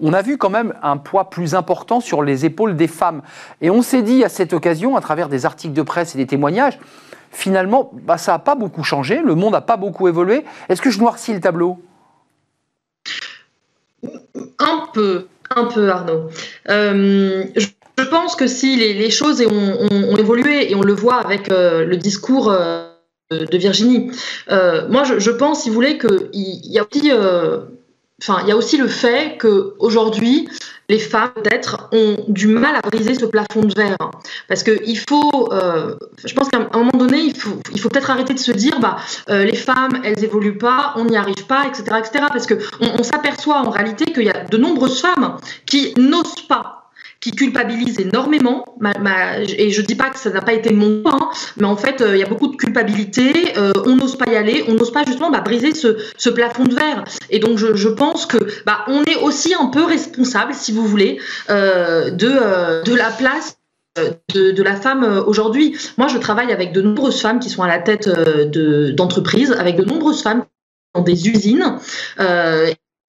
on 0.00 0.12
a 0.12 0.22
vu 0.22 0.38
quand 0.38 0.50
même 0.50 0.74
un 0.82 0.96
poids 0.96 1.30
plus 1.30 1.54
important 1.54 2.00
sur 2.00 2.22
les 2.22 2.44
épaules 2.44 2.76
des 2.76 2.86
femmes. 2.86 3.22
Et 3.60 3.70
on 3.70 3.82
s'est 3.82 4.02
dit 4.02 4.22
à 4.22 4.28
cette 4.28 4.52
occasion, 4.52 4.96
à 4.96 5.00
travers 5.00 5.28
des 5.28 5.46
articles 5.46 5.74
de 5.74 5.82
presse 5.82 6.14
et 6.14 6.18
des 6.18 6.26
témoignages, 6.26 6.78
finalement, 7.32 7.90
bah, 7.92 8.16
ça 8.16 8.32
n'a 8.32 8.38
pas 8.38 8.54
beaucoup 8.54 8.84
changé, 8.84 9.20
le 9.24 9.34
monde 9.34 9.52
n'a 9.52 9.60
pas 9.60 9.76
beaucoup 9.76 10.06
évolué. 10.06 10.44
Est-ce 10.68 10.80
que 10.80 10.90
je 10.90 11.00
noircis 11.00 11.34
le 11.34 11.40
tableau? 11.40 11.82
Un 14.60 14.86
peu, 14.94 15.26
un 15.54 15.64
peu, 15.64 15.90
Arnaud. 15.90 16.28
Euh, 16.68 17.44
je 17.56 18.04
pense 18.04 18.36
que 18.36 18.46
si 18.46 18.76
les, 18.76 19.10
choses 19.10 19.42
ont, 19.42 20.16
évolué, 20.16 20.70
et 20.70 20.74
on 20.76 20.82
le 20.82 20.94
voit 20.94 21.16
avec 21.16 21.48
le 21.48 21.96
discours 21.96 22.50
de 23.30 23.58
Virginie. 23.58 24.10
Euh, 24.50 24.88
moi, 24.88 25.04
je, 25.04 25.30
pense, 25.30 25.62
si 25.62 25.68
vous 25.68 25.74
voulez, 25.74 25.98
qu'il 25.98 26.28
y 26.32 26.78
a 26.80 26.82
aussi, 26.82 27.12
euh, 27.12 27.60
y 28.44 28.50
a 28.50 28.56
aussi 28.56 28.76
le 28.76 28.88
fait 28.88 29.36
que 29.38 29.74
aujourd'hui, 29.78 30.48
les 30.88 30.98
femmes 30.98 31.30
peut-être 31.36 31.88
ont 31.92 32.16
du 32.26 32.48
mal 32.48 32.74
à 32.74 32.80
briser 32.80 33.14
ce 33.14 33.24
plafond 33.24 33.62
de 33.62 33.72
verre, 33.72 34.10
parce 34.48 34.64
que 34.64 34.80
il 34.84 34.98
faut, 34.98 35.52
euh, 35.52 35.94
je 36.24 36.34
pense 36.34 36.48
qu'à 36.48 36.58
un 36.58 36.78
moment 36.78 36.98
donné, 36.98 37.18
il 37.18 37.36
faut, 37.36 37.88
peut-être 37.88 38.10
arrêter 38.10 38.34
de 38.34 38.40
se 38.40 38.50
dire, 38.50 38.80
bah, 38.80 38.96
les 39.28 39.54
femmes, 39.54 40.00
elles 40.02 40.24
évoluent 40.24 40.58
pas, 40.58 40.94
on 40.96 41.04
n'y 41.04 41.16
arrive 41.16 41.46
pas, 41.46 41.66
etc., 41.68 41.84
etc., 42.00 42.24
parce 42.28 42.46
que 42.46 42.54
on 42.80 43.04
s'aperçoit 43.04 43.60
en 43.60 43.70
réalité 43.70 44.06
qu'il 44.06 44.24
y 44.24 44.30
a 44.30 44.44
de 44.44 44.56
nombreuses 44.56 45.00
femmes 45.00 45.36
qui 45.66 45.94
n'osent 45.96 46.46
pas 46.48 46.79
qui 47.20 47.32
culpabilise 47.32 48.00
énormément. 48.00 48.64
et 49.58 49.70
je 49.70 49.82
dis 49.82 49.94
pas 49.94 50.10
que 50.10 50.18
ça 50.18 50.30
n'a 50.30 50.40
pas 50.40 50.54
été 50.54 50.72
mon 50.72 51.02
point, 51.02 51.18
hein, 51.20 51.30
mais 51.58 51.66
en 51.66 51.76
fait, 51.76 52.00
euh, 52.00 52.16
il 52.16 52.20
y 52.20 52.22
a 52.22 52.26
beaucoup 52.26 52.48
de 52.48 52.56
culpabilité. 52.56 53.58
Euh, 53.58 53.72
on 53.84 53.96
n'ose 53.96 54.16
pas 54.16 54.30
y 54.30 54.36
aller, 54.36 54.64
on 54.68 54.74
n'ose 54.74 54.90
pas 54.90 55.04
justement 55.04 55.30
bah, 55.30 55.40
briser 55.40 55.74
ce, 55.74 56.30
plafond 56.30 56.64
de 56.64 56.74
verre. 56.74 57.04
Et 57.28 57.38
donc, 57.38 57.58
je, 57.58 57.88
pense 57.88 58.24
que 58.24 58.38
bah, 58.64 58.84
on 58.88 59.04
est 59.04 59.16
aussi 59.16 59.54
un 59.54 59.66
peu 59.66 59.84
responsable, 59.84 60.54
si 60.54 60.72
vous 60.72 60.86
voulez, 60.86 61.20
euh, 61.50 62.10
de, 62.10 62.94
la 62.94 63.10
place 63.10 63.58
de, 64.34 64.62
la 64.62 64.76
femme 64.76 65.22
aujourd'hui. 65.26 65.76
Moi, 65.98 66.08
je 66.08 66.16
travaille 66.16 66.52
avec 66.52 66.72
de 66.72 66.80
nombreuses 66.80 67.20
femmes 67.20 67.40
qui 67.40 67.50
sont 67.50 67.62
à 67.62 67.68
la 67.68 67.78
tête 67.78 68.08
d'entreprises, 68.94 69.52
avec 69.52 69.76
de 69.76 69.84
nombreuses 69.84 70.22
femmes 70.22 70.44
dans 70.94 71.02
des 71.02 71.28
usines. 71.28 71.78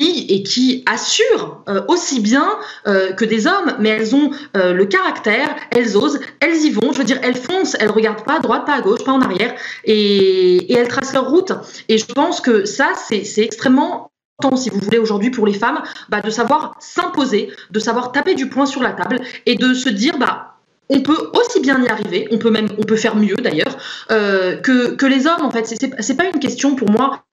Et 0.02 0.44
qui 0.44 0.84
assurent 0.86 1.64
euh, 1.68 1.82
aussi 1.88 2.20
bien 2.20 2.48
euh, 2.88 3.12
que 3.14 3.26
des 3.26 3.48
hommes, 3.48 3.76
mais 3.80 3.90
elles 3.90 4.16
ont 4.16 4.32
euh, 4.58 4.74
le 4.74 4.86
caractère, 4.86 5.56
elles 5.72 5.96
osent, 5.96 6.20
elles 6.40 6.58
y 6.58 6.72
vont, 6.72 6.92
je 6.92 6.98
veux 6.98 7.04
dire, 7.04 7.20
elles 7.24 7.36
foncent, 7.36 7.76
elles 7.80 7.92
regardent 7.92 8.24
pas 8.24 8.38
à 8.38 8.40
droite, 8.40 8.66
pas 8.66 8.76
à 8.76 8.82
gauche, 8.82 9.04
pas 9.04 9.12
en 9.12 9.22
arrière, 9.22 9.54
et, 9.86 10.58
et 10.72 10.74
elles 10.74 10.88
tracent 10.88 11.14
leur 11.14 11.30
route. 11.30 11.52
Et 11.88 11.98
je 11.98 12.06
pense 12.06 12.42
que 12.42 12.66
ça, 12.66 12.94
c'est 12.96 13.24
extrêmement 13.38 14.12
important, 14.40 14.58
si 14.58 14.70
vous 14.70 14.80
voulez, 14.80 14.98
aujourd'hui 14.98 15.30
pour 15.30 15.46
les 15.46 15.54
femmes, 15.54 15.82
bah, 16.10 16.22
de 16.22 16.30
savoir 16.30 16.76
s'imposer, 16.80 17.52
de 17.70 17.80
savoir 17.80 18.12
taper 18.12 18.34
du 18.34 18.50
poing 18.50 18.66
sur 18.66 18.82
la 18.82 18.92
table 18.92 19.20
et 19.46 19.56
de 19.56 19.74
se 19.74 19.90
dire, 19.90 20.18
bah, 20.18 20.56
on 20.90 21.02
peut 21.02 21.32
aussi 21.34 21.62
bien 21.62 21.82
y 21.82 21.88
arriver, 21.88 22.28
on 22.32 22.38
peut 22.38 22.50
même, 22.50 22.68
on 22.78 22.84
peut 22.84 22.98
faire 22.98 23.16
mieux 23.16 23.36
d'ailleurs, 23.36 23.78
que, 24.10 24.96
que 24.96 25.06
les 25.06 25.26
hommes 25.26 25.42
en 25.42 25.50
fait. 25.50 25.66
C'est 26.00 26.18
pas 26.18 26.26
une 26.26 26.40
question 26.40 26.76
pour 26.76 26.90
moi 26.90 27.24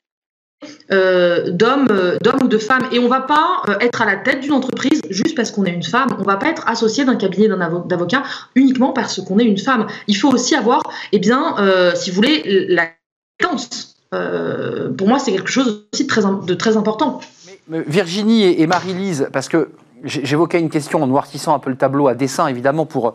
euh, 0.91 1.51
d'hommes, 1.51 1.89
euh, 1.91 2.17
d'hommes 2.23 2.43
ou 2.45 2.49
de 2.49 2.59
femmes. 2.59 2.89
Et 2.93 2.99
on 2.99 3.09
va 3.09 3.21
pas 3.21 3.63
euh, 3.69 3.79
être 3.81 4.01
à 4.01 4.07
la 4.07 4.17
tête 4.17 4.41
d'une 4.41 4.53
entreprise 4.53 5.03
juste 5.11 5.37
parce 5.37 5.51
qu'on 5.51 5.65
est 5.65 5.73
une 5.73 5.83
femme. 5.83 6.09
On 6.19 6.23
va 6.23 6.37
pas 6.37 6.49
être 6.49 6.67
associé 6.67 7.05
d'un 7.05 7.17
cabinet 7.17 7.49
d'avocats 7.87 8.23
uniquement 8.55 8.93
parce 8.93 9.21
qu'on 9.21 9.39
est 9.39 9.45
une 9.45 9.59
femme. 9.59 9.87
Il 10.07 10.17
faut 10.17 10.31
aussi 10.31 10.55
avoir, 10.55 10.83
eh 11.13 11.19
bien, 11.19 11.57
si 11.95 12.11
vous 12.11 12.17
voulez, 12.17 12.67
la 12.69 12.89
compétence. 13.39 13.97
pour 14.97 15.09
moi, 15.09 15.19
c'est 15.19 15.33
quelque 15.33 15.51
chose 15.51 15.85
aussi 15.93 16.05
de 16.05 16.09
très, 16.09 16.23
de 16.23 16.55
très 16.55 16.77
important. 16.77 17.21
Virginie 17.69 18.45
et 18.45 18.67
Marie-Lise, 18.67 19.29
parce 19.31 19.49
que 19.49 19.69
J'évoquais 20.05 20.61
une 20.61 20.71
question 20.71 21.03
en 21.03 21.07
noircissant 21.07 21.55
un 21.55 21.59
peu 21.59 21.71
le 21.71 21.77
tableau 21.77 22.09
à 22.09 22.15
dessin, 22.15 22.47
évidemment, 22.47 22.87
pour, 22.87 23.15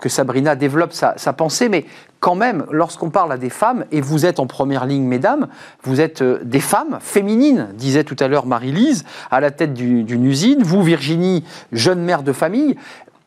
que 0.00 0.08
Sabrina 0.08 0.54
développe 0.54 0.92
sa, 0.92 1.32
pensée, 1.32 1.68
mais 1.68 1.86
quand 2.20 2.34
même, 2.34 2.66
lorsqu'on 2.70 3.10
parle 3.10 3.32
à 3.32 3.38
des 3.38 3.50
femmes, 3.50 3.84
et 3.90 4.00
vous 4.00 4.26
êtes 4.26 4.40
en 4.40 4.46
première 4.46 4.86
ligne, 4.86 5.04
mesdames, 5.04 5.48
vous 5.82 6.00
êtes 6.00 6.20
euh, 6.20 6.40
des 6.42 6.60
femmes 6.60 6.98
féminines, 7.00 7.70
disait 7.74 8.04
tout 8.04 8.16
à 8.20 8.28
l'heure 8.28 8.44
Marie-Lise, 8.44 9.04
à 9.30 9.40
la 9.40 9.50
tête 9.50 9.72
d'une 9.72 10.24
usine, 10.26 10.62
vous, 10.62 10.82
Virginie, 10.82 11.44
jeune 11.72 12.02
mère 12.02 12.22
de 12.22 12.32
famille, 12.32 12.76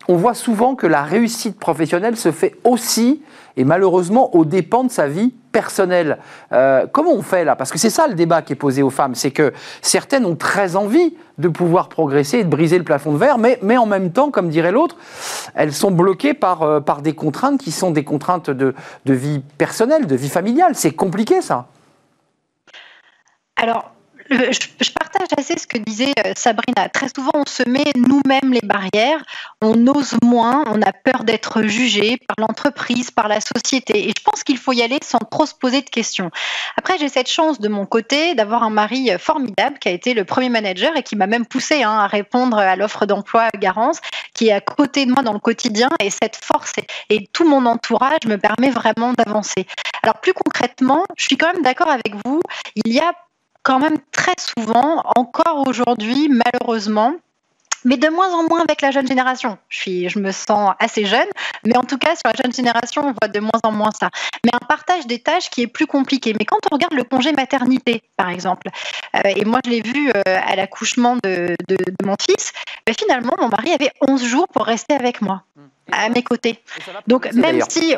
on 0.07 0.15
voit 0.15 0.33
souvent 0.33 0.75
que 0.75 0.87
la 0.87 1.03
réussite 1.03 1.59
professionnelle 1.59 2.17
se 2.17 2.31
fait 2.31 2.55
aussi 2.63 3.21
et 3.55 3.63
malheureusement 3.63 4.35
aux 4.35 4.45
dépens 4.45 4.83
de 4.83 4.91
sa 4.91 5.07
vie 5.07 5.33
personnelle. 5.51 6.17
Euh, 6.51 6.87
comment 6.91 7.11
on 7.11 7.21
fait 7.21 7.45
là? 7.45 7.55
Parce 7.55 7.71
que 7.71 7.77
c'est 7.77 7.91
ça 7.91 8.07
le 8.07 8.15
débat 8.15 8.41
qui 8.41 8.53
est 8.53 8.57
posé 8.57 8.81
aux 8.81 8.89
femmes, 8.89 9.15
c'est 9.15 9.31
que 9.31 9.53
certaines 9.81 10.25
ont 10.25 10.35
très 10.35 10.75
envie 10.75 11.15
de 11.37 11.47
pouvoir 11.47 11.89
progresser 11.89 12.39
et 12.39 12.43
de 12.43 12.49
briser 12.49 12.77
le 12.77 12.83
plafond 12.83 13.13
de 13.13 13.17
verre, 13.17 13.37
mais, 13.37 13.59
mais 13.61 13.77
en 13.77 13.85
même 13.85 14.11
temps, 14.11 14.31
comme 14.31 14.49
dirait 14.49 14.71
l'autre, 14.71 14.97
elles 15.53 15.73
sont 15.73 15.91
bloquées 15.91 16.33
par, 16.33 16.63
euh, 16.63 16.79
par 16.79 17.01
des 17.01 17.13
contraintes 17.13 17.59
qui 17.59 17.71
sont 17.71 17.91
des 17.91 18.03
contraintes 18.03 18.49
de, 18.49 18.73
de 19.05 19.13
vie 19.13 19.41
personnelle, 19.57 20.07
de 20.07 20.15
vie 20.15 20.29
familiale. 20.29 20.73
C'est 20.73 20.93
compliqué 20.93 21.41
ça. 21.41 21.67
Alors, 23.55 23.93
je, 24.33 24.91
partage 24.91 25.27
assez 25.37 25.57
ce 25.57 25.67
que 25.67 25.77
disait 25.77 26.13
euh, 26.25 26.33
Sabrina. 26.35 26.89
Très 26.89 27.07
souvent, 27.15 27.31
on 27.33 27.45
se 27.45 27.67
met 27.67 27.85
nous-mêmes 27.95 28.53
les 28.53 28.61
barrières, 28.63 29.23
on 29.61 29.87
ose 29.87 30.15
moins, 30.23 30.63
on 30.67 30.81
a 30.81 30.91
peur 30.91 31.23
d'être 31.23 31.63
jugé 31.63 32.17
par 32.27 32.35
l'entreprise, 32.37 33.11
par 33.11 33.27
la 33.27 33.39
société. 33.39 34.09
Et 34.09 34.13
je 34.17 34.23
pense 34.23 34.43
qu'il 34.43 34.57
faut 34.57 34.73
y 34.73 34.81
aller 34.81 34.99
sans 35.03 35.19
trop 35.19 35.45
se 35.45 35.53
poser 35.53 35.81
de 35.81 35.89
questions. 35.89 36.31
Après, 36.77 36.97
j'ai 36.97 37.09
cette 37.09 37.29
chance 37.29 37.59
de 37.59 37.67
mon 37.67 37.85
côté 37.85 38.35
d'avoir 38.35 38.63
un 38.63 38.69
mari 38.69 39.09
formidable 39.19 39.79
qui 39.79 39.89
a 39.89 39.91
été 39.91 40.13
le 40.13 40.25
premier 40.25 40.49
manager 40.49 40.95
et 40.95 41.03
qui 41.03 41.15
m'a 41.15 41.27
même 41.27 41.45
poussé 41.45 41.83
hein, 41.83 41.99
à 41.99 42.07
répondre 42.07 42.57
à 42.57 42.75
l'offre 42.75 43.05
d'emploi 43.05 43.49
Garance, 43.59 43.99
qui 44.33 44.47
est 44.49 44.53
à 44.53 44.61
côté 44.61 45.05
de 45.05 45.11
moi 45.11 45.23
dans 45.23 45.33
le 45.33 45.39
quotidien. 45.39 45.89
Et 45.99 46.09
cette 46.09 46.35
force 46.35 46.73
et 47.09 47.27
tout 47.33 47.47
mon 47.47 47.65
entourage 47.65 48.25
me 48.25 48.37
permet 48.37 48.69
vraiment 48.69 49.13
d'avancer. 49.13 49.67
Alors 50.01 50.19
plus 50.19 50.33
concrètement, 50.33 51.05
je 51.17 51.25
suis 51.25 51.37
quand 51.37 51.53
même 51.53 51.63
d'accord 51.63 51.89
avec 51.89 52.13
vous. 52.25 52.41
Il 52.75 52.91
y 52.91 52.99
a 52.99 53.13
quand 53.63 53.79
même 53.79 53.97
très 54.11 54.35
souvent, 54.37 55.01
encore 55.15 55.67
aujourd'hui, 55.67 56.29
malheureusement, 56.29 57.15
mais 57.85 57.97
de 57.97 58.07
moins 58.07 58.33
en 58.33 58.43
moins 58.43 58.61
avec 58.61 58.81
la 58.81 58.91
jeune 58.91 59.07
génération. 59.07 59.57
Je, 59.69 59.77
suis, 59.77 60.09
je 60.09 60.19
me 60.19 60.31
sens 60.31 60.73
assez 60.79 61.05
jeune, 61.05 61.27
mais 61.65 61.75
en 61.77 61.83
tout 61.83 61.97
cas, 61.97 62.15
sur 62.15 62.23
la 62.25 62.33
jeune 62.41 62.53
génération, 62.53 63.01
on 63.01 63.13
voit 63.21 63.27
de 63.27 63.39
moins 63.39 63.59
en 63.63 63.71
moins 63.71 63.91
ça. 63.91 64.09
Mais 64.45 64.51
un 64.53 64.65
partage 64.65 65.05
des 65.07 65.19
tâches 65.19 65.49
qui 65.49 65.63
est 65.63 65.67
plus 65.67 65.87
compliqué. 65.87 66.33
Mais 66.37 66.45
quand 66.45 66.59
on 66.71 66.75
regarde 66.75 66.93
le 66.93 67.03
congé 67.03 67.31
maternité, 67.33 68.01
par 68.15 68.29
exemple, 68.29 68.69
euh, 69.15 69.21
et 69.25 69.45
moi 69.45 69.59
je 69.65 69.69
l'ai 69.69 69.81
vu 69.81 70.09
euh, 70.09 70.21
à 70.25 70.55
l'accouchement 70.55 71.17
de, 71.23 71.55
de, 71.67 71.77
mon 72.03 72.15
fils, 72.21 72.53
ben, 72.85 72.95
finalement, 72.97 73.33
mon 73.39 73.49
mari 73.49 73.71
avait 73.71 73.91
11 74.07 74.23
jours 74.23 74.47
pour 74.47 74.65
rester 74.65 74.93
avec 74.93 75.21
moi, 75.21 75.43
mmh. 75.55 75.61
à 75.91 76.09
mes 76.09 76.23
côtés. 76.23 76.59
Donc 77.07 77.31
même 77.33 77.61
si 77.67 77.95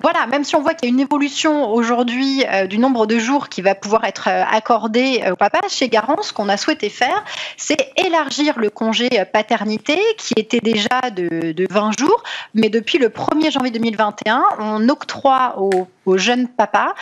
voilà, 0.00 0.26
même 0.26 0.44
si 0.44 0.54
on 0.56 0.62
voit 0.62 0.74
qu'il 0.74 0.88
y 0.88 0.92
a 0.92 0.94
une 0.94 1.00
évolution 1.00 1.72
aujourd'hui 1.72 2.44
euh, 2.46 2.66
du 2.66 2.78
nombre 2.78 3.06
de 3.06 3.18
jours 3.18 3.48
qui 3.48 3.62
va 3.62 3.74
pouvoir 3.74 4.04
être 4.04 4.28
euh, 4.28 4.44
accordé 4.50 5.22
euh, 5.24 5.32
au 5.32 5.36
papa, 5.36 5.60
chez 5.68 5.88
Garance, 5.88 6.28
ce 6.28 6.32
qu'on 6.32 6.48
a 6.48 6.56
souhaité 6.56 6.90
faire, 6.90 7.24
c'est 7.56 7.92
élargir 7.96 8.58
le 8.58 8.70
congé 8.70 9.08
paternité 9.32 9.98
qui 10.18 10.34
était 10.36 10.60
déjà 10.60 11.10
de, 11.14 11.52
de 11.52 11.66
20 11.70 11.98
jours, 11.98 12.22
mais 12.54 12.68
depuis 12.68 12.98
le 12.98 13.08
1er 13.08 13.50
janvier 13.50 13.70
2021, 13.70 14.44
on 14.58 14.88
octroie 14.88 15.54
aux 15.58 15.88
aux 16.06 16.16
jeunes 16.16 16.48
papas 16.48 16.94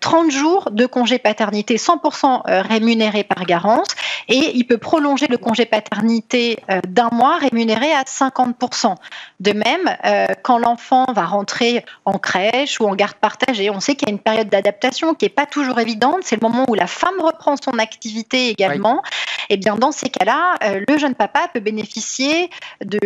30 0.00 0.30
jours 0.30 0.70
de 0.70 0.86
congé 0.86 1.18
paternité 1.18 1.76
100% 1.76 2.42
rémunéré 2.68 3.24
par 3.24 3.44
Garance 3.44 3.88
et 4.28 4.52
il 4.54 4.66
peut 4.66 4.78
prolonger 4.78 5.26
le 5.28 5.38
congé 5.38 5.64
paternité 5.64 6.58
d'un 6.86 7.08
mois 7.10 7.38
rémunéré 7.38 7.92
à 7.92 8.02
50%. 8.02 8.94
De 9.40 9.52
même, 9.52 9.96
quand 10.42 10.58
l'enfant 10.58 11.06
va 11.12 11.24
rentrer 11.24 11.84
en 12.04 12.18
crèche 12.18 12.80
ou 12.80 12.86
en 12.86 12.94
garde 12.94 13.16
partagée, 13.16 13.70
on 13.70 13.80
sait 13.80 13.94
qu'il 13.94 14.08
y 14.08 14.10
a 14.10 14.14
une 14.14 14.20
période 14.20 14.48
d'adaptation 14.48 15.14
qui 15.14 15.24
n'est 15.24 15.30
pas 15.30 15.46
toujours 15.46 15.78
évidente. 15.78 16.18
C'est 16.22 16.40
le 16.40 16.46
moment 16.46 16.64
où 16.68 16.74
la 16.74 16.86
femme 16.86 17.20
reprend 17.20 17.56
son 17.56 17.78
activité 17.78 18.48
également. 18.48 19.02
Et 19.50 19.54
eh 19.54 19.56
bien 19.58 19.76
dans 19.76 19.92
ces 19.92 20.08
cas-là, 20.08 20.56
le 20.88 20.98
jeune 20.98 21.14
papa 21.14 21.48
peut 21.52 21.60
bénéficier 21.60 22.48
de, 22.82 22.98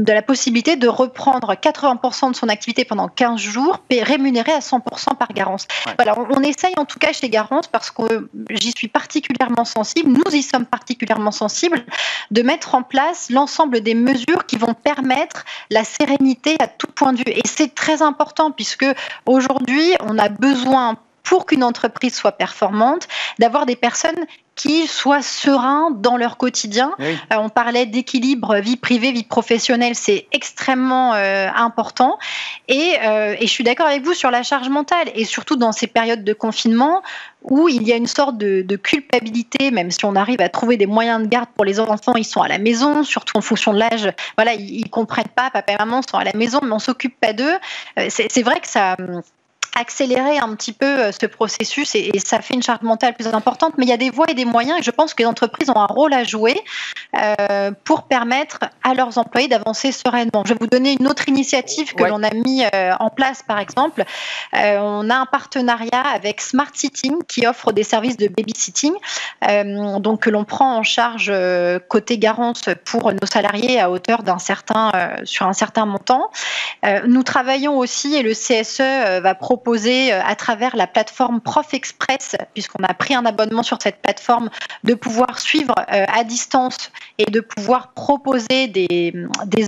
de 0.00 0.12
la 0.12 0.22
possibilité 0.22 0.76
de 0.76 0.88
reprendre 0.88 1.54
80% 1.54 2.32
de 2.32 2.36
son 2.36 2.48
activité 2.48 2.84
pendant 2.84 3.08
15 3.08 3.40
jours, 3.40 3.80
rémunéré 3.90 4.35
à 4.40 4.60
100% 4.60 5.16
par 5.16 5.28
Garance. 5.32 5.66
Voilà, 5.96 6.18
on, 6.18 6.42
essaye 6.42 6.74
en 6.76 6.84
tout 6.84 6.98
cas 6.98 7.12
chez 7.12 7.28
Garance, 7.28 7.66
parce 7.66 7.90
que 7.90 8.28
j'y 8.50 8.72
suis 8.72 8.88
particulièrement 8.88 9.64
sensible, 9.64 10.10
nous 10.10 10.34
y 10.34 10.42
sommes 10.42 10.66
particulièrement 10.66 11.30
sensibles, 11.30 11.84
de 12.30 12.42
mettre 12.42 12.74
en 12.74 12.82
place 12.82 13.30
l'ensemble 13.30 13.80
des 13.80 13.94
mesures 13.94 14.46
qui 14.46 14.56
vont 14.56 14.74
permettre 14.74 15.44
la 15.70 15.84
sérénité 15.84 16.56
à 16.60 16.68
tout 16.68 16.88
point 16.88 17.12
de 17.12 17.18
vue. 17.18 17.24
Et 17.28 17.42
c'est 17.44 17.74
très 17.74 18.02
important 18.02 18.50
puisque 18.50 18.86
aujourd'hui, 19.26 19.94
on 20.00 20.18
a 20.18 20.28
besoin 20.28 20.96
pour 21.22 21.44
qu'une 21.46 21.64
entreprise 21.64 22.14
soit 22.14 22.32
performante, 22.32 23.08
d'avoir 23.38 23.66
des 23.66 23.76
personnes 23.76 24.26
qui 24.56 24.86
soient 24.86 25.22
sereins 25.22 25.90
dans 25.90 26.16
leur 26.16 26.38
quotidien. 26.38 26.92
Euh, 26.98 27.14
on 27.32 27.50
parlait 27.50 27.84
d'équilibre 27.84 28.56
vie 28.56 28.76
privée, 28.76 29.12
vie 29.12 29.22
professionnelle, 29.22 29.94
c'est 29.94 30.26
extrêmement 30.32 31.12
euh, 31.14 31.48
important. 31.54 32.18
Et, 32.66 32.94
euh, 33.04 33.36
et, 33.38 33.46
je 33.46 33.52
suis 33.52 33.64
d'accord 33.64 33.86
avec 33.86 34.02
vous 34.02 34.14
sur 34.14 34.30
la 34.30 34.42
charge 34.42 34.70
mentale, 34.70 35.08
et 35.14 35.24
surtout 35.24 35.56
dans 35.56 35.72
ces 35.72 35.86
périodes 35.86 36.24
de 36.24 36.32
confinement 36.32 37.02
où 37.42 37.68
il 37.68 37.86
y 37.86 37.92
a 37.92 37.96
une 37.96 38.08
sorte 38.08 38.38
de, 38.38 38.62
de, 38.62 38.76
culpabilité, 38.76 39.70
même 39.70 39.90
si 39.90 40.04
on 40.04 40.16
arrive 40.16 40.40
à 40.40 40.48
trouver 40.48 40.76
des 40.76 40.86
moyens 40.86 41.22
de 41.22 41.28
garde 41.28 41.48
pour 41.54 41.64
les 41.64 41.78
enfants, 41.78 42.14
ils 42.16 42.24
sont 42.24 42.40
à 42.40 42.48
la 42.48 42.58
maison, 42.58 43.04
surtout 43.04 43.36
en 43.36 43.42
fonction 43.42 43.72
de 43.72 43.78
l'âge. 43.78 44.10
Voilà, 44.36 44.54
ils, 44.54 44.80
ils 44.80 44.90
comprennent 44.90 45.28
pas, 45.28 45.50
papa 45.50 45.72
et 45.72 45.76
maman 45.76 46.00
sont 46.02 46.16
à 46.16 46.24
la 46.24 46.32
maison, 46.32 46.60
mais 46.62 46.72
on 46.72 46.80
s'occupe 46.80 47.20
pas 47.20 47.34
d'eux. 47.34 47.54
C'est 48.08 48.42
vrai 48.42 48.58
que 48.58 48.66
ça 48.66 48.96
accélérer 49.76 50.38
un 50.38 50.54
petit 50.54 50.72
peu 50.72 50.86
euh, 50.86 51.12
ce 51.12 51.26
processus 51.26 51.94
et, 51.94 52.10
ça 52.18 52.40
fait 52.40 52.54
une 52.54 52.62
charge 52.62 52.82
mentale 52.82 53.14
plus 53.14 53.26
importante. 53.28 53.74
Mais 53.76 53.84
il 53.84 53.88
y 53.88 53.92
a 53.92 53.98
des 53.98 54.10
voies 54.10 54.26
et 54.28 54.34
des 54.34 54.44
moyens 54.44 54.80
et 54.80 54.82
je 54.82 54.90
pense 54.90 55.14
que 55.14 55.22
les 55.22 55.28
entreprises 55.28 55.70
ont 55.70 55.76
un 55.76 55.86
rôle 55.86 56.14
à 56.14 56.24
jouer 56.24 56.58
euh, 57.16 57.70
pour 57.84 58.04
permettre 58.04 58.60
à 58.82 58.94
leurs 58.94 59.18
employés 59.18 59.48
d'avancer 59.48 59.92
sereinement. 59.92 60.42
Je 60.44 60.54
vais 60.54 60.58
vous 60.58 60.66
donner 60.66 60.96
une 60.98 61.06
autre 61.06 61.28
initiative 61.28 61.94
que 61.94 62.04
l'on 62.04 62.22
a 62.22 62.32
mis 62.32 62.64
euh, 62.64 62.92
en 62.98 63.10
place, 63.10 63.42
par 63.42 63.58
exemple. 63.58 64.04
on 64.52 65.10
a 65.10 65.14
un 65.14 65.26
partenariat 65.26 66.00
avec 66.00 66.40
Smart 66.40 66.70
Sitting 66.72 67.22
qui 67.28 67.46
offre 67.46 67.72
des 67.72 67.82
services 67.82 68.16
de 68.16 68.28
babysitting, 68.28 68.94
donc 70.00 70.22
que 70.22 70.30
l'on 70.30 70.44
prend 70.44 70.76
en 70.76 70.82
charge 70.82 71.32
côté 71.88 72.18
garance 72.18 72.62
pour 72.84 73.12
nos 73.12 73.26
salariés 73.30 73.78
à 73.78 73.90
hauteur 73.90 74.22
d'un 74.22 74.38
certain 74.38 74.92
sur 75.24 75.46
un 75.46 75.52
certain 75.52 75.84
montant. 75.86 76.30
nous 77.06 77.22
travaillons 77.22 77.76
aussi 77.76 78.14
et 78.14 78.22
le 78.22 78.32
CSE 78.32 79.20
va 79.20 79.34
proposer 79.34 79.65
euh, 79.66 80.20
à 80.24 80.34
travers 80.36 80.76
la 80.76 80.86
plateforme 80.86 81.40
Prof 81.40 81.74
Express, 81.74 82.36
puisqu'on 82.54 82.84
a 82.84 82.94
pris 82.94 83.14
un 83.14 83.26
abonnement 83.26 83.62
sur 83.62 83.78
cette 83.82 84.00
plateforme, 84.00 84.50
de 84.84 84.94
pouvoir 84.94 85.38
suivre 85.40 85.74
euh, 85.92 86.04
à 86.08 86.24
distance 86.24 86.90
et 87.18 87.26
de 87.26 87.40
pouvoir 87.40 87.92
proposer 87.92 88.68
des, 88.68 89.12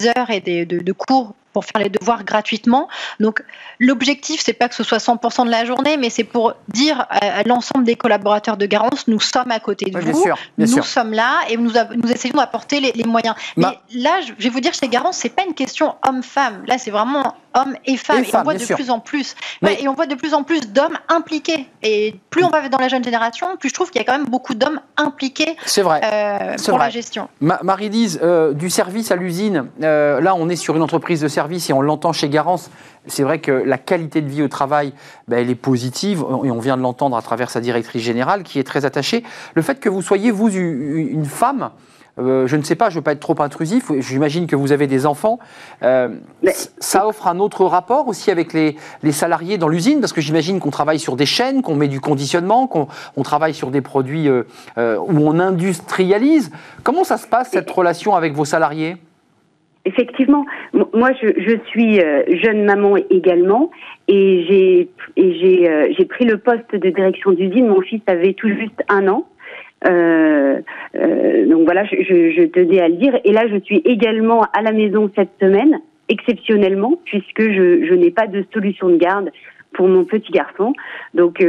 heures 0.06 0.30
et 0.30 0.40
des, 0.40 0.66
de, 0.66 0.78
de 0.78 0.92
cours 0.92 1.34
pour 1.58 1.64
faire 1.64 1.82
les 1.82 1.88
devoirs 1.88 2.22
gratuitement. 2.22 2.86
Donc 3.18 3.42
l'objectif, 3.80 4.40
c'est 4.44 4.52
pas 4.52 4.68
que 4.68 4.76
ce 4.76 4.84
soit 4.84 4.98
100% 4.98 5.44
de 5.44 5.50
la 5.50 5.64
journée, 5.64 5.96
mais 5.96 6.08
c'est 6.08 6.22
pour 6.22 6.54
dire 6.68 7.04
à 7.10 7.42
l'ensemble 7.42 7.84
des 7.84 7.96
collaborateurs 7.96 8.56
de 8.56 8.64
Garance, 8.64 9.08
nous 9.08 9.18
sommes 9.18 9.50
à 9.50 9.58
côté 9.58 9.90
de 9.90 9.98
vous, 9.98 10.24
nous 10.56 10.82
sommes 10.84 11.12
là 11.12 11.40
et 11.50 11.56
nous, 11.56 11.72
nous 11.96 12.12
essayons 12.12 12.36
d'apporter 12.36 12.78
les, 12.78 13.02
moyens. 13.02 13.34
Mais 13.56 13.76
là, 13.92 14.20
je 14.20 14.40
vais 14.40 14.50
vous 14.50 14.60
dire, 14.60 14.72
chez 14.72 14.86
Garance, 14.86 15.16
c'est 15.16 15.30
pas 15.30 15.42
une 15.44 15.54
question 15.54 15.96
homme-femme. 16.06 16.62
Là, 16.68 16.78
c'est 16.78 16.92
vraiment 16.92 17.34
hommes 17.54 17.74
et 17.86 17.96
femmes. 17.96 18.22
Et, 18.22 18.36
on 18.36 18.42
voit 18.42 18.54
de 18.54 18.64
plus 18.64 18.90
en 18.90 19.00
plus. 19.00 19.34
et 19.66 19.88
on 19.88 19.94
voit 19.94 20.06
de 20.06 20.14
plus 20.14 20.34
en 20.34 20.44
plus 20.44 20.60
d'hommes 20.60 20.98
impliqués. 21.08 21.66
Et 21.82 22.14
plus 22.30 22.44
on 22.44 22.50
va 22.50 22.68
dans 22.68 22.78
la 22.78 22.88
jeune 22.88 23.02
génération, 23.02 23.56
plus 23.56 23.70
je 23.70 23.74
trouve 23.74 23.90
qu'il 23.90 24.00
y 24.00 24.04
a 24.04 24.06
quand 24.06 24.16
même 24.16 24.28
beaucoup 24.28 24.54
d'hommes 24.54 24.80
impliqués 24.96 25.56
vrai. 25.78 26.00
Euh, 26.04 26.56
pour 26.64 26.78
la 26.78 26.90
gestion. 26.90 27.28
Marie-Lise, 27.40 28.20
euh, 28.22 28.52
du 28.52 28.70
service 28.70 29.10
à 29.10 29.16
l'usine, 29.16 29.68
euh, 29.82 30.20
là, 30.20 30.34
on 30.34 30.48
est 30.48 30.56
sur 30.56 30.76
une 30.76 30.82
entreprise 30.82 31.20
de 31.20 31.28
service 31.28 31.47
et 31.56 31.72
on 31.72 31.80
l'entend 31.80 32.12
chez 32.12 32.28
Garance, 32.28 32.70
c'est 33.06 33.22
vrai 33.22 33.40
que 33.40 33.52
la 33.52 33.78
qualité 33.78 34.20
de 34.20 34.28
vie 34.28 34.42
au 34.42 34.48
travail, 34.48 34.92
ben, 35.26 35.38
elle 35.38 35.50
est 35.50 35.54
positive 35.54 36.24
et 36.44 36.50
on 36.50 36.58
vient 36.58 36.76
de 36.76 36.82
l'entendre 36.82 37.16
à 37.16 37.22
travers 37.22 37.50
sa 37.50 37.60
directrice 37.60 38.02
générale 38.02 38.42
qui 38.42 38.58
est 38.58 38.64
très 38.64 38.84
attachée. 38.84 39.24
Le 39.54 39.62
fait 39.62 39.80
que 39.80 39.88
vous 39.88 40.02
soyez, 40.02 40.30
vous, 40.30 40.48
une 40.48 41.24
femme, 41.24 41.70
euh, 42.18 42.46
je 42.46 42.56
ne 42.56 42.62
sais 42.62 42.74
pas, 42.74 42.90
je 42.90 42.94
ne 42.94 43.00
veux 43.00 43.04
pas 43.04 43.12
être 43.12 43.20
trop 43.20 43.40
intrusif, 43.40 43.92
j'imagine 43.98 44.46
que 44.46 44.56
vous 44.56 44.72
avez 44.72 44.86
des 44.86 45.06
enfants. 45.06 45.38
Euh, 45.82 46.16
ça 46.78 47.06
offre 47.06 47.28
un 47.28 47.38
autre 47.38 47.64
rapport 47.64 48.08
aussi 48.08 48.30
avec 48.30 48.52
les, 48.52 48.76
salariés 49.12 49.58
dans 49.58 49.68
l'usine, 49.68 50.00
parce 50.00 50.12
que 50.12 50.20
j'imagine 50.20 50.60
qu'on 50.60 50.70
travaille 50.70 50.98
sur 50.98 51.16
des 51.16 51.26
chaînes, 51.26 51.62
qu'on 51.62 51.76
met 51.76 51.88
du 51.88 52.00
conditionnement, 52.00 52.66
qu'on 52.66 53.22
travaille 53.22 53.54
sur 53.54 53.70
des 53.70 53.80
produits 53.80 54.28
euh, 54.28 54.44
où 54.76 55.28
on 55.28 55.38
industrialise. 55.38 56.50
Comment 56.82 57.04
ça 57.04 57.16
se 57.16 57.26
passe, 57.26 57.50
cette 57.52 57.70
relation 57.70 58.14
avec 58.14 58.34
vos 58.34 58.44
salariés? 58.44 58.96
Effectivement, 59.88 60.44
moi 60.92 61.12
je, 61.22 61.56
suis 61.70 61.98
euh, 61.98 62.22
jeune 62.42 62.66
maman 62.66 62.96
également 63.08 63.70
et 64.06 64.44
j'ai 64.46 64.88
j'ai 65.16 65.66
euh, 65.66 65.88
j'ai 65.96 66.04
pris 66.04 66.26
le 66.26 66.36
poste 66.36 66.74
de 66.74 66.90
direction 66.90 67.32
d'usine. 67.32 67.68
Mon 67.68 67.80
fils 67.80 68.02
avait 68.06 68.34
tout 68.34 68.50
juste 68.50 68.84
un 68.90 69.08
an. 69.08 69.26
Euh, 69.86 70.60
donc 71.46 71.64
voilà, 71.64 71.86
je, 71.86 71.96
je, 71.96 72.42
tenais 72.48 72.80
à 72.80 72.88
le 72.88 72.96
dire. 72.96 73.18
Et 73.24 73.32
là, 73.32 73.48
je 73.48 73.58
suis 73.60 73.80
également 73.86 74.42
à 74.52 74.60
la 74.60 74.72
maison 74.72 75.10
cette 75.16 75.30
semaine, 75.40 75.80
exceptionnellement, 76.10 77.00
puisque 77.06 77.40
je, 77.40 77.86
je 77.86 77.94
n'ai 77.94 78.10
pas 78.10 78.26
de 78.26 78.44
solution 78.52 78.90
de 78.90 78.96
garde 78.96 79.30
pour 79.72 79.88
mon 79.88 80.04
petit 80.04 80.32
garçon. 80.32 80.74
Donc 81.14 81.42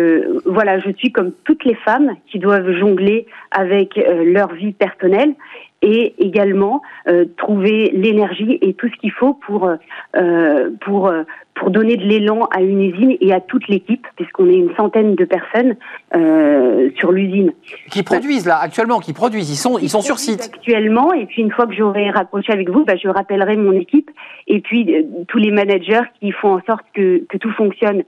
voilà, 0.45 0.79
je 0.79 0.91
suis 0.91 1.11
comme 1.11 1.33
toutes 1.43 1.65
les 1.65 1.75
femmes 1.75 2.15
qui 2.27 2.39
doivent 2.39 2.71
jongler 2.71 3.25
avec 3.51 3.99
leur 4.23 4.53
vie 4.53 4.71
personnelle 4.71 5.33
et 5.81 6.15
également 6.19 6.81
euh, 7.07 7.25
trouver 7.37 7.91
l'énergie 7.93 8.57
et 8.61 8.73
tout 8.73 8.87
ce 8.89 8.99
qu'il 8.99 9.11
faut 9.11 9.33
pour 9.33 9.69
euh, 10.15 10.69
pour 10.81 11.07
euh, 11.07 11.23
pour 11.59 11.71
donner 11.71 11.97
de 11.97 12.03
l'élan 12.03 12.47
à 12.51 12.61
une 12.61 12.81
usine 12.81 13.17
et 13.19 13.33
à 13.33 13.41
toute 13.41 13.67
l'équipe, 13.67 14.05
puisqu'on 14.15 14.47
est 14.47 14.55
une 14.55 14.73
centaine 14.75 15.15
de 15.15 15.25
personnes 15.25 15.75
euh, 16.15 16.89
sur 16.97 17.11
l'usine. 17.11 17.51
Qui 17.91 18.03
produisent 18.03 18.45
là 18.45 18.57
actuellement, 18.61 18.99
qui 18.99 19.13
produisent, 19.13 19.49
ils 19.49 19.57
sont 19.57 19.77
ils 19.77 19.89
sont 19.89 20.01
sur 20.01 20.19
site 20.19 20.51
actuellement. 20.53 21.13
Et 21.13 21.25
puis 21.25 21.41
une 21.41 21.51
fois 21.51 21.67
que 21.67 21.73
j'aurai 21.73 22.09
rapproché 22.09 22.53
avec 22.53 22.69
vous, 22.69 22.85
bah, 22.85 22.95
je 22.95 23.09
rappellerai 23.09 23.57
mon 23.57 23.73
équipe 23.73 24.09
et 24.47 24.61
puis 24.61 24.95
euh, 24.95 25.03
tous 25.27 25.37
les 25.37 25.51
managers 25.51 26.07
qui 26.19 26.31
font 26.31 26.53
en 26.55 26.61
sorte 26.65 26.85
que 26.93 27.25
que 27.27 27.37
tout 27.37 27.51
fonctionne. 27.51 28.03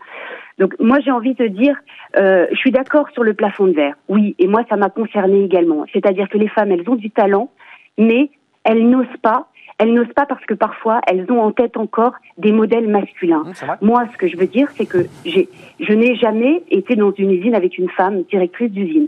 Donc 0.62 0.76
moi 0.80 1.00
j'ai 1.04 1.10
envie 1.10 1.34
de 1.34 1.48
dire, 1.48 1.76
euh, 2.18 2.46
je 2.52 2.56
suis 2.56 2.70
d'accord 2.70 3.10
sur 3.14 3.24
le 3.24 3.34
plafond 3.34 3.66
de 3.66 3.72
verre, 3.72 3.96
oui, 4.10 4.36
et 4.38 4.46
moi 4.46 4.62
ça 4.70 4.76
m'a 4.76 4.92
concerné 4.92 5.44
également. 5.44 5.86
C'est-à-dire 5.92 6.30
que 6.30 6.38
les 6.38 6.48
femmes, 6.48 6.72
elles 6.72 6.88
ont 6.88 6.96
du 6.96 7.10
talent, 7.10 7.50
mais 7.98 8.30
elles 8.64 8.88
n'osent 8.88 9.18
pas. 9.24 9.48
Elles 9.80 9.92
n'osent 9.92 10.14
pas 10.16 10.28
parce 10.28 10.46
que 10.46 10.54
parfois 10.54 11.02
elles 11.08 11.26
ont 11.32 11.42
en 11.42 11.52
tête 11.52 11.78
encore 11.78 12.14
des 12.38 12.52
modèles 12.52 12.88
masculins. 12.88 13.44
Moi, 13.82 14.04
ce 14.14 14.18
que 14.18 14.28
je 14.28 14.38
veux 14.38 14.46
dire, 14.46 14.70
c'est 14.76 14.86
que 14.86 15.00
j'ai, 15.26 15.50
je 15.80 15.94
n'ai 15.94 16.16
jamais 16.16 16.62
été 16.70 16.96
dans 16.96 17.12
une 17.12 17.32
usine 17.32 17.56
avec 17.56 17.80
une 17.80 17.90
femme 17.90 18.22
directrice 18.30 18.70
d'usine, 18.72 19.08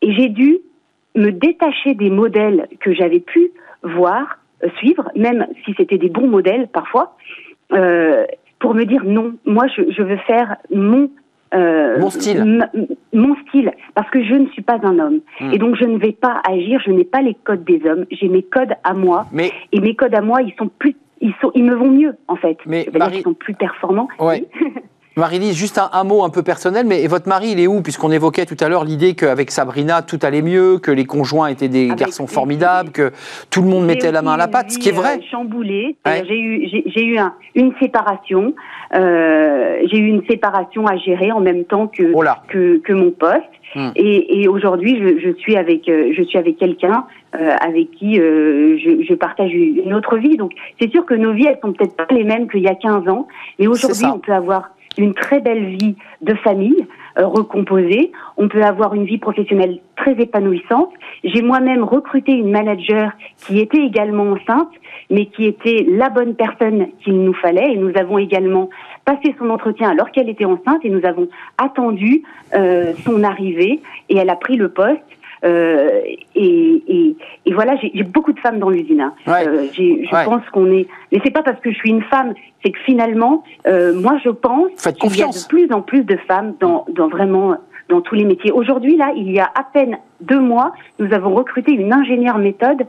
et 0.00 0.12
j'ai 0.12 0.30
dû 0.30 0.58
me 1.14 1.30
détacher 1.30 1.94
des 1.94 2.10
modèles 2.10 2.66
que 2.80 2.92
j'avais 2.92 3.20
pu 3.20 3.52
voir, 3.84 4.40
euh, 4.64 4.68
suivre, 4.78 5.12
même 5.14 5.46
si 5.64 5.74
c'était 5.76 5.98
des 5.98 6.08
bons 6.08 6.26
modèles 6.26 6.66
parfois, 6.66 7.14
euh, 7.72 8.26
pour 8.62 8.74
me 8.74 8.84
dire 8.84 9.02
non, 9.04 9.34
moi 9.44 9.66
je, 9.76 9.82
je 9.90 10.02
veux 10.02 10.16
faire 10.18 10.56
mon 10.72 11.10
euh, 11.54 11.98
mon 12.00 12.08
style. 12.08 12.70
Mon 13.12 13.36
style, 13.46 13.72
parce 13.94 14.08
que 14.08 14.24
je 14.24 14.34
ne 14.34 14.46
suis 14.48 14.62
pas 14.62 14.78
un 14.82 14.98
homme. 14.98 15.20
Hmm. 15.38 15.52
Et 15.52 15.58
donc 15.58 15.76
je 15.76 15.84
ne 15.84 15.98
vais 15.98 16.12
pas 16.12 16.40
agir, 16.48 16.80
je 16.86 16.90
n'ai 16.90 17.04
pas 17.04 17.20
les 17.20 17.34
codes 17.34 17.64
des 17.64 17.82
hommes, 17.86 18.06
j'ai 18.10 18.28
mes 18.28 18.42
codes 18.42 18.72
à 18.84 18.94
moi. 18.94 19.26
Mais... 19.32 19.52
Et 19.72 19.80
mes 19.80 19.94
codes 19.94 20.14
à 20.14 20.22
moi, 20.22 20.40
ils 20.40 20.54
sont 20.54 20.70
plus 20.78 20.96
ils, 21.22 21.34
sont, 21.40 21.52
ils 21.54 21.64
me 21.64 21.74
vont 21.74 21.90
mieux, 21.90 22.16
en 22.26 22.36
fait. 22.36 22.58
Mais 22.66 22.86
Ils 22.92 23.22
sont 23.22 23.34
plus 23.34 23.54
performants. 23.54 24.08
Ouais. 24.18 24.44
Marie-Lise, 25.16 25.56
juste 25.56 25.78
un, 25.92 26.04
mot 26.04 26.24
un 26.24 26.30
peu 26.30 26.42
personnel, 26.42 26.86
mais 26.86 27.06
votre 27.06 27.28
mari, 27.28 27.50
il 27.52 27.60
est 27.60 27.66
où 27.66 27.82
Puisqu'on 27.82 28.10
évoquait 28.10 28.46
tout 28.46 28.56
à 28.60 28.68
l'heure 28.68 28.84
l'idée 28.84 29.14
qu'avec 29.14 29.50
Sabrina, 29.50 30.00
tout 30.00 30.18
allait 30.22 30.42
mieux, 30.42 30.78
que 30.78 30.90
les 30.90 31.04
conjoints 31.04 31.48
étaient 31.48 31.68
des 31.68 31.88
garçons 31.88 32.26
formidables, 32.26 32.90
que 32.90 33.12
tout 33.50 33.60
le 33.60 33.68
monde 33.68 33.84
mettait 33.84 34.10
la 34.10 34.22
main 34.22 34.32
à 34.32 34.36
la 34.36 34.48
pâte, 34.48 34.70
ce 34.70 34.78
qui 34.78 34.88
est 34.88 34.92
vrai. 34.92 35.18
Euh, 35.18 35.22
chamboulé. 35.30 35.96
J'ai 36.06 36.40
eu, 36.40 36.66
j'ai 36.86 37.04
eu 37.04 37.18
une 37.54 37.72
séparation. 37.80 38.54
Euh, 38.94 39.82
j'ai 39.90 39.98
eu 39.98 40.06
une 40.06 40.24
séparation 40.26 40.86
à 40.86 40.96
gérer 40.96 41.30
en 41.32 41.40
même 41.40 41.64
temps 41.64 41.88
que, 41.88 42.12
oh 42.14 42.22
que, 42.48 42.78
que, 42.78 42.92
mon 42.92 43.10
poste. 43.10 43.42
Hmm. 43.74 43.90
Et, 43.96 44.42
et 44.42 44.48
aujourd'hui, 44.48 44.98
je, 44.98 45.18
je, 45.18 45.34
suis 45.38 45.56
avec, 45.56 45.88
euh, 45.88 46.12
je 46.16 46.22
suis 46.22 46.38
avec 46.38 46.58
quelqu'un 46.58 47.06
avec 47.32 47.90
qui 47.92 48.16
je, 48.16 49.04
je, 49.08 49.14
partage 49.14 49.52
une 49.52 49.94
autre 49.94 50.18
vie. 50.18 50.36
Donc 50.36 50.52
c'est 50.80 50.90
sûr 50.90 51.06
que 51.06 51.14
nos 51.14 51.32
vies, 51.32 51.46
elles 51.46 51.58
sont 51.62 51.72
peut-être 51.72 51.96
pas 51.96 52.06
les 52.10 52.24
mêmes 52.24 52.48
qu'il 52.48 52.60
y 52.60 52.68
a 52.68 52.74
15 52.74 53.08
ans, 53.08 53.26
mais 53.58 53.66
aujourd'hui, 53.66 54.06
on 54.06 54.18
peut 54.18 54.32
avoir 54.32 54.70
une 54.98 55.14
très 55.14 55.40
belle 55.40 55.64
vie 55.64 55.96
de 56.20 56.34
famille 56.34 56.86
recomposée. 57.16 58.12
On 58.36 58.48
peut 58.48 58.62
avoir 58.62 58.94
une 58.94 59.04
vie 59.04 59.18
professionnelle 59.18 59.78
très 59.96 60.12
épanouissante. 60.12 60.90
J'ai 61.24 61.42
moi-même 61.42 61.84
recruté 61.84 62.32
une 62.32 62.50
manager 62.50 63.12
qui 63.46 63.60
était 63.60 63.84
également 63.84 64.32
enceinte, 64.32 64.70
mais 65.10 65.26
qui 65.26 65.46
était 65.46 65.86
la 65.88 66.08
bonne 66.08 66.34
personne 66.34 66.88
qu'il 67.02 67.22
nous 67.22 67.34
fallait. 67.34 67.72
Et 67.72 67.76
nous 67.76 67.92
avons 67.96 68.18
également 68.18 68.70
passé 69.04 69.34
son 69.38 69.50
entretien 69.50 69.90
alors 69.90 70.10
qu'elle 70.10 70.28
était 70.28 70.44
enceinte 70.44 70.84
et 70.84 70.90
nous 70.90 71.04
avons 71.04 71.28
attendu 71.58 72.22
euh, 72.54 72.92
son 73.04 73.22
arrivée 73.24 73.80
et 74.08 74.16
elle 74.16 74.30
a 74.30 74.36
pris 74.36 74.56
le 74.56 74.68
poste. 74.68 75.00
Euh, 75.44 76.00
et, 76.34 76.82
et, 76.86 77.16
et, 77.46 77.52
voilà, 77.52 77.76
j'ai 77.76 78.02
beaucoup 78.04 78.32
de 78.32 78.38
femmes 78.38 78.58
dans 78.58 78.70
l'usine. 78.70 79.00
Hein. 79.00 79.14
Euh, 79.28 79.66
je 79.72 80.24
pense 80.24 80.48
qu'on 80.50 80.70
est. 80.70 80.86
Mais 81.10 81.20
c'est 81.24 81.32
pas 81.32 81.42
parce 81.42 81.60
que 81.60 81.70
je 81.70 81.76
suis 81.76 81.90
une 81.90 82.02
femme, 82.02 82.34
c'est 82.64 82.70
que 82.70 82.78
finalement, 82.80 83.42
euh, 83.66 83.94
moi, 84.00 84.18
je 84.24 84.30
pense 84.30 84.70
qu'il 84.76 85.16
y 85.16 85.22
a 85.22 85.26
de 85.26 85.48
plus 85.48 85.72
en 85.72 85.82
plus 85.82 86.04
de 86.04 86.16
femmes 86.28 86.54
dans, 86.60 86.84
dans 86.88 87.08
vraiment 87.08 87.56
dans 87.88 88.00
tous 88.00 88.14
les 88.14 88.24
métiers. 88.24 88.52
Aujourd'hui, 88.52 88.96
là, 88.96 89.12
il 89.16 89.30
y 89.30 89.40
a 89.40 89.50
à 89.54 89.64
peine 89.64 89.98
deux 90.20 90.40
mois, 90.40 90.72
nous 90.98 91.12
avons 91.12 91.34
recruté 91.34 91.72
une 91.72 91.92
ingénieure 91.92 92.38
méthode 92.38 92.86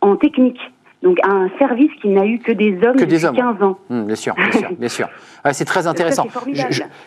en 0.00 0.16
technique. 0.16 0.60
Donc 1.04 1.18
un 1.22 1.50
service 1.58 1.90
qui 2.00 2.08
n'a 2.08 2.24
eu 2.24 2.38
que 2.38 2.50
des 2.50 2.78
hommes 2.82 2.96
depuis 2.96 3.20
15 3.20 3.62
ans. 3.62 3.78
Mmh, 3.90 4.04
bien 4.04 4.16
sûr, 4.16 4.34
bien 4.34 4.50
sûr, 4.50 4.70
bien 4.78 4.88
sûr. 4.88 5.08
c'est 5.52 5.66
très 5.66 5.86
intéressant. 5.86 6.26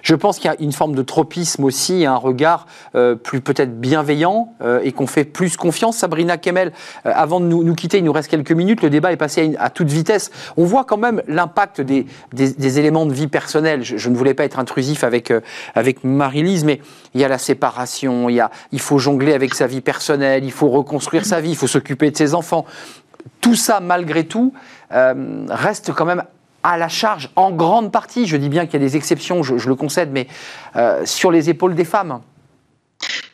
je, 0.04 0.16
pense 0.16 0.38
qu'il 0.38 0.52
y 0.52 0.54
a 0.54 0.56
une 0.60 0.72
forme 0.72 0.94
de 0.94 1.02
tropisme 1.02 1.64
aussi, 1.64 2.06
un 2.06 2.16
regard 2.16 2.68
euh, 2.94 3.16
plus 3.16 3.42
peut-être 3.42 3.82
bienveillant 3.82 4.54
euh, 4.62 4.82
et 4.84 4.92
qu'on 4.92 5.08
fait 5.08 5.24
plus 5.24 5.58
confiance. 5.58 5.98
Sabrina 5.98 6.38
Kemel, 6.38 6.74
euh, 7.08 7.12
avant 7.16 7.40
de 7.40 7.48
nous, 7.48 7.74
quitter, 7.74 7.98
il 7.98 8.04
nous 8.04 8.14
reste 8.14 8.30
quelques 8.30 8.52
minutes, 8.52 8.84
le 8.84 8.92
débat 8.92 9.12
est 9.12 9.18
passé 9.18 9.56
à, 9.58 9.72
toute 9.72 9.90
vitesse. 9.90 10.30
On 10.58 10.66
voit 10.66 10.84
quand 10.84 10.98
même 10.98 11.24
l'impact 11.28 11.82
des, 11.82 12.06
des, 12.34 12.80
éléments 12.80 13.08
de 13.08 13.14
vie 13.14 13.28
personnelle. 13.28 13.84
Je, 13.84 14.10
ne 14.10 14.16
voulais 14.16 14.36
pas 14.36 14.46
être 14.46 14.60
intrusif 14.60 15.04
avec, 15.04 15.34
avec 15.74 16.04
Marie-Lise, 16.04 16.66
mais 16.66 16.82
il 17.16 17.22
y 17.22 17.24
a 17.24 17.28
la 17.28 17.40
séparation, 17.40 18.30
il, 18.30 18.36
y 18.36 18.42
a, 18.42 18.52
il 18.72 18.80
faut 18.80 19.00
jongler 19.00 19.34
avec 19.34 19.56
sa 19.56 19.66
vie 19.66 19.82
personnelle, 19.82 20.46
il 20.46 20.52
faut 20.52 20.70
reconstruire 20.70 21.26
sa 21.26 21.42
vie, 21.42 21.50
il 21.50 21.56
faut 21.56 21.66
s'occuper 21.66 22.12
de 22.12 22.18
ses 22.18 22.36
enfants 22.36 22.66
tout 23.42 23.56
ça, 23.56 23.80
malgré 23.80 24.26
tout, 24.26 24.54
euh, 24.92 25.46
reste 25.50 25.94
quand 25.94 26.06
même 26.06 26.24
à 26.64 26.78
la 26.78 26.90
charge, 26.90 27.30
en 27.36 27.52
grande 27.52 27.92
partie, 27.92 28.28
je 28.28 28.36
dis 28.36 28.50
bien 28.50 28.66
qu'il 28.66 28.74
y 28.74 28.84
a 28.84 28.86
des 28.86 28.98
exceptions, 28.98 29.44
je, 29.44 29.68
le 29.68 29.76
concède, 29.76 30.10
mais 30.12 30.28
euh, 30.76 31.06
sur 31.06 31.32
les 31.32 31.50
épaules 31.50 31.76
des 31.76 31.86
femmes. 31.86 32.22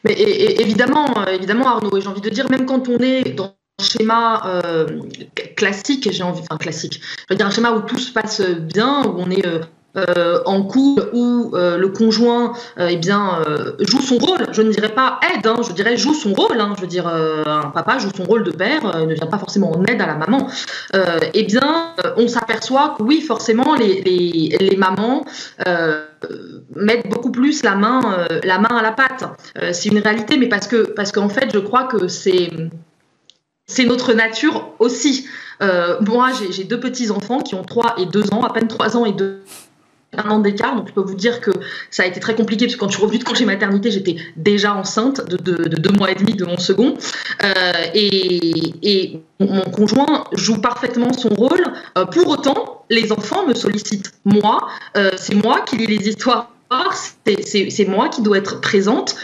Mais 0.04 0.14
évidemment, 0.14 1.08
euh, 1.18 1.32
évidemment, 1.32 1.68
Arnaud, 1.68 2.00
j'ai 2.00 2.08
envie 2.08 2.22
de 2.22 2.30
dire, 2.30 2.50
même 2.50 2.66
quand 2.66 2.90
on 2.90 2.98
est 3.00 3.32
dans 3.32 3.56
un 3.80 3.84
schéma 3.84 4.62
classique, 5.56 6.10
j'ai 6.12 6.24
envie, 6.24 6.42
enfin 6.42 6.58
classique, 6.58 7.02
je 7.02 7.26
veux 7.30 7.36
dire 7.36 7.48
un 7.48 7.52
schéma 7.52 7.72
où 7.72 7.82
tout 7.82 7.98
se 7.98 8.12
passe 8.12 8.42
bien, 8.42 9.04
où 9.06 9.16
on 9.18 9.32
est 9.32 9.46
en 9.96 10.64
couple 10.64 11.10
où 11.14 11.52
euh, 11.54 11.78
le 11.78 11.90
conjoint 11.90 12.54
euh, 12.80 12.88
eh 12.90 12.98
bien 12.98 13.44
joue 13.80 14.02
son 14.02 14.18
rôle. 14.18 14.48
Je 14.52 14.62
ne 14.62 14.72
dirais 14.72 14.90
pas 14.90 15.20
aide, 15.34 15.46
hein, 15.46 15.58
je 15.68 15.72
dirais 15.74 15.98
joue 15.98 16.14
son 16.14 16.34
rôle. 16.34 16.60
Hein. 16.60 16.74
je 16.76 16.82
veux 16.82 16.88
dire 16.88 17.08
un 17.08 17.70
papa 17.70 18.00
joue 18.00 18.10
son 18.16 18.24
rôle 18.24 18.44
de 18.44 18.52
père, 18.52 19.06
ne 19.06 19.14
vient 19.14 19.28
pas 19.28 19.38
forcément 19.38 19.72
en 19.72 19.84
aide 19.86 20.02
à 20.02 20.08
la 20.08 20.16
maman. 20.16 20.48
eh 21.34 21.44
bien, 21.44 21.94
on 22.18 22.28
s'aperçoit 22.28 22.96
que 22.98 23.04
oui, 23.04 23.22
forcément, 23.22 23.76
les, 23.76 24.02
les, 24.02 24.58
les 24.60 24.76
mamans 24.76 25.26
mettent 26.76 27.10
beaucoup 27.10 27.32
plus 27.32 27.64
la 27.64 27.76
main 27.76 28.28
la 28.44 28.60
main 28.60 28.76
à 28.76 28.82
la 28.82 28.92
pâte. 28.92 29.26
c'est 29.74 29.90
une 29.90 30.00
réalité, 30.00 30.38
mais 30.38 30.48
parce 30.48 30.68
que 30.68 30.92
parce 30.94 31.12
qu'en 31.12 31.30
fait, 31.30 31.50
je 31.54 31.60
crois 31.60 31.84
que 31.84 32.08
c'est 32.08 32.50
c'est 33.66 33.86
notre 33.86 34.14
nature 34.14 34.72
aussi. 34.80 35.28
moi, 36.02 36.32
j'ai 36.50 36.64
deux 36.64 36.80
petits 36.80 37.12
enfants 37.12 37.40
qui 37.40 37.56
ont 37.56 37.64
3 37.64 37.96
et 38.00 38.06
2 38.06 38.34
ans, 38.34 38.44
à 38.44 38.52
peine 38.52 38.68
3 38.68 38.98
ans 38.98 39.06
et 39.06 39.14
2 39.14 39.44
un 40.18 40.30
an 40.30 40.40
d'écart, 40.40 40.76
donc 40.76 40.88
je 40.88 40.94
peux 40.94 41.02
vous 41.02 41.16
dire 41.16 41.42
que 41.42 41.52
ça 41.92 42.04
a 42.04 42.06
été 42.06 42.20
très 42.20 42.36
compliqué, 42.36 42.66
parce 42.66 42.76
que 42.76 42.80
quand 42.80 42.90
je 42.90 42.96
suis 42.96 43.04
revenue 43.04 43.20
de 43.20 43.24
congé 43.24 43.46
maternité, 43.46 43.92
j'étais 43.92 44.18
déjà 44.36 44.74
enceinte 44.74 45.26
de, 45.26 45.36
deux 45.36 45.92
mois 45.92 46.12
et 46.12 46.16
demi 46.16 46.34
de 46.34 46.46
mon 46.46 46.58
second, 46.58 46.96
euh, 47.44 47.74
et, 47.94 49.22
mon 49.40 49.62
conjoint 49.62 50.24
joue 50.32 50.62
parfaitement 50.62 51.12
son 51.12 51.30
rôle. 51.30 51.66
Euh, 51.98 52.06
pour 52.06 52.30
autant, 52.30 52.86
les 52.90 53.12
enfants 53.12 53.46
me 53.46 53.54
sollicitent 53.54 54.14
moi, 54.24 54.70
euh, 54.96 55.12
c'est 55.18 55.36
moi 55.36 55.62
qui 55.62 55.76
lis 55.76 55.88
les 55.88 56.08
histoires, 56.08 56.50
c'est 57.26 57.88
moi 57.88 58.10
qui 58.10 58.22
dois 58.22 58.38
être 58.38 58.62
présente. 58.62 59.16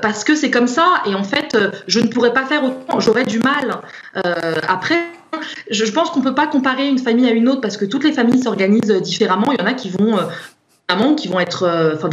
parce 0.00 0.24
que 0.24 0.34
c'est 0.34 0.50
comme 0.50 0.68
ça, 0.68 1.02
et 1.06 1.14
en 1.14 1.24
fait, 1.24 1.56
je 1.86 2.00
ne 2.00 2.06
pourrais 2.06 2.32
pas 2.32 2.46
faire 2.46 2.64
autant, 2.64 3.00
j'aurais 3.00 3.24
du 3.24 3.40
mal. 3.40 3.80
après, 4.68 5.02
je, 5.70 5.90
pense 5.90 6.10
qu'on 6.10 6.20
ne 6.20 6.24
peut 6.24 6.34
pas 6.34 6.46
comparer 6.46 6.88
une 6.88 6.98
famille 6.98 7.26
à 7.26 7.30
une 7.30 7.48
autre 7.48 7.60
parce 7.60 7.76
que 7.76 7.84
toutes 7.84 8.04
les 8.04 8.12
familles 8.12 8.42
s'organisent 8.42 8.92
différemment. 9.02 9.52
Il 9.52 9.60
y 9.60 9.62
en 9.62 9.66
a 9.66 9.74
qui 9.74 9.90
vont, 9.90 10.18
euh, 10.18 11.14
qui 11.16 11.28
vont 11.28 11.40
être, 11.40 11.64
euh, 11.64 11.94
enfin, 11.94 12.08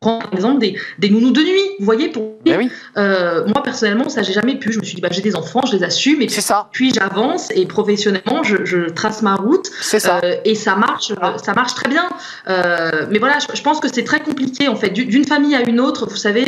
par 0.00 0.28
exemple 0.32 0.58
des, 0.58 0.76
des, 0.98 1.08
nounous 1.08 1.32
de 1.32 1.40
nuit, 1.40 1.76
vous 1.78 1.84
voyez, 1.84 2.08
pour 2.08 2.36
ben 2.44 2.68
euh, 2.96 3.44
moi 3.46 3.62
personnellement 3.62 4.08
ça 4.08 4.22
j'ai 4.22 4.32
jamais 4.32 4.56
pu, 4.56 4.72
je 4.72 4.78
me 4.78 4.84
suis 4.84 4.94
dit 4.94 5.00
bah, 5.00 5.08
j'ai 5.10 5.22
des 5.22 5.34
enfants, 5.34 5.62
je 5.66 5.76
les 5.76 5.82
assume 5.82 6.22
et 6.22 6.26
puis, 6.26 6.40
ça. 6.40 6.68
puis 6.70 6.92
j'avance 6.94 7.50
et 7.54 7.66
professionnellement 7.66 8.42
je, 8.42 8.90
trace 8.90 9.22
ma 9.22 9.34
route 9.34 9.66
ça. 9.80 10.20
Euh, 10.22 10.36
et 10.44 10.54
ça 10.54 10.76
marche, 10.76 11.12
ça 11.42 11.54
marche 11.54 11.74
très 11.74 11.88
bien. 11.88 12.08
Euh, 12.48 13.06
mais 13.10 13.18
voilà, 13.18 13.38
je, 13.38 13.62
pense 13.62 13.80
que 13.80 13.88
c'est 13.92 14.04
très 14.04 14.20
compliqué 14.20 14.68
en 14.68 14.76
fait 14.76 14.90
d'une 14.90 15.24
famille 15.24 15.54
à 15.54 15.68
une 15.68 15.80
autre. 15.80 16.06
Vous 16.08 16.16
savez, 16.16 16.44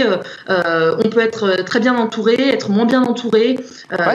on 0.48 1.08
peut 1.08 1.20
être 1.20 1.64
très 1.64 1.80
bien 1.80 1.96
entouré, 1.96 2.34
être 2.50 2.70
moins 2.70 2.86
bien 2.86 3.02
entouré, 3.02 3.58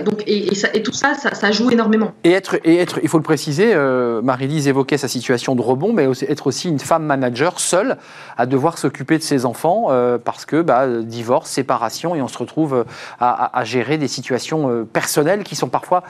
donc 0.05 0.23
et, 0.27 0.53
ça, 0.55 0.69
et, 0.73 0.84
tout 0.84 0.93
ça, 0.93 1.13
ça, 1.15 1.51
joue 1.51 1.71
énormément. 1.71 2.13
Et 2.23 2.31
être 2.31 2.55
et 2.63 2.77
être, 2.77 2.99
il 3.01 3.09
faut 3.09 3.17
le 3.17 3.23
préciser, 3.23 3.75
Marie-Lise 4.23 4.67
évoquait 4.67 4.97
sa 4.97 5.07
situation 5.07 5.55
de 5.55 5.61
rebond, 5.61 5.91
mais 5.91 6.07
être 6.27 6.47
aussi 6.47 6.69
une 6.69 6.79
femme 6.79 7.03
manager 7.03 7.59
seule 7.59 7.97
à 8.38 8.45
devoir 8.45 8.77
s'occuper 8.77 9.17
de 9.17 9.23
ses 9.23 9.32
enfants 9.45 9.88
euh, 9.89 10.17
parce 10.17 10.45
que 10.45 10.61
bah, 10.61 10.88
divorce, 10.88 11.49
séparation, 11.49 12.15
et 12.15 12.21
on 12.21 12.27
se 12.27 12.38
retrouve 12.38 12.73
euh, 12.73 12.84
à, 13.19 13.63
gérer 13.63 13.97
des 13.97 14.07
situations 14.07 14.69
euh, 14.69 14.84
personnelles 14.84 15.43
qui 15.43 15.55
sont 15.55 15.69
parfois 15.69 16.03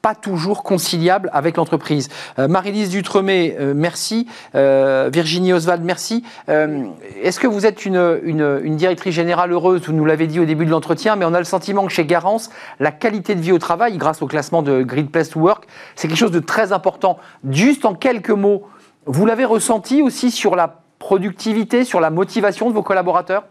pas 0.00 0.14
toujours 0.14 0.62
conciliables 0.62 1.28
avec 1.32 1.56
l'entreprise. 1.56 2.08
Marie-Lise 2.38 2.90
Dutremet, 2.90 3.58
merci. 3.74 4.28
Virginie 4.54 5.52
Oswald, 5.52 5.82
merci. 5.84 6.22
Est-ce 6.46 7.40
que 7.40 7.48
vous 7.48 7.66
êtes 7.66 7.84
une, 7.84 8.20
une, 8.62 8.76
directrice 8.76 9.12
générale 9.12 9.50
heureuse? 9.50 9.82
Vous 9.84 9.92
nous 9.92 10.04
l'avez 10.04 10.28
dit 10.28 10.38
au 10.38 10.44
début 10.44 10.64
de 10.64 10.70
l'entretien, 10.70 11.16
mais 11.16 11.24
on 11.24 11.34
a 11.34 11.40
le 11.40 11.44
sentiment 11.44 11.84
que 11.84 11.92
chez 11.92 12.06
Garance, 12.06 12.48
la 12.78 12.92
qualité 12.92 13.34
de 13.34 13.40
vie 13.40 13.50
au 13.50 13.58
travail, 13.58 13.98
grâce 13.98 14.22
au 14.22 14.28
classement 14.28 14.62
de 14.62 14.84
Great 14.84 15.10
Place 15.10 15.30
to 15.30 15.40
Work, 15.40 15.66
c'est 15.96 16.06
quelque 16.06 16.16
chose 16.16 16.30
de 16.30 16.38
très 16.38 16.70
important. 16.72 17.18
Juste 17.50 17.84
en 17.84 17.94
quelques 17.94 18.30
mots, 18.30 18.68
vous 19.06 19.26
l'avez 19.26 19.46
ressenti 19.46 20.00
aussi 20.00 20.30
sur 20.30 20.54
la 20.54 20.82
productivité, 21.08 21.84
sur 21.84 22.00
la 22.00 22.10
motivation 22.10 22.68
de 22.68 22.74
vos 22.74 22.82
collaborateurs? 22.82 23.44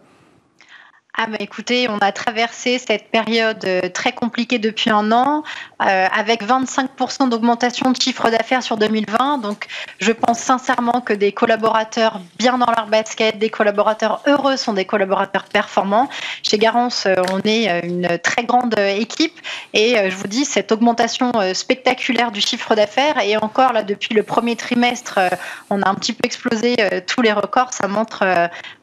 Ah 1.20 1.26
bah 1.26 1.38
écoutez, 1.40 1.88
on 1.90 1.98
a 1.98 2.12
traversé 2.12 2.78
cette 2.78 3.10
période 3.10 3.64
euh, 3.64 3.88
très 3.88 4.12
compliquée 4.12 4.60
depuis 4.60 4.88
un 4.88 5.10
an 5.10 5.42
euh, 5.82 6.06
avec 6.16 6.44
25% 6.44 7.28
d'augmentation 7.28 7.90
de 7.90 8.00
chiffre 8.00 8.30
d'affaires 8.30 8.62
sur 8.62 8.76
2020. 8.76 9.38
Donc 9.38 9.66
je 9.98 10.12
pense 10.12 10.38
sincèrement 10.38 11.00
que 11.00 11.12
des 11.12 11.32
collaborateurs 11.32 12.20
bien 12.38 12.56
dans 12.56 12.70
leur 12.70 12.86
basket, 12.86 13.36
des 13.36 13.50
collaborateurs 13.50 14.22
heureux 14.28 14.56
sont 14.56 14.74
des 14.74 14.84
collaborateurs 14.84 15.46
performants. 15.46 16.08
Chez 16.44 16.56
Garance, 16.56 17.06
euh, 17.06 17.16
on 17.32 17.40
est 17.44 17.80
une 17.84 18.16
très 18.20 18.44
grande 18.44 18.78
équipe 18.78 19.40
et 19.74 19.96
je 20.08 20.14
vous 20.14 20.28
dis 20.28 20.44
cette 20.44 20.70
augmentation 20.70 21.32
spectaculaire 21.52 22.30
du 22.30 22.40
chiffre 22.40 22.76
d'affaires 22.76 23.18
et 23.18 23.36
encore 23.36 23.72
là 23.72 23.82
depuis 23.82 24.14
le 24.14 24.22
premier 24.22 24.54
trimestre, 24.54 25.18
on 25.68 25.82
a 25.82 25.88
un 25.88 25.94
petit 25.94 26.12
peu 26.12 26.20
explosé 26.24 26.76
tous 27.08 27.22
les 27.22 27.32
records. 27.32 27.72
Ça 27.72 27.88
montre 27.88 28.24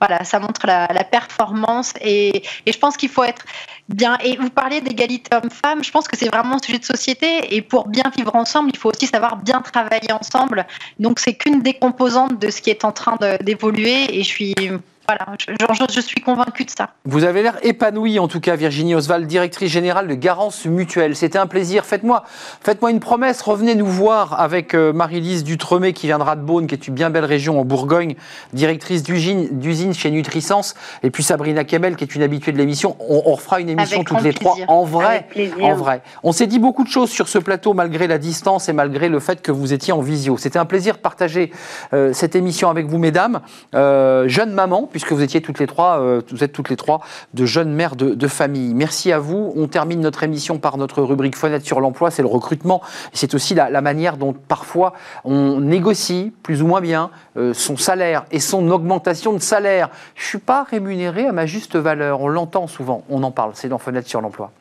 voilà, 0.01 0.25
ça 0.25 0.39
montre 0.39 0.67
la, 0.67 0.87
la 0.87 1.03
performance 1.05 1.93
et 2.01 2.24
et, 2.29 2.43
je 2.71 2.77
pense 2.77 2.97
qu'il 2.97 3.09
faut 3.09 3.23
être 3.23 3.45
bien. 3.89 4.17
Et 4.23 4.37
vous 4.37 4.49
parlez 4.49 4.81
d'égalité 4.81 5.35
homme-femme, 5.35 5.83
je 5.83 5.91
pense 5.91 6.07
que 6.07 6.17
c'est 6.17 6.29
vraiment 6.29 6.55
un 6.55 6.59
sujet 6.59 6.79
de 6.79 6.85
société. 6.85 7.55
Et 7.55 7.61
pour 7.61 7.87
bien 7.87 8.11
vivre 8.15 8.35
ensemble, 8.35 8.71
il 8.73 8.77
faut 8.77 8.89
aussi 8.89 9.07
savoir 9.07 9.37
bien 9.37 9.61
travailler 9.61 10.11
ensemble. 10.11 10.65
Donc 10.99 11.19
c'est 11.19 11.35
qu'une 11.35 11.61
des 11.61 11.73
composantes 11.73 12.39
de 12.39 12.49
ce 12.49 12.61
qui 12.61 12.69
est 12.69 12.85
en 12.85 12.91
train 12.91 13.17
d'évoluer. 13.41 14.17
Et 14.17 14.23
je 14.23 14.27
suis 14.27 14.55
voilà, 15.07 15.25
je, 15.39 15.53
je, 15.93 16.01
suis 16.01 16.21
convaincue 16.21 16.65
de 16.65 16.71
ça. 16.71 16.89
Vous 17.05 17.23
avez 17.23 17.43
l'air 17.43 17.57
épanouie, 17.63 18.19
en 18.19 18.27
tout 18.27 18.39
cas, 18.39 18.55
Virginie 18.55 18.95
Oswald, 18.95 19.27
directrice 19.27 19.71
générale 19.71 20.07
de 20.07 20.15
Garance 20.15 20.65
Mutuelle. 20.65 21.15
C'était 21.15 21.37
un 21.37 21.47
plaisir. 21.47 21.85
Faites-moi 21.85 22.23
faites 22.61 22.79
une 22.89 22.99
promesse. 22.99 23.41
Revenez 23.41 23.75
nous 23.75 23.85
voir 23.85 24.39
avec 24.39 24.73
euh, 24.73 24.93
Marie-Lise 24.93 25.43
Dutremet, 25.43 25.93
qui 25.93 26.07
viendra 26.07 26.35
de 26.35 26.41
Beaune, 26.41 26.67
qui 26.67 26.75
est 26.75 26.87
une 26.87 26.93
bien 26.93 27.09
belle 27.09 27.25
région 27.25 27.59
en 27.59 27.65
Bourgogne, 27.65 28.15
directrice 28.53 29.03
d'usine 29.03 29.93
chez 29.93 30.11
Nutrisens. 30.11 30.75
Et 31.03 31.09
puis 31.09 31.23
Sabrina 31.23 31.63
Kemel, 31.63 31.95
qui 31.95 32.03
est 32.03 32.15
une 32.15 32.23
habituée 32.23 32.51
de 32.51 32.57
l'émission. 32.57 32.95
On, 32.99 33.23
on, 33.25 33.33
refera 33.35 33.59
une 33.59 33.69
émission 33.69 34.03
toutes 34.03 34.21
les 34.21 34.33
trois 34.33 34.55
en 34.67 34.83
vrai. 34.83 35.27
En 35.61 35.73
vrai. 35.73 36.01
On 36.23 36.31
s'est 36.31 36.47
dit 36.47 36.59
beaucoup 36.59 36.83
de 36.83 36.89
choses 36.89 37.09
sur 37.09 37.27
ce 37.27 37.37
plateau, 37.37 37.73
malgré 37.73 38.07
la 38.07 38.17
distance 38.17 38.69
et 38.69 38.73
malgré 38.73 39.09
le 39.09 39.19
fait 39.19 39.41
que 39.41 39.51
vous 39.51 39.73
étiez 39.73 39.93
en 39.93 40.01
visio. 40.01 40.37
C'était 40.37 40.59
un 40.59 40.65
plaisir 40.65 40.95
de 40.95 40.99
partager 40.99 41.51
euh, 41.93 42.13
cette 42.13 42.35
émission 42.35 42.69
avec 42.69 42.87
vous, 42.87 42.97
mesdames. 42.97 43.41
Euh, 43.73 44.27
jeune 44.27 44.51
maman, 44.51 44.89
puisque 44.95 45.11
vous 45.11 45.23
étiez 45.23 45.41
toutes 45.41 45.59
les 45.59 45.67
trois, 45.67 45.99
euh, 45.99 46.21
vous 46.31 46.41
êtes 46.41 46.53
toutes 46.53 46.69
les 46.69 46.77
trois 46.77 47.01
de 47.33 47.45
jeunes 47.45 47.73
mères 47.73 47.97
de, 47.97 48.27
famille. 48.29 48.73
Merci 48.73 49.11
à 49.11 49.19
vous. 49.19 49.51
On 49.57 49.67
termine 49.67 49.99
notre 49.99 50.23
émission 50.23 50.57
par 50.57 50.77
notre 50.77 51.03
rubrique 51.03 51.35
fenêtre 51.35 51.65
sur 51.65 51.81
l'emploi, 51.81 52.11
c'est 52.11 52.21
le 52.21 52.29
recrutement. 52.29 52.81
C'est 53.11 53.33
aussi 53.33 53.55
la, 53.55 53.81
manière 53.81 54.15
dont 54.15 54.31
parfois 54.31 54.93
on 55.25 55.59
négocie 55.59 56.31
plus 56.43 56.61
ou 56.61 56.67
moins 56.67 56.79
bien 56.79 57.09
euh, 57.35 57.53
son 57.53 57.75
salaire 57.75 58.23
et 58.31 58.39
son 58.39 58.69
augmentation 58.69 59.33
de 59.33 59.39
salaire. 59.39 59.89
Je 60.15 60.23
suis 60.23 60.37
pas 60.37 60.63
rémunéré 60.63 61.27
à 61.27 61.33
ma 61.33 61.45
juste 61.45 61.75
valeur. 61.75 62.21
On 62.21 62.29
l'entend 62.29 62.67
souvent, 62.67 63.03
on 63.09 63.21
en 63.23 63.31
parle. 63.31 63.51
C'est 63.55 63.67
dans 63.67 63.79
fenêtre 63.79 64.07
sur 64.07 64.21
l'emploi. 64.21 64.53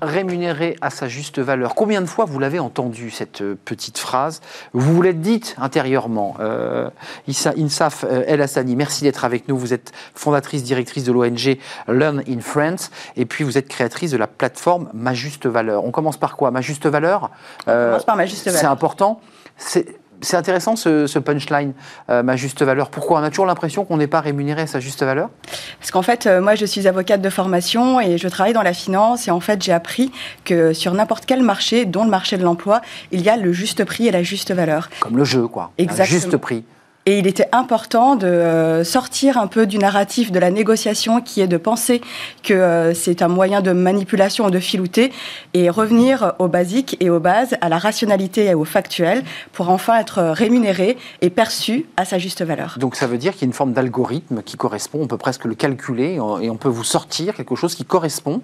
Rémunéré 0.00 0.76
à 0.80 0.90
sa 0.90 1.08
juste 1.08 1.38
valeur. 1.38 1.74
Combien 1.74 2.00
de 2.00 2.06
fois 2.06 2.24
vous 2.24 2.38
l'avez 2.38 2.58
entendu, 2.58 3.10
cette 3.10 3.42
euh, 3.42 3.56
petite 3.64 3.98
phrase? 3.98 4.40
Vous 4.72 4.94
vous 4.94 5.02
l'êtes 5.02 5.20
dite 5.20 5.56
intérieurement. 5.58 6.36
Euh, 6.40 6.90
Insaf 7.26 8.04
euh, 8.04 8.24
El 8.26 8.40
Hassani, 8.42 8.76
merci 8.76 9.04
d'être 9.04 9.24
avec 9.24 9.48
nous. 9.48 9.58
Vous 9.58 9.72
êtes 9.72 9.92
fondatrice, 10.14 10.62
directrice 10.62 11.04
de 11.04 11.12
l'ONG 11.12 11.58
Learn 11.88 12.22
in 12.28 12.40
France, 12.40 12.90
et 13.16 13.24
puis 13.24 13.44
vous 13.44 13.58
êtes 13.58 13.68
créatrice 13.68 14.10
de 14.10 14.16
la 14.16 14.26
plateforme 14.26 14.88
Ma 14.94 15.14
Juste 15.14 15.46
Valeur. 15.46 15.84
On 15.84 15.90
commence 15.90 16.16
par 16.16 16.36
quoi? 16.36 16.50
Ma 16.50 16.60
Juste 16.60 16.86
Valeur? 16.86 17.30
On 17.66 17.72
commence 17.72 18.04
par 18.04 18.16
Ma 18.16 18.26
Juste 18.26 18.44
Valeur. 18.44 18.60
C'est 18.60 18.66
important 18.66 19.20
c'est 19.58 19.96
intéressant 20.32 20.76
ce, 20.76 21.18
punchline, 21.18 21.72
euh, 22.10 22.22
ma 22.22 22.36
juste 22.36 22.62
valeur. 22.62 22.90
Pourquoi 22.90 23.20
On 23.20 23.22
a 23.22 23.30
toujours 23.30 23.46
l'impression 23.46 23.84
qu'on 23.84 23.96
n'est 23.96 24.06
pas 24.06 24.20
rémunéré 24.20 24.62
à 24.62 24.66
sa 24.66 24.80
juste 24.80 25.02
valeur? 25.02 25.30
Parce 25.78 25.90
qu'en 25.90 26.02
fait, 26.02 26.26
euh, 26.26 26.40
moi 26.40 26.54
je 26.54 26.66
suis 26.66 26.86
avocate 26.86 27.20
de 27.20 27.30
formation 27.30 28.00
et 28.00 28.18
je 28.18 28.28
travaille 28.28 28.52
dans 28.52 28.62
la 28.62 28.72
finance 28.72 29.28
et 29.28 29.30
en 29.30 29.40
fait 29.40 29.62
j'ai 29.62 29.72
appris 29.72 30.12
que 30.44 30.72
sur 30.72 30.94
n'importe 30.94 31.26
quel 31.26 31.42
marché, 31.42 31.84
dont 31.84 32.04
le 32.04 32.10
marché 32.10 32.36
de 32.36 32.44
l'emploi, 32.44 32.80
il 33.12 33.22
y 33.22 33.28
a 33.28 33.36
le 33.36 33.52
juste 33.52 33.84
prix 33.84 34.06
et 34.06 34.10
la 34.10 34.22
juste 34.22 34.52
valeur. 34.52 34.88
Comme 35.00 35.16
le 35.16 35.24
jeu, 35.24 35.46
quoi. 35.46 35.72
Exactement. 35.78 36.20
juste 36.20 36.36
prix. 36.36 36.64
Et 37.08 37.18
il 37.18 37.26
était 37.26 37.48
important 37.52 38.16
de 38.16 38.26
euh, 38.26 38.84
sortir 38.84 39.38
un 39.38 39.46
peu 39.46 39.64
du 39.66 39.78
narratif 39.78 40.30
de 40.30 40.38
la 40.38 40.50
négociation 40.50 41.22
qui 41.22 41.40
est 41.40 41.46
de 41.46 41.56
penser 41.56 42.02
que 42.42 42.52
euh, 42.52 42.92
c'est 42.92 43.22
un 43.22 43.28
moyen 43.28 43.62
de 43.62 43.72
manipulation 43.72 44.44
ou 44.44 44.50
de 44.50 44.58
filouter 44.58 45.10
et 45.54 45.70
revenir 45.70 46.34
aux 46.38 46.48
basiques 46.48 46.98
et 47.00 47.08
aux 47.08 47.18
bases, 47.18 47.56
à 47.62 47.70
la 47.70 47.78
rationalité 47.78 48.44
et 48.44 48.54
au 48.54 48.66
factuel 48.66 49.24
pour 49.54 49.70
enfin 49.70 49.98
être 49.98 50.20
rémunéré 50.20 50.98
et 51.22 51.30
perçu 51.30 51.86
à 51.96 52.04
sa 52.04 52.18
juste 52.18 52.44
valeur. 52.44 52.76
Donc 52.78 52.94
ça 52.94 53.06
veut 53.06 53.16
dire 53.16 53.32
qu'il 53.32 53.40
y 53.40 53.44
a 53.44 53.46
une 53.46 53.54
forme 53.54 53.72
d'algorithme 53.72 54.42
qui 54.42 54.58
correspond, 54.58 54.98
on 55.00 55.06
peut 55.06 55.16
presque 55.16 55.46
le 55.46 55.54
calculer 55.54 56.18
et 56.42 56.50
on 56.50 56.56
peut 56.58 56.68
vous 56.68 56.84
sortir 56.84 57.34
quelque 57.34 57.54
chose 57.54 57.74
qui 57.74 57.86
correspond 57.86 58.42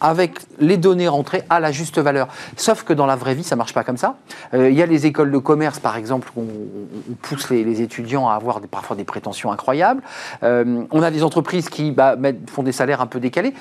avec 0.00 0.38
les 0.58 0.76
données 0.76 1.08
rentrées 1.08 1.42
à 1.50 1.60
la 1.60 1.72
juste 1.72 1.98
valeur. 1.98 2.28
Sauf 2.56 2.82
que 2.82 2.92
dans 2.92 3.06
la 3.06 3.16
vraie 3.16 3.34
vie, 3.34 3.44
ça 3.44 3.56
marche 3.56 3.74
pas 3.74 3.84
comme 3.84 3.96
ça. 3.96 4.16
Euh, 4.54 4.70
il 4.70 4.76
y 4.76 4.82
a 4.82 4.86
les 4.86 5.06
écoles 5.06 5.30
de 5.30 5.38
commerce, 5.38 5.78
par 5.78 5.96
exemple, 5.96 6.30
où 6.36 6.42
on, 6.42 7.14
pousse 7.22 7.50
les, 7.50 7.82
étudiants 7.82 8.28
à 8.28 8.34
avoir 8.34 8.60
parfois 8.60 8.96
des 8.96 9.04
prétentions 9.04 9.52
incroyables. 9.52 10.02
Euh, 10.42 10.84
on 10.90 11.02
a 11.02 11.10
des 11.10 11.22
entreprises 11.22 11.68
qui 11.68 11.90
bah, 11.90 12.16
font 12.46 12.62
des 12.62 12.72
salaires 12.72 13.00
un 13.00 13.06
peu 13.06 13.20
décalés. 13.20 13.54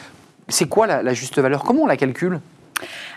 C'est 0.48 0.68
quoi 0.68 0.86
la 0.88 1.14
juste 1.14 1.40
valeur? 1.40 1.64
Comment 1.64 1.84
on 1.84 1.88
la 1.88 1.98
calcule? 1.98 2.40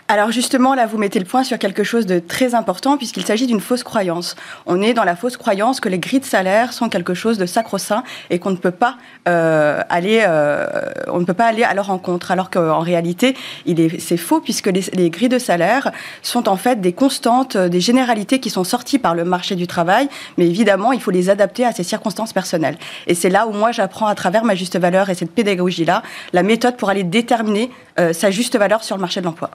Alors 0.09 0.31
justement, 0.31 0.73
là, 0.73 0.87
vous 0.87 0.97
mettez 0.97 1.19
le 1.19 1.25
point 1.25 1.43
sur 1.43 1.59
quelque 1.59 1.83
chose 1.83 2.07
de 2.07 2.17
très 2.17 2.55
important 2.55 2.97
puisqu'il 2.97 3.23
s'agit 3.23 3.45
d'une 3.45 3.59
fausse 3.59 3.83
croyance. 3.83 4.35
On 4.65 4.81
est 4.81 4.95
dans 4.95 5.03
la 5.03 5.15
fausse 5.15 5.37
croyance 5.37 5.79
que 5.79 5.87
les 5.87 5.99
grilles 5.99 6.19
de 6.19 6.25
salaire 6.25 6.73
sont 6.73 6.89
quelque 6.89 7.13
chose 7.13 7.37
de 7.37 7.45
sacro-saint 7.45 8.03
et 8.31 8.39
qu'on 8.39 8.49
ne 8.49 8.55
peut 8.55 8.71
pas 8.71 8.97
euh, 9.27 9.83
aller, 9.87 10.23
euh, 10.27 10.65
on 11.09 11.19
ne 11.19 11.25
peut 11.25 11.35
pas 11.35 11.45
aller 11.45 11.61
à 11.61 11.75
leur 11.75 11.85
rencontre. 11.85 12.31
Alors 12.31 12.49
qu'en 12.49 12.79
réalité, 12.79 13.37
il 13.67 13.79
est, 13.79 13.99
c'est 13.99 14.17
faux 14.17 14.41
puisque 14.41 14.65
les, 14.65 14.81
les, 14.93 15.11
grilles 15.11 15.29
de 15.29 15.37
salaire 15.37 15.91
sont 16.23 16.49
en 16.49 16.57
fait 16.57 16.81
des 16.81 16.91
constantes, 16.91 17.55
euh, 17.55 17.69
des 17.69 17.79
généralités 17.79 18.39
qui 18.39 18.49
sont 18.49 18.63
sorties 18.63 18.97
par 18.97 19.13
le 19.13 19.25
marché 19.25 19.55
du 19.55 19.67
travail, 19.67 20.09
mais 20.39 20.47
évidemment, 20.47 20.91
il 20.91 21.01
faut 21.01 21.11
les 21.11 21.29
adapter 21.29 21.65
à 21.65 21.71
ces 21.71 21.83
circonstances 21.83 22.33
personnelles. 22.33 22.79
Et 23.05 23.13
c'est 23.13 23.29
là 23.29 23.45
où 23.45 23.51
moi 23.51 23.71
j'apprends 23.71 24.07
à 24.07 24.15
travers 24.15 24.43
ma 24.43 24.55
juste 24.55 24.79
valeur 24.79 25.11
et 25.11 25.13
cette 25.13 25.35
pédagogie-là 25.35 26.01
la 26.33 26.41
méthode 26.41 26.77
pour 26.77 26.89
aller 26.89 27.03
déterminer 27.03 27.69
sa 28.13 28.31
juste 28.31 28.57
valeur 28.57 28.81
sur 28.81 28.95
le 28.95 29.01
marché 29.01 29.19
de 29.19 29.25
l'emploi. 29.25 29.49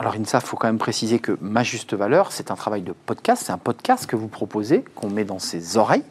Faut 0.44 0.56
quand 0.56 0.68
même 0.68 0.78
préciser 0.78 1.18
que 1.18 1.36
Ma 1.40 1.62
Juste 1.62 1.94
Valeur, 1.94 2.32
c'est 2.32 2.50
un 2.50 2.56
travail 2.56 2.82
de 2.82 2.92
podcast, 2.92 3.44
c'est 3.46 3.52
un 3.52 3.58
podcast 3.58 4.06
que 4.06 4.16
vous 4.16 4.28
proposez, 4.28 4.84
qu'on 4.94 5.10
met 5.10 5.24
dans 5.24 5.38
ses 5.38 5.76
oreilles. 5.76 6.04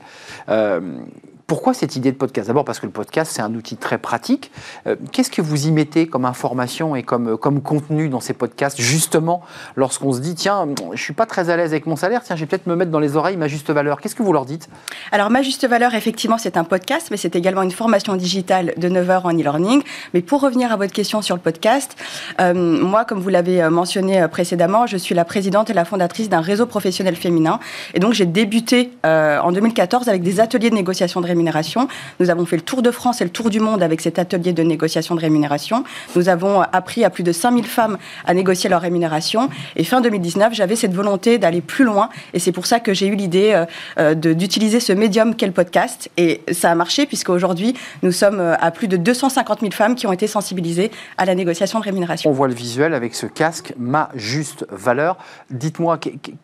Euh, 0.49 0.99
pourquoi 1.47 1.73
cette 1.73 1.95
idée 1.95 2.11
de 2.11 2.17
podcast? 2.17 2.47
D'abord 2.47 2.65
parce 2.65 2.79
que 2.79 2.85
le 2.85 2.91
podcast, 2.91 3.31
c'est 3.35 3.41
un 3.41 3.53
outil 3.53 3.75
très 3.75 3.97
pratique. 3.97 4.51
Euh, 4.87 4.95
qu'est-ce 5.11 5.29
que 5.29 5.41
vous 5.41 5.67
y 5.67 5.71
mettez 5.71 6.07
comme 6.07 6.25
information 6.25 6.95
et 6.95 7.03
comme, 7.03 7.37
comme 7.37 7.61
contenu 7.61 8.07
dans 8.07 8.21
ces 8.21 8.33
podcasts, 8.33 8.79
justement, 8.79 9.41
lorsqu'on 9.75 10.13
se 10.13 10.19
dit, 10.19 10.35
tiens, 10.35 10.67
je 10.77 10.91
ne 10.91 10.97
suis 10.97 11.13
pas 11.13 11.25
très 11.25 11.49
à 11.49 11.57
l'aise 11.57 11.71
avec 11.71 11.85
mon 11.85 11.95
salaire, 11.95 12.21
tiens, 12.23 12.35
je 12.35 12.41
vais 12.41 12.47
peut-être 12.47 12.67
me 12.67 12.75
mettre 12.75 12.91
dans 12.91 12.99
les 12.99 13.17
oreilles 13.17 13.37
ma 13.37 13.47
juste 13.47 13.69
valeur. 13.71 13.99
Qu'est-ce 13.99 14.15
que 14.15 14.23
vous 14.23 14.31
leur 14.31 14.45
dites? 14.45 14.69
Alors, 15.11 15.29
ma 15.29 15.41
juste 15.41 15.67
valeur, 15.67 15.93
effectivement, 15.95 16.37
c'est 16.37 16.55
un 16.55 16.63
podcast, 16.63 17.09
mais 17.11 17.17
c'est 17.17 17.35
également 17.35 17.63
une 17.63 17.71
formation 17.71 18.15
digitale 18.15 18.73
de 18.77 18.87
9 18.87 19.09
heures 19.09 19.25
en 19.25 19.33
e-learning. 19.33 19.83
Mais 20.13 20.21
pour 20.21 20.41
revenir 20.41 20.71
à 20.71 20.77
votre 20.77 20.93
question 20.93 21.21
sur 21.21 21.35
le 21.35 21.41
podcast, 21.41 21.97
euh, 22.39 22.53
moi, 22.53 23.03
comme 23.05 23.19
vous 23.19 23.29
l'avez 23.29 23.61
euh, 23.61 23.69
mentionné 23.69 24.25
précédemment, 24.29 24.87
je 24.87 24.97
suis 24.97 25.13
la 25.13 25.25
présidente 25.25 25.69
et 25.69 25.73
la 25.73 25.85
fondatrice 25.85 26.29
d'un 26.29 26.41
réseau 26.41 26.65
professionnel 26.65 27.15
féminin. 27.15 27.59
Et 27.93 27.99
donc, 27.99 28.13
j'ai 28.13 28.25
débuté 28.25 28.91
en 29.03 29.51
2014 29.51 30.07
avec 30.07 30.23
des 30.23 30.39
ateliers 30.39 30.69
de 30.69 30.75
négociation 30.75 31.19
de 31.21 31.27
rémunération. 31.33 31.87
Nous 32.19 32.29
avons 32.29 32.45
fait 32.45 32.55
le 32.55 32.61
tour 32.61 32.81
de 32.81 32.91
France 32.91 33.21
et 33.21 33.23
le 33.23 33.29
tour 33.29 33.49
du 33.49 33.59
monde 33.59 33.81
avec 33.83 34.01
cet 34.01 34.19
atelier 34.19 34.53
de 34.53 34.63
négociation 34.63 35.15
de 35.15 35.19
rémunération. 35.19 35.83
Nous 36.15 36.29
avons 36.29 36.61
appris 36.61 37.03
à 37.03 37.09
plus 37.09 37.23
de 37.23 37.31
5000 37.31 37.65
femmes 37.65 37.97
à 38.25 38.33
négocier 38.33 38.69
leur 38.69 38.81
rémunération. 38.81 39.49
Et 39.75 39.83
fin 39.83 40.01
2019, 40.01 40.53
j'avais 40.53 40.75
cette 40.75 40.93
volonté 40.93 41.37
d'aller 41.37 41.61
plus 41.61 41.85
loin. 41.85 42.09
Et 42.33 42.39
c'est 42.39 42.51
pour 42.51 42.65
ça 42.65 42.79
que 42.79 42.93
j'ai 42.93 43.07
eu 43.07 43.15
l'idée 43.15 43.51
euh, 43.53 43.65
euh, 43.99 44.13
d'utiliser 44.13 44.79
ce 44.79 44.93
médium 44.93 45.35
qu'est 45.35 45.47
le 45.47 45.53
podcast. 45.53 46.09
Et 46.17 46.41
ça 46.51 46.71
a 46.71 46.75
marché 46.75 47.05
puisque 47.05 47.29
aujourd'hui, 47.29 47.75
nous 48.03 48.11
sommes 48.11 48.39
euh, 48.39 48.55
à 48.59 48.71
plus 48.71 48.87
de 48.87 48.97
250 48.97 49.61
000 49.61 49.71
femmes 49.71 49.95
qui 49.95 50.07
ont 50.07 50.13
été 50.13 50.27
sensibilisées 50.27 50.91
à 51.17 51.25
la 51.25 51.35
négociation 51.35 51.79
de 51.79 51.85
rémunération. 51.85 52.29
On 52.29 52.33
voit 52.33 52.47
le 52.47 52.53
visuel 52.53 52.93
avec 52.93 53.15
ce 53.15 53.25
casque, 53.25 53.73
ma 53.77 54.09
juste 54.15 54.65
valeur. 54.69 55.17
Dites-moi, 55.49 55.99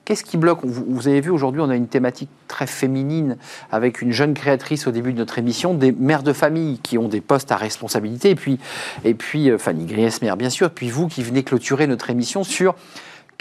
qu'est-ce 0.06 0.24
qui 0.24 0.38
bloque? 0.38 0.60
Vous 0.64 1.08
avez 1.08 1.22
vu 1.22 1.30
aujourd'hui, 1.30 1.62
on 1.62 1.70
a 1.70 1.76
une 1.76 1.88
thématique 1.88 2.30
très 2.48 2.68
féminine 2.68 3.38
avec 3.72 4.02
une 4.02 4.12
jeune 4.12 4.34
créatrice 4.34 4.79
au 4.88 4.92
début 4.92 5.14
de 5.14 5.18
notre 5.18 5.38
émission, 5.38 5.74
des 5.74 5.92
mères 5.92 6.24
de 6.24 6.34
famille 6.34 6.80
qui 6.80 6.98
ont 6.98 7.08
des 7.08 7.22
postes 7.22 7.52
à 7.52 7.58
responsabilité, 7.58 8.32
et 8.32 8.36
puis, 8.36 8.60
et 9.04 9.14
puis 9.14 9.50
euh, 9.50 9.58
Fanny 9.58 9.86
Griesmer, 9.86 10.34
bien 10.38 10.50
sûr, 10.50 10.70
puis 10.72 10.90
vous 10.90 11.08
qui 11.08 11.24
venez 11.24 11.44
clôturer 11.44 11.88
notre 11.88 12.10
émission 12.10 12.44
sur 12.44 12.76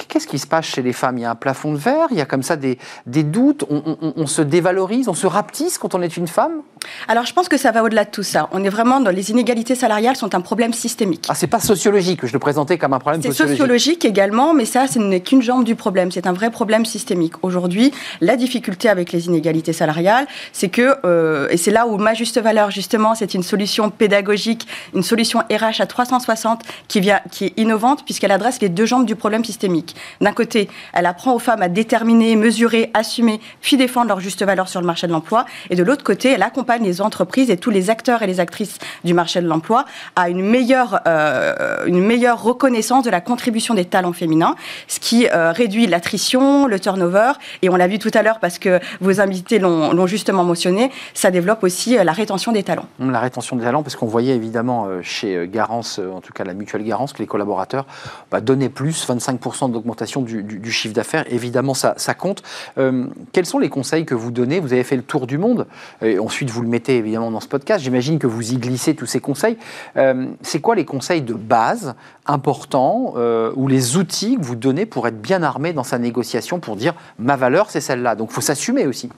Qu'est-ce 0.07 0.29
qui 0.29 0.39
se 0.39 0.47
passe 0.47 0.67
chez 0.67 0.83
les 0.83 0.93
femmes? 0.93 1.19
Il 1.19 1.23
y 1.23 1.25
a 1.25 1.31
un 1.31 1.35
plafond 1.35 1.73
de 1.73 1.79
verre, 1.79 2.07
il 2.11 2.17
y 2.17 2.21
a 2.21 2.25
comme 2.25 2.43
ça 2.45 2.57
des, 2.57 2.79
des 3.07 3.25
doutes, 3.25 3.65
on, 3.69 4.27
se 4.27 4.43
dévalorise, 4.43 5.09
on 5.09 5.15
se 5.15 5.27
rapetisse 5.27 5.77
quand 5.79 5.95
on 5.95 6.03
est 6.03 6.17
une 6.17 6.29
femme? 6.29 6.63
Alors 7.09 7.27
je 7.27 7.33
pense 7.33 7.49
que 7.49 7.57
ça 7.57 7.73
va 7.73 7.83
au-delà 7.83 8.05
de 8.05 8.11
tout 8.11 8.23
ça. 8.23 8.49
On 8.53 8.63
est 8.63 8.69
vraiment 8.69 9.01
dans 9.01 9.11
les 9.11 9.31
inégalités 9.31 9.75
salariales 9.75 10.17
sont 10.17 10.35
un 10.35 10.41
problème 10.41 10.73
systémique. 10.73 11.27
Ah, 11.29 11.35
c'est 11.35 11.49
pas 11.49 11.59
sociologique, 11.59 12.25
je 12.25 12.33
le 12.33 12.39
présentais 12.39 12.79
comme 12.79 12.93
un 12.93 12.99
problème 13.01 13.23
sociologique. 13.23 13.57
C'est 13.57 13.63
sociologique 13.63 14.05
également, 14.05 14.55
mais 14.55 14.65
ça, 14.65 14.87
ce 14.87 14.99
n'est 14.99 15.21
qu'une 15.21 15.43
jambe 15.43 15.65
du 15.65 15.75
problème. 15.75 16.13
C'est 16.13 16.27
un 16.27 16.33
vrai 16.33 16.51
problème 16.51 16.85
systémique. 16.85 17.35
Aujourd'hui, 17.43 17.93
la 18.21 18.37
difficulté 18.37 18.89
avec 18.89 19.13
les 19.13 19.27
inégalités 19.27 19.73
salariales, 19.73 20.27
c'est 20.53 20.69
que, 20.69 20.97
euh, 21.05 21.49
et 21.51 21.57
c'est 21.57 21.71
là 21.71 21.87
où 21.87 21.99
ma 21.99 22.15
juste 22.15 22.41
valeur, 22.41 22.71
justement, 22.71 23.15
c'est 23.15 23.35
une 23.35 23.43
solution 23.43 23.91
pédagogique, 23.91 24.67
une 24.95 25.03
solution 25.03 25.41
RH 25.51 25.81
à 25.81 25.87
360 25.87 26.63
qui, 26.87 27.01
vient, 27.01 27.21
qui 27.31 27.47
est 27.47 27.53
innovante 27.57 28.05
puisqu'elle 28.05 28.33
adresse 28.33 28.61
les 28.61 28.69
deux 28.69 28.87
jambes 28.87 29.07
du 29.07 29.17
problème 29.17 29.45
systémique. 29.45 29.88
D'un 30.21 30.33
côté, 30.33 30.69
elle 30.93 31.07
apprend 31.07 31.35
aux 31.35 31.39
femmes 31.39 31.63
à 31.63 31.69
déterminer, 31.69 32.37
mesurer, 32.37 32.91
assumer, 32.95 33.41
puis 33.61 33.77
défendre 33.77 34.09
leur 34.09 34.21
juste 34.21 34.45
valeur 34.45 34.69
sur 34.69 34.81
le 34.81 34.87
marché 34.87 35.07
de 35.07 35.13
l'emploi. 35.13 35.47
Et 35.71 35.77
de 35.77 35.83
l'autre 35.83 36.05
côté, 36.05 36.31
elle 36.33 36.43
accompagne 36.43 36.83
les 36.83 37.01
entreprises 37.01 37.51
et 37.51 37.57
tous 37.57 37.71
les 37.71 37.91
acteurs 37.91 38.23
et 38.23 38.27
les 38.27 38.41
actrices 38.41 38.79
du 39.05 39.15
marché 39.15 39.41
de 39.41 39.47
l'emploi 39.47 39.85
à 40.17 40.29
une 40.29 40.43
meilleure, 40.43 41.01
euh, 41.07 41.85
une 41.87 42.05
meilleure 42.05 42.43
reconnaissance 42.43 43.05
de 43.05 43.11
la 43.11 43.21
contribution 43.21 43.75
des 43.75 43.85
talents 43.85 44.13
féminins, 44.13 44.55
ce 44.87 45.01
qui 45.01 45.29
euh, 45.29 45.53
réduit 45.53 45.87
l'attrition, 45.87 46.67
le 46.67 46.81
turnover. 46.81 47.33
Et 47.63 47.69
on 47.69 47.77
l'a 47.77 47.87
vu 47.87 47.99
tout 47.99 48.11
à 48.15 48.23
l'heure 48.23 48.39
parce 48.41 48.59
que 48.59 48.81
vos 49.01 49.21
invités 49.21 49.59
l'ont 49.59 50.07
justement 50.07 50.45
mentionné, 50.45 50.91
ça 51.15 51.31
développe 51.31 51.63
aussi 51.65 51.97
euh, 51.99 52.05
la 52.05 52.13
rétention 52.13 52.53
des 52.53 52.63
talents. 52.63 52.87
La 52.99 53.21
rétention 53.21 53.57
des 53.57 53.65
talents, 53.65 53.83
parce 53.83 53.97
qu'on 53.97 54.07
voyait 54.07 54.35
évidemment 54.35 54.89
chez 55.03 55.49
Garance, 55.49 55.99
en 55.99 56.21
tout 56.21 56.33
cas 56.33 56.45
la 56.45 56.55
mutuelle 56.55 56.85
Garance, 56.85 57.13
que 57.13 57.19
les 57.19 57.27
collaborateurs 57.27 57.87
bah, 58.31 58.41
donnaient 58.41 58.69
plus, 58.69 59.07
25% 59.07 59.71
de 59.73 59.78
augmentation 59.79 60.23
du, 60.23 60.71
chiffre 60.71 60.95
d'affaires, 60.95 61.25
évidemment, 61.33 61.75
ça, 61.75 61.95
compte. 62.15 62.43
Euh, 62.79 63.07
quels 63.33 63.47
sont 63.47 63.59
les 63.59 63.69
conseils 63.69 64.05
que 64.05 64.15
vous 64.15 64.31
donnez? 64.31 64.61
Vous 64.61 64.73
avez 64.73 64.85
fait 64.85 64.97
le 64.97 65.03
tour 65.03 65.27
du 65.27 65.39
monde, 65.39 65.67
et 66.03 66.19
ensuite 66.19 66.51
vous 66.51 66.63
le 66.63 66.69
mettez 66.69 66.97
évidemment 66.97 67.31
dans 67.31 67.41
ce 67.41 67.49
podcast. 67.49 67.83
J'imagine 67.83 68.19
que 68.19 68.27
vous 68.27 68.53
y 68.53 68.57
glissez 68.57 68.95
tous 68.95 69.07
ces 69.07 69.21
conseils. 69.21 69.57
Euh, 69.97 70.27
c'est 70.43 70.61
quoi 70.61 70.75
les 70.75 70.85
conseils 70.85 71.23
de 71.23 71.35
base 71.35 71.95
importants 72.27 73.15
euh, 73.17 73.53
ou 73.57 73.69
les 73.69 73.97
outils 73.97 74.37
que 74.37 74.45
vous 74.45 74.57
donnez 74.57 74.87
pour 74.87 75.07
être 75.09 75.21
bien 75.21 75.43
armé 75.43 75.73
dans 75.73 75.85
sa 75.85 75.99
négociation, 75.99 76.61
pour 76.61 76.77
dire 76.77 76.95
ma 77.19 77.37
valeur, 77.37 77.71
c'est 77.71 77.81
celle-là? 77.81 78.15
Donc 78.15 78.31
il 78.31 78.35
faut 78.35 78.41
s'assumer 78.41 78.87
aussi. 78.87 79.11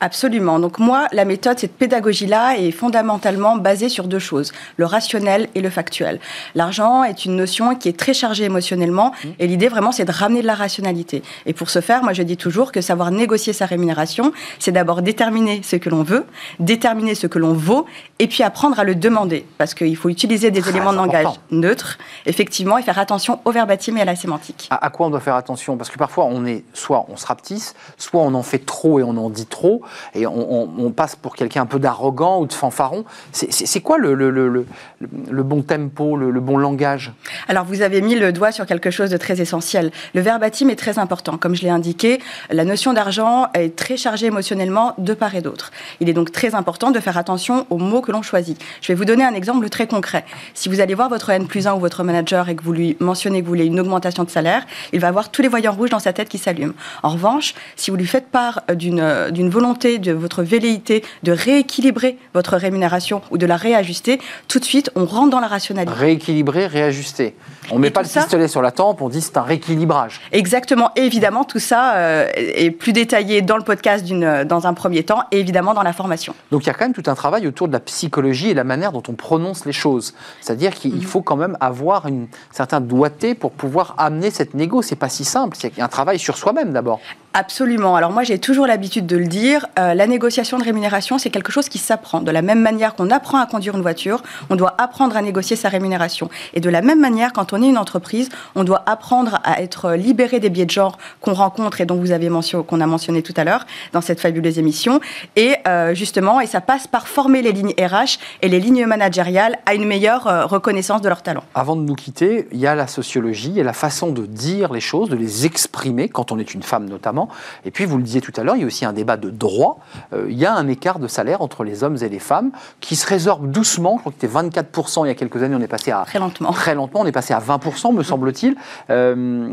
Absolument. 0.00 0.58
Donc 0.58 0.78
moi, 0.78 1.06
la 1.12 1.24
méthode, 1.24 1.58
cette 1.58 1.74
pédagogie-là 1.74 2.56
est 2.58 2.70
fondamentalement 2.70 3.56
basée 3.56 3.88
sur 3.88 4.08
deux 4.08 4.18
choses, 4.18 4.52
le 4.76 4.86
rationnel 4.86 5.48
et 5.54 5.60
le 5.60 5.70
factuel. 5.70 6.20
L'argent 6.54 7.04
est 7.04 7.24
une 7.24 7.36
notion 7.36 7.74
qui 7.74 7.88
est 7.88 7.98
très 7.98 8.14
chargée 8.14 8.44
émotionnellement 8.44 9.12
mmh. 9.12 9.28
et 9.38 9.46
l'idée 9.46 9.68
vraiment, 9.68 9.92
c'est 9.92 10.04
de 10.04 10.12
ramener 10.12 10.42
de 10.42 10.46
la 10.46 10.54
rationalité. 10.54 11.22
Et 11.46 11.52
pour 11.52 11.70
ce 11.70 11.80
faire, 11.80 12.02
moi, 12.02 12.12
je 12.12 12.22
dis 12.22 12.36
toujours 12.36 12.72
que 12.72 12.80
savoir 12.80 13.10
négocier 13.10 13.52
sa 13.52 13.66
rémunération, 13.66 14.32
c'est 14.58 14.72
d'abord 14.72 15.02
déterminer 15.02 15.62
ce 15.62 15.76
que 15.76 15.90
l'on 15.90 16.02
veut, 16.02 16.24
déterminer 16.58 17.14
ce 17.14 17.26
que 17.26 17.38
l'on 17.38 17.52
vaut 17.52 17.86
et 18.18 18.26
puis 18.28 18.42
apprendre 18.42 18.78
à 18.78 18.84
le 18.84 18.94
demander. 18.94 19.46
Parce 19.58 19.74
qu'il 19.74 19.96
faut 19.96 20.08
utiliser 20.08 20.50
des 20.50 20.68
éléments 20.68 20.92
de 20.92 20.98
langage 20.98 21.26
neutres, 21.50 21.98
effectivement, 22.26 22.78
et 22.78 22.82
faire 22.82 22.98
attention 22.98 23.40
au 23.44 23.52
verbatim 23.52 23.96
et 23.96 24.02
à 24.02 24.04
la 24.04 24.16
sémantique. 24.16 24.68
À, 24.70 24.84
à 24.84 24.90
quoi 24.90 25.06
on 25.06 25.10
doit 25.10 25.20
faire 25.20 25.34
attention? 25.34 25.76
Parce 25.76 25.90
que 25.90 25.98
parfois, 25.98 26.24
on 26.24 26.44
est 26.46 26.64
soit 26.72 27.06
on 27.08 27.16
se 27.16 27.26
rapetisse, 27.26 27.74
soit 27.96 28.22
on 28.22 28.34
en 28.34 28.42
fait 28.42 28.64
trop 28.64 29.00
et 29.00 29.02
on 29.02 29.16
en 29.16 29.30
dit 29.30 29.46
trop 29.46 29.65
et 30.14 30.26
on, 30.26 30.92
passe 30.96 31.16
pour 31.16 31.34
quelqu'un 31.34 31.62
un 31.62 31.66
peu 31.66 31.78
d'arrogant 31.78 32.40
ou 32.40 32.46
de 32.46 32.52
fanfaron. 32.52 33.04
C'est 33.32 33.80
quoi 33.80 33.98
le, 33.98 34.14
le, 34.14 34.30
le, 34.30 34.66
le, 35.00 35.42
bon 35.42 35.62
tempo, 35.62 36.16
le, 36.16 36.40
bon 36.40 36.56
langage? 36.56 37.12
Alors, 37.48 37.64
vous 37.64 37.82
avez 37.82 38.00
mis 38.00 38.14
le 38.14 38.32
doigt 38.32 38.52
sur 38.52 38.66
quelque 38.66 38.90
chose 38.90 39.10
de 39.10 39.16
très 39.16 39.40
essentiel. 39.40 39.90
Le 40.14 40.20
verbatim 40.20 40.70
est 40.70 40.76
très 40.76 40.98
important. 40.98 41.36
Comme 41.36 41.54
je 41.54 41.62
l'ai 41.62 41.70
indiqué, 41.70 42.20
la 42.50 42.64
notion 42.64 42.92
d'argent 42.92 43.48
est 43.54 43.76
très 43.76 43.96
chargée 43.96 44.26
émotionnellement 44.26 44.94
de 44.98 45.14
part 45.14 45.34
et 45.34 45.42
d'autre. 45.42 45.70
Il 46.00 46.08
est 46.08 46.14
donc 46.14 46.32
très 46.32 46.54
important 46.54 46.90
de 46.90 47.00
faire 47.00 47.18
attention 47.18 47.66
aux 47.70 47.78
mots 47.78 48.00
que 48.00 48.12
l'on 48.12 48.22
choisit. 48.22 48.60
Je 48.80 48.88
vais 48.88 48.94
vous 48.94 49.04
donner 49.04 49.24
un 49.24 49.34
exemple 49.34 49.68
très 49.68 49.86
concret. 49.86 50.24
Si 50.54 50.68
vous 50.68 50.80
allez 50.80 50.94
voir 50.94 51.08
votre 51.08 51.30
N 51.30 51.46
plus 51.46 51.66
1 51.66 51.74
ou 51.74 51.80
votre 51.80 52.04
manager 52.04 52.48
et 52.48 52.56
que 52.56 52.62
vous 52.62 52.72
lui 52.72 52.96
mentionnez 53.00 53.40
que 53.40 53.44
vous 53.44 53.50
voulez 53.50 53.66
une 53.66 53.80
augmentation 53.80 54.24
de 54.24 54.30
salaire, 54.30 54.66
il 54.92 55.00
va 55.00 55.08
avoir 55.08 55.30
tous 55.30 55.42
les 55.42 55.48
voyants 55.48 55.72
rouges 55.72 55.90
dans 55.90 55.98
sa 55.98 56.12
tête 56.12 56.28
qui 56.28 56.38
s'allument. 56.38 56.74
En 57.02 57.10
revanche, 57.10 57.54
si 57.76 57.90
vous 57.90 57.96
lui 57.96 58.06
faites 58.06 58.28
part 58.28 58.62
d'une 58.74 59.48
volonté 59.56 59.98
de 59.98 60.12
votre 60.12 60.42
velléité 60.42 61.02
de 61.22 61.32
rééquilibrer 61.32 62.18
votre 62.34 62.56
rémunération 62.56 63.22
ou 63.30 63.38
de 63.38 63.46
la 63.46 63.56
réajuster, 63.56 64.20
tout 64.48 64.58
de 64.58 64.66
suite, 64.66 64.90
on 64.94 65.06
rentre 65.06 65.30
dans 65.30 65.40
la 65.40 65.46
rationalité. 65.46 65.98
Rééquilibrer, 65.98 66.66
réajuster. 66.66 67.34
On 67.70 67.76
ne 67.76 67.80
met 67.80 67.90
pas 67.90 68.02
le 68.02 68.08
pistolet 68.08 68.48
sur 68.48 68.60
la 68.60 68.70
tempe, 68.70 69.00
on 69.00 69.08
dit 69.08 69.22
c'est 69.22 69.38
un 69.38 69.42
rééquilibrage. 69.42 70.20
Exactement. 70.30 70.90
Et 70.94 71.06
évidemment, 71.06 71.44
tout 71.44 71.58
ça 71.58 71.94
euh, 71.94 72.28
est 72.36 72.70
plus 72.70 72.92
détaillé 72.92 73.40
dans 73.40 73.56
le 73.56 73.62
podcast 73.62 74.04
dans 74.06 74.66
un 74.66 74.74
premier 74.74 75.04
temps 75.04 75.22
et 75.32 75.40
évidemment 75.40 75.72
dans 75.72 75.82
la 75.82 75.94
formation. 75.94 76.34
Donc 76.50 76.64
il 76.64 76.66
y 76.66 76.70
a 76.70 76.74
quand 76.74 76.84
même 76.84 76.92
tout 76.92 77.10
un 77.10 77.14
travail 77.14 77.46
autour 77.46 77.68
de 77.68 77.72
la 77.72 77.80
psychologie 77.80 78.50
et 78.50 78.54
la 78.54 78.64
manière 78.64 78.92
dont 78.92 79.02
on 79.08 79.14
prononce 79.14 79.64
les 79.64 79.72
choses. 79.72 80.12
C'est-à-dire 80.42 80.74
qu'il 80.74 80.96
mhm. 80.96 81.00
faut 81.00 81.22
quand 81.22 81.36
même 81.36 81.56
avoir 81.60 82.06
une 82.06 82.26
certaine 82.52 82.86
doigté 82.86 83.34
pour 83.34 83.52
pouvoir 83.52 83.94
amener 83.96 84.30
cette 84.30 84.52
négo. 84.52 84.82
C'est 84.82 84.96
pas 84.96 85.08
si 85.08 85.24
simple. 85.24 85.56
A 85.78 85.84
un 85.84 85.88
travail 85.88 86.18
sur 86.18 86.36
soi-même 86.36 86.74
d'abord. 86.74 87.00
Absolument. 87.38 87.96
Alors 87.96 88.12
moi, 88.12 88.22
j'ai 88.22 88.38
toujours 88.38 88.66
l'habitude 88.66 89.04
de 89.04 89.18
le 89.18 89.26
dire. 89.26 89.66
Euh, 89.78 89.92
la 89.92 90.06
négociation 90.06 90.56
de 90.56 90.64
rémunération, 90.64 91.18
c'est 91.18 91.28
quelque 91.28 91.52
chose 91.52 91.68
qui 91.68 91.76
s'apprend. 91.76 92.22
De 92.22 92.30
la 92.30 92.40
même 92.40 92.62
manière 92.62 92.94
qu'on 92.94 93.10
apprend 93.10 93.38
à 93.38 93.44
conduire 93.44 93.76
une 93.76 93.82
voiture, 93.82 94.22
on 94.48 94.56
doit 94.56 94.74
apprendre 94.78 95.18
à 95.18 95.20
négocier 95.20 95.54
sa 95.54 95.68
rémunération. 95.68 96.30
Et 96.54 96.60
de 96.60 96.70
la 96.70 96.80
même 96.80 96.98
manière, 96.98 97.34
quand 97.34 97.52
on 97.52 97.62
est 97.62 97.68
une 97.68 97.76
entreprise, 97.76 98.30
on 98.54 98.64
doit 98.64 98.82
apprendre 98.86 99.38
à 99.44 99.60
être 99.60 99.92
libéré 99.92 100.40
des 100.40 100.48
biais 100.48 100.64
de 100.64 100.70
genre 100.70 100.96
qu'on 101.20 101.34
rencontre 101.34 101.82
et 101.82 101.84
dont 101.84 101.96
vous 101.96 102.10
avez 102.10 102.30
mentionné, 102.30 102.64
qu'on 102.64 102.80
a 102.80 102.86
mentionné 102.86 103.20
tout 103.20 103.34
à 103.36 103.44
l'heure 103.44 103.66
dans 103.92 104.00
cette 104.00 104.18
fabuleuse 104.18 104.58
émission. 104.58 105.02
Et 105.36 105.56
euh, 105.68 105.94
justement, 105.94 106.40
et 106.40 106.46
ça 106.46 106.62
passe 106.62 106.86
par 106.86 107.06
former 107.06 107.42
les 107.42 107.52
lignes 107.52 107.74
RH 107.78 108.16
et 108.40 108.48
les 108.48 108.60
lignes 108.60 108.86
managériales 108.86 109.58
à 109.66 109.74
une 109.74 109.84
meilleure 109.84 110.26
euh, 110.26 110.46
reconnaissance 110.46 111.02
de 111.02 111.10
leurs 111.10 111.22
talents. 111.22 111.44
Avant 111.54 111.76
de 111.76 111.82
nous 111.82 111.96
quitter, 111.96 112.48
il 112.50 112.60
y 112.60 112.66
a 112.66 112.74
la 112.74 112.86
sociologie 112.86 113.60
et 113.60 113.62
la 113.62 113.74
façon 113.74 114.10
de 114.10 114.24
dire 114.24 114.72
les 114.72 114.80
choses, 114.80 115.10
de 115.10 115.16
les 115.16 115.44
exprimer 115.44 116.08
quand 116.08 116.32
on 116.32 116.38
est 116.38 116.54
une 116.54 116.62
femme 116.62 116.88
notamment. 116.88 117.25
Et 117.64 117.70
puis, 117.70 117.84
vous 117.84 117.96
le 117.96 118.02
disiez 118.02 118.20
tout 118.20 118.32
à 118.36 118.44
l'heure, 118.44 118.56
il 118.56 118.60
y 118.60 118.64
a 118.64 118.66
aussi 118.66 118.84
un 118.84 118.92
débat 118.92 119.16
de 119.16 119.30
droit 119.30 119.78
euh, 120.12 120.26
il 120.28 120.36
y 120.36 120.46
a 120.46 120.54
un 120.54 120.68
écart 120.68 120.98
de 120.98 121.08
salaire 121.08 121.42
entre 121.42 121.64
les 121.64 121.84
hommes 121.84 121.96
et 122.00 122.08
les 122.08 122.18
femmes 122.18 122.50
qui 122.80 122.96
se 122.96 123.06
résorbe 123.06 123.50
doucement. 123.50 123.94
Je 123.96 124.00
crois 124.00 124.12
que 124.12 124.18
c'était 124.20 124.62
24% 124.62 125.04
il 125.04 125.08
y 125.08 125.10
a 125.10 125.14
quelques 125.14 125.42
années, 125.42 125.56
on 125.56 125.60
est 125.60 125.68
passé 125.68 125.90
à... 125.90 126.04
Très 126.06 126.18
lentement. 126.18 126.52
Très 126.52 126.74
lentement, 126.74 127.00
on 127.00 127.06
est 127.06 127.12
passé 127.12 127.34
à 127.34 127.40
20%, 127.40 127.94
me 127.94 128.02
semble-t-il. 128.02 128.56
Euh, 128.90 129.50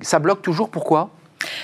ça 0.00 0.18
bloque 0.18 0.42
toujours, 0.42 0.68
pourquoi? 0.68 1.10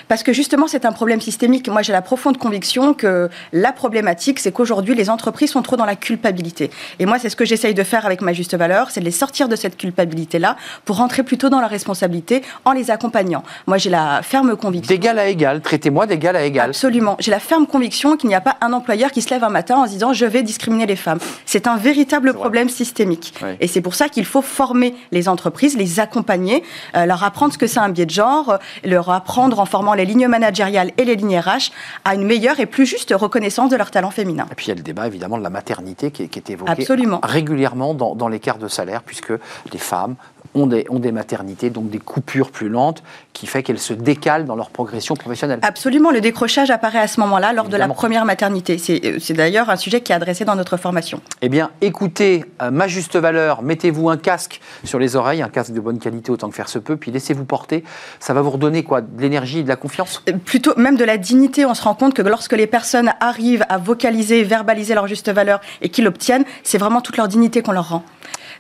Parce 0.09 0.23
que 0.23 0.33
justement, 0.33 0.67
c'est 0.67 0.85
un 0.85 0.93
problème 0.93 1.21
systémique. 1.21 1.69
Moi, 1.69 1.83
j'ai 1.83 1.93
la 1.93 2.03
profonde 2.03 2.39
conviction 2.39 2.95
que 2.95 3.29
la 3.53 3.73
problématique, 3.73 4.39
c'est 4.39 4.53
qu'aujourd'hui, 4.53 4.95
les 4.95 5.11
entreprises 5.11 5.51
sont 5.51 5.63
trop 5.63 5.77
dans 5.77 5.85
la 5.85 5.97
culpabilité. 5.97 6.71
Et 6.99 7.07
moi, 7.07 7.19
c'est 7.19 7.29
ce 7.29 7.37
que 7.37 7.45
j'essaye 7.45 7.75
de 7.75 7.85
faire 7.85 8.07
avec 8.07 8.21
ma 8.21 8.33
juste 8.33 8.57
valeur, 8.57 8.91
c'est 8.91 9.01
de 9.01 9.05
les 9.05 9.11
sortir 9.11 9.49
de 9.49 9.57
cette 9.57 9.77
culpabilité-là 9.77 10.57
pour 10.85 10.97
rentrer 10.97 11.23
plutôt 11.23 11.49
dans 11.49 11.61
la 11.61 11.67
responsabilité 11.67 12.43
en 12.65 12.73
les 12.73 12.91
accompagnant. 12.91 13.43
Moi, 13.67 13.79
j'ai 13.79 13.91
la 13.91 14.23
ferme 14.23 14.57
conviction. 14.57 14.95
D'égal 14.95 15.19
à 15.19 15.27
égal, 15.27 15.61
traitez-moi 15.61 16.07
d'égal 16.07 16.37
à 16.37 16.45
égal. 16.45 16.71
Absolument. 16.71 17.17
J'ai 17.19 17.31
la 17.31 17.41
ferme 17.41 17.67
conviction 17.67 18.17
qu'il 18.17 18.29
n'y 18.29 18.35
a 18.35 18.41
pas 18.41 18.57
un 18.61 18.73
employeur 18.73 19.11
qui 19.13 19.23
se 19.23 19.31
lève 19.31 19.45
un 19.45 19.51
matin 19.51 19.77
en 19.77 19.87
se 19.87 19.93
disant 19.93 20.13
je 20.13 20.27
vais 20.27 20.43
discriminer 20.43 20.87
les 20.87 20.97
femmes. 20.97 21.19
C'est 21.47 21.67
un 21.67 21.77
véritable 21.77 22.35
problème 22.35 22.69
systémique. 22.69 23.35
Et 23.61 23.67
c'est 23.67 23.81
pour 23.81 23.95
ça 23.95 24.09
qu'il 24.09 24.25
faut 24.25 24.43
former 24.43 24.95
les 25.13 25.29
entreprises, 25.29 25.77
les 25.77 26.01
accompagner, 26.01 26.63
euh, 26.97 27.07
leur 27.07 27.23
apprendre 27.25 27.53
ce 27.53 27.59
que 27.59 27.67
c'est 27.67 27.79
un 27.79 27.89
biais 27.89 28.07
de 28.07 28.11
genre, 28.11 28.59
leur 28.85 29.11
apprendre 29.11 29.59
en 29.59 29.67
formant 29.71 29.95
les 29.95 30.05
lignes 30.05 30.29
managériales 30.29 30.93
et 30.99 31.05
les 31.05 31.17
lignes 31.17 31.39
RH 31.39 31.71
à 32.05 32.15
une 32.15 32.25
meilleure 32.25 32.61
et 32.61 32.67
plus 32.67 32.87
juste 32.87 33.15
reconnaissance 33.17 33.71
de 33.71 33.77
leur 33.77 33.91
talent 33.91 34.11
féminin. 34.11 34.47
Et 34.51 34.55
puis 34.55 34.67
il 34.67 34.69
y 34.69 34.73
a 34.73 34.75
le 34.75 34.83
débat 34.83 35.07
évidemment 35.07 35.39
de 35.39 35.43
la 35.43 35.51
maternité 35.51 36.11
qui, 36.11 36.23
est 36.23 36.51
évoqué 36.51 36.71
Absolument. 36.71 37.21
régulièrement 37.23 37.95
dans, 37.95 38.15
dans 38.15 38.29
l'écart 38.29 38.59
de 38.59 38.69
salaire, 38.69 39.03
puisque 39.03 39.33
les 39.73 39.79
femmes 39.79 40.17
ont 40.55 40.67
des, 40.67 40.87
ont 40.91 40.99
des 40.99 41.13
maternités, 41.13 41.71
donc 41.71 41.91
des 41.91 41.99
coupures 41.99 42.51
plus 42.51 42.69
lentes, 42.69 43.03
qui 43.33 43.47
fait 43.47 43.63
qu'elles 43.63 43.79
se 43.79 43.95
décalent 43.95 44.45
dans 44.45 44.57
leur 44.57 44.71
progression 44.71 45.15
professionnelle. 45.15 45.61
Absolument, 45.63 46.11
le 46.11 46.21
décrochage 46.21 46.71
apparaît 46.71 46.99
à 46.99 47.07
ce 47.07 47.21
moment-là, 47.21 47.53
lors 47.53 47.69
de 47.69 47.77
la 47.77 47.89
première 47.89 48.25
maternité. 48.25 48.77
Euh, 48.91 49.17
c'est 49.21 49.35
d'ailleurs 49.35 49.71
un 49.71 49.77
sujet 49.77 50.01
qui 50.01 50.13
est 50.13 50.15
adressé 50.15 50.45
dans 50.45 50.57
notre 50.57 50.77
formation. 50.77 51.21
Eh 51.43 51.49
bien, 51.49 51.71
écoutez, 51.81 52.45
euh, 52.63 52.71
ma 52.71 52.89
juste 52.89 53.17
valeur, 53.17 53.63
mettez-vous 53.63 54.11
un 54.11 54.17
casque 54.17 54.61
sur 54.85 54.99
les 54.99 55.17
oreilles, 55.17 55.43
un 55.43 55.49
casque 55.49 55.73
de 55.73 55.81
bonne 55.81 55.99
qualité 55.99 56.31
autant 56.33 56.49
que 56.49 56.55
faire 56.55 56.69
se 56.69 56.79
peut, 56.79 56.97
puis 56.97 57.11
laissez-vous 57.11 57.45
porter. 57.45 57.85
Ça 58.19 58.35
va 58.35 58.43
vous 58.43 58.51
redonner 58.51 58.83
quoi? 58.83 59.01
De 59.01 59.21
l'énergie 59.21 59.61
et 59.61 59.63
de 59.63 59.69
la 59.69 59.77
confiance? 59.77 60.23
Euh, 60.29 60.33
Plutôt, 60.45 60.75
même 60.77 60.97
de 60.97 61.05
la 61.05 61.17
dignité. 61.17 61.65
On 61.65 61.75
se 61.75 61.83
rend 61.83 61.95
compte 61.95 62.15
que 62.15 62.23
lorsque 62.23 62.53
les 62.53 62.67
personnes 62.67 63.11
arrivent 63.21 63.65
à 63.69 63.79
vocaliser, 63.79 64.43
verbaliser 64.43 64.95
leur 64.95 65.07
juste 65.07 65.31
valeur 65.31 65.61
et 65.83 65.89
qu'ils 65.89 66.05
l'obtiennent, 66.05 66.45
c'est 66.63 66.79
vraiment 66.79 67.01
toute 67.01 67.17
leur 67.17 67.29
dignité 67.29 67.63
qu'on 67.63 67.73
leur 67.73 67.91
rend. 67.91 68.05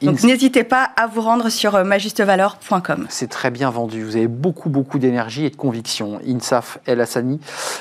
Donc 0.03 0.23
n'hésitez 0.23 0.65
pas 0.65 0.91
à 0.97 1.07
vous 1.07 1.21
rendre 1.21 1.51
sur 1.51 1.75
euh, 1.75 1.85
majustevaleur.com. 1.85 3.07
C'est 3.11 3.29
très 3.29 3.51
bien 3.51 3.69
vendu. 3.69 4.03
Vous 4.03 4.17
avez 4.17 4.29
beaucoup, 4.29 4.71
beaucoup 4.71 4.99
d'énergie 4.99 5.45
et 5.45 5.51
de 5.51 5.57
conviction. 5.57 6.21
Insaf 6.27 6.79
El 6.87 7.03
Hassani. 7.03 7.39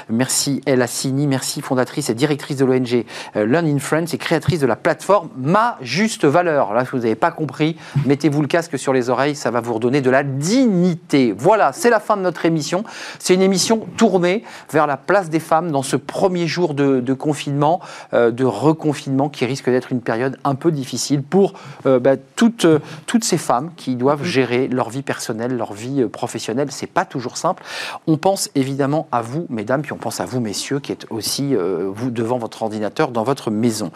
Merci 0.10 0.62
El 0.66 0.82
Hassini. 0.82 1.28
Merci 1.28 1.62
fondatrice 1.62 2.10
et 2.10 2.14
directrice 2.14 2.58
de 2.58 2.66
l'ONG 2.66 3.06
euh, 3.38 3.46
Learn 3.46 3.66
in 3.66 3.80
France 3.80 4.14
et 4.14 4.18
créatrice 4.18 4.60
de 4.60 4.68
la 4.68 4.76
plateforme 4.76 5.30
Ma 5.38 5.78
Juste 5.82 6.26
Valeur. 6.26 6.74
Là, 6.74 6.84
si 6.84 6.92
vous 6.92 7.00
n'avez 7.00 7.16
pas 7.16 7.32
compris, 7.32 7.78
mettez-vous 8.06 8.42
le 8.42 8.48
casque 8.48 8.78
sur 8.78 8.92
les 8.92 9.10
oreilles. 9.10 9.36
Ça 9.36 9.50
va 9.50 9.62
vous 9.62 9.76
redonner 9.76 10.02
de 10.02 10.10
la 10.10 10.24
dignité. 10.24 11.34
Voilà, 11.38 11.72
c'est 11.72 11.90
la 11.90 12.02
fin 12.02 12.18
de 12.18 12.22
notre 12.22 12.46
émission. 12.46 12.84
C'est 13.20 13.34
une 13.34 13.42
émission 13.42 13.88
tournée 13.96 14.44
vers 14.74 14.88
la 14.88 14.98
place 14.98 15.30
des 15.30 15.40
femmes 15.40 15.72
dans 15.72 15.84
ce 15.84 15.96
premier 15.96 16.48
jour 16.48 16.74
de, 16.74 17.14
confinement, 17.14 17.80
euh, 18.14 18.32
de 18.32 18.44
reconfinement 18.44 19.30
qui 19.30 19.46
risque 19.46 19.70
d'être 19.70 19.94
une 19.94 20.02
période 20.02 20.38
un 20.44 20.56
peu 20.56 20.72
difficile 20.72 21.24
pour 21.24 21.54
bah, 21.86 22.09
bah, 22.10 22.16
toutes, 22.36 22.66
euh, 22.66 22.80
toutes 23.06 23.24
ces 23.24 23.38
femmes 23.38 23.70
qui 23.76 23.96
doivent 23.96 24.24
gérer 24.24 24.68
leur 24.68 24.90
vie 24.90 25.04
personnelle, 25.04 25.56
leur 25.56 25.74
vie 25.74 26.02
euh, 26.02 26.10
professionnelle. 26.10 26.70
C'est 26.72 26.88
pas 26.88 27.06
toujours 27.06 27.38
simple. 27.38 27.62
On 28.08 28.18
pense 28.18 28.50
évidemment 28.56 29.08
à 29.12 29.22
vous, 29.22 29.46
mesdames, 29.50 29.84
puis 29.84 29.94
on 29.94 29.98
pense 29.98 30.20
à 30.20 30.26
vous, 30.26 30.40
messieurs, 30.40 30.80
qui 30.80 30.92
êtes 30.92 31.06
aussi 31.12 31.56
euh, 31.56 31.88
vous 31.94 32.10
devant 32.10 32.40
votre 32.40 32.64
ordinateur 32.64 33.12
dans 33.12 33.24
votre 33.24 33.52
maison. 33.52 33.92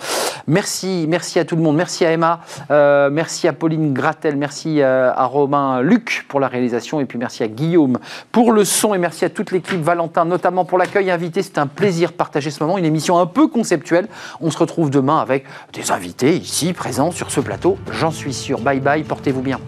Merci, 0.46 1.06
merci 1.10 1.40
à 1.40 1.46
tout 1.46 1.56
le 1.56 1.64
monde. 1.64 1.76
Merci 1.76 2.06
à 2.06 2.12
Emma, 2.12 2.42
merci 2.70 3.48
à 3.48 3.54
Pauline 3.54 3.94
Gratel, 3.94 4.36
merci 4.36 4.82
à 4.82 5.26
Romain 5.26 5.82
Luc 5.82 6.26
pour 6.28 6.40
la 6.40 6.48
réalisation, 6.48 7.00
et 7.00 7.06
puis 7.06 7.18
merci 7.18 7.44
à 7.44 7.48
Guillaume 7.48 7.98
pour 8.32 8.52
le 8.52 8.66
son, 8.66 8.94
et 8.94 8.98
merci 8.98 9.26
à 9.26 9.30
toute 9.30 9.52
l'équipe, 9.52 9.82
Valentin 9.82 10.26
notamment 10.26 10.66
pour 10.66 10.78
l'accueil 10.78 11.10
invité. 11.10 11.42
C'est 11.42 11.58
un 11.58 11.68
plaisir 11.68 12.12
de 12.12 12.16
partager 12.16 12.52
ce 12.52 12.64
moment, 12.64 12.78
une 12.78 12.86
émission 12.86 13.18
un 13.20 13.26
peu 13.26 13.48
conceptuelle. 13.48 14.08
On 14.42 14.52
se 14.52 14.58
retrouve 14.58 14.90
demain 14.90 15.20
avec 15.20 15.46
des 15.74 15.92
invités 15.92 16.36
ici 16.36 16.74
présents 16.74 17.12
sur 17.12 17.32
ce 17.32 17.40
plateau 17.40 17.78
j'en 18.04 18.12
suis 18.12 18.34
sûr. 18.34 18.60
Bye 18.60 18.82
bye, 18.82 19.02
portez-vous 19.04 19.42
bien. 19.42 19.62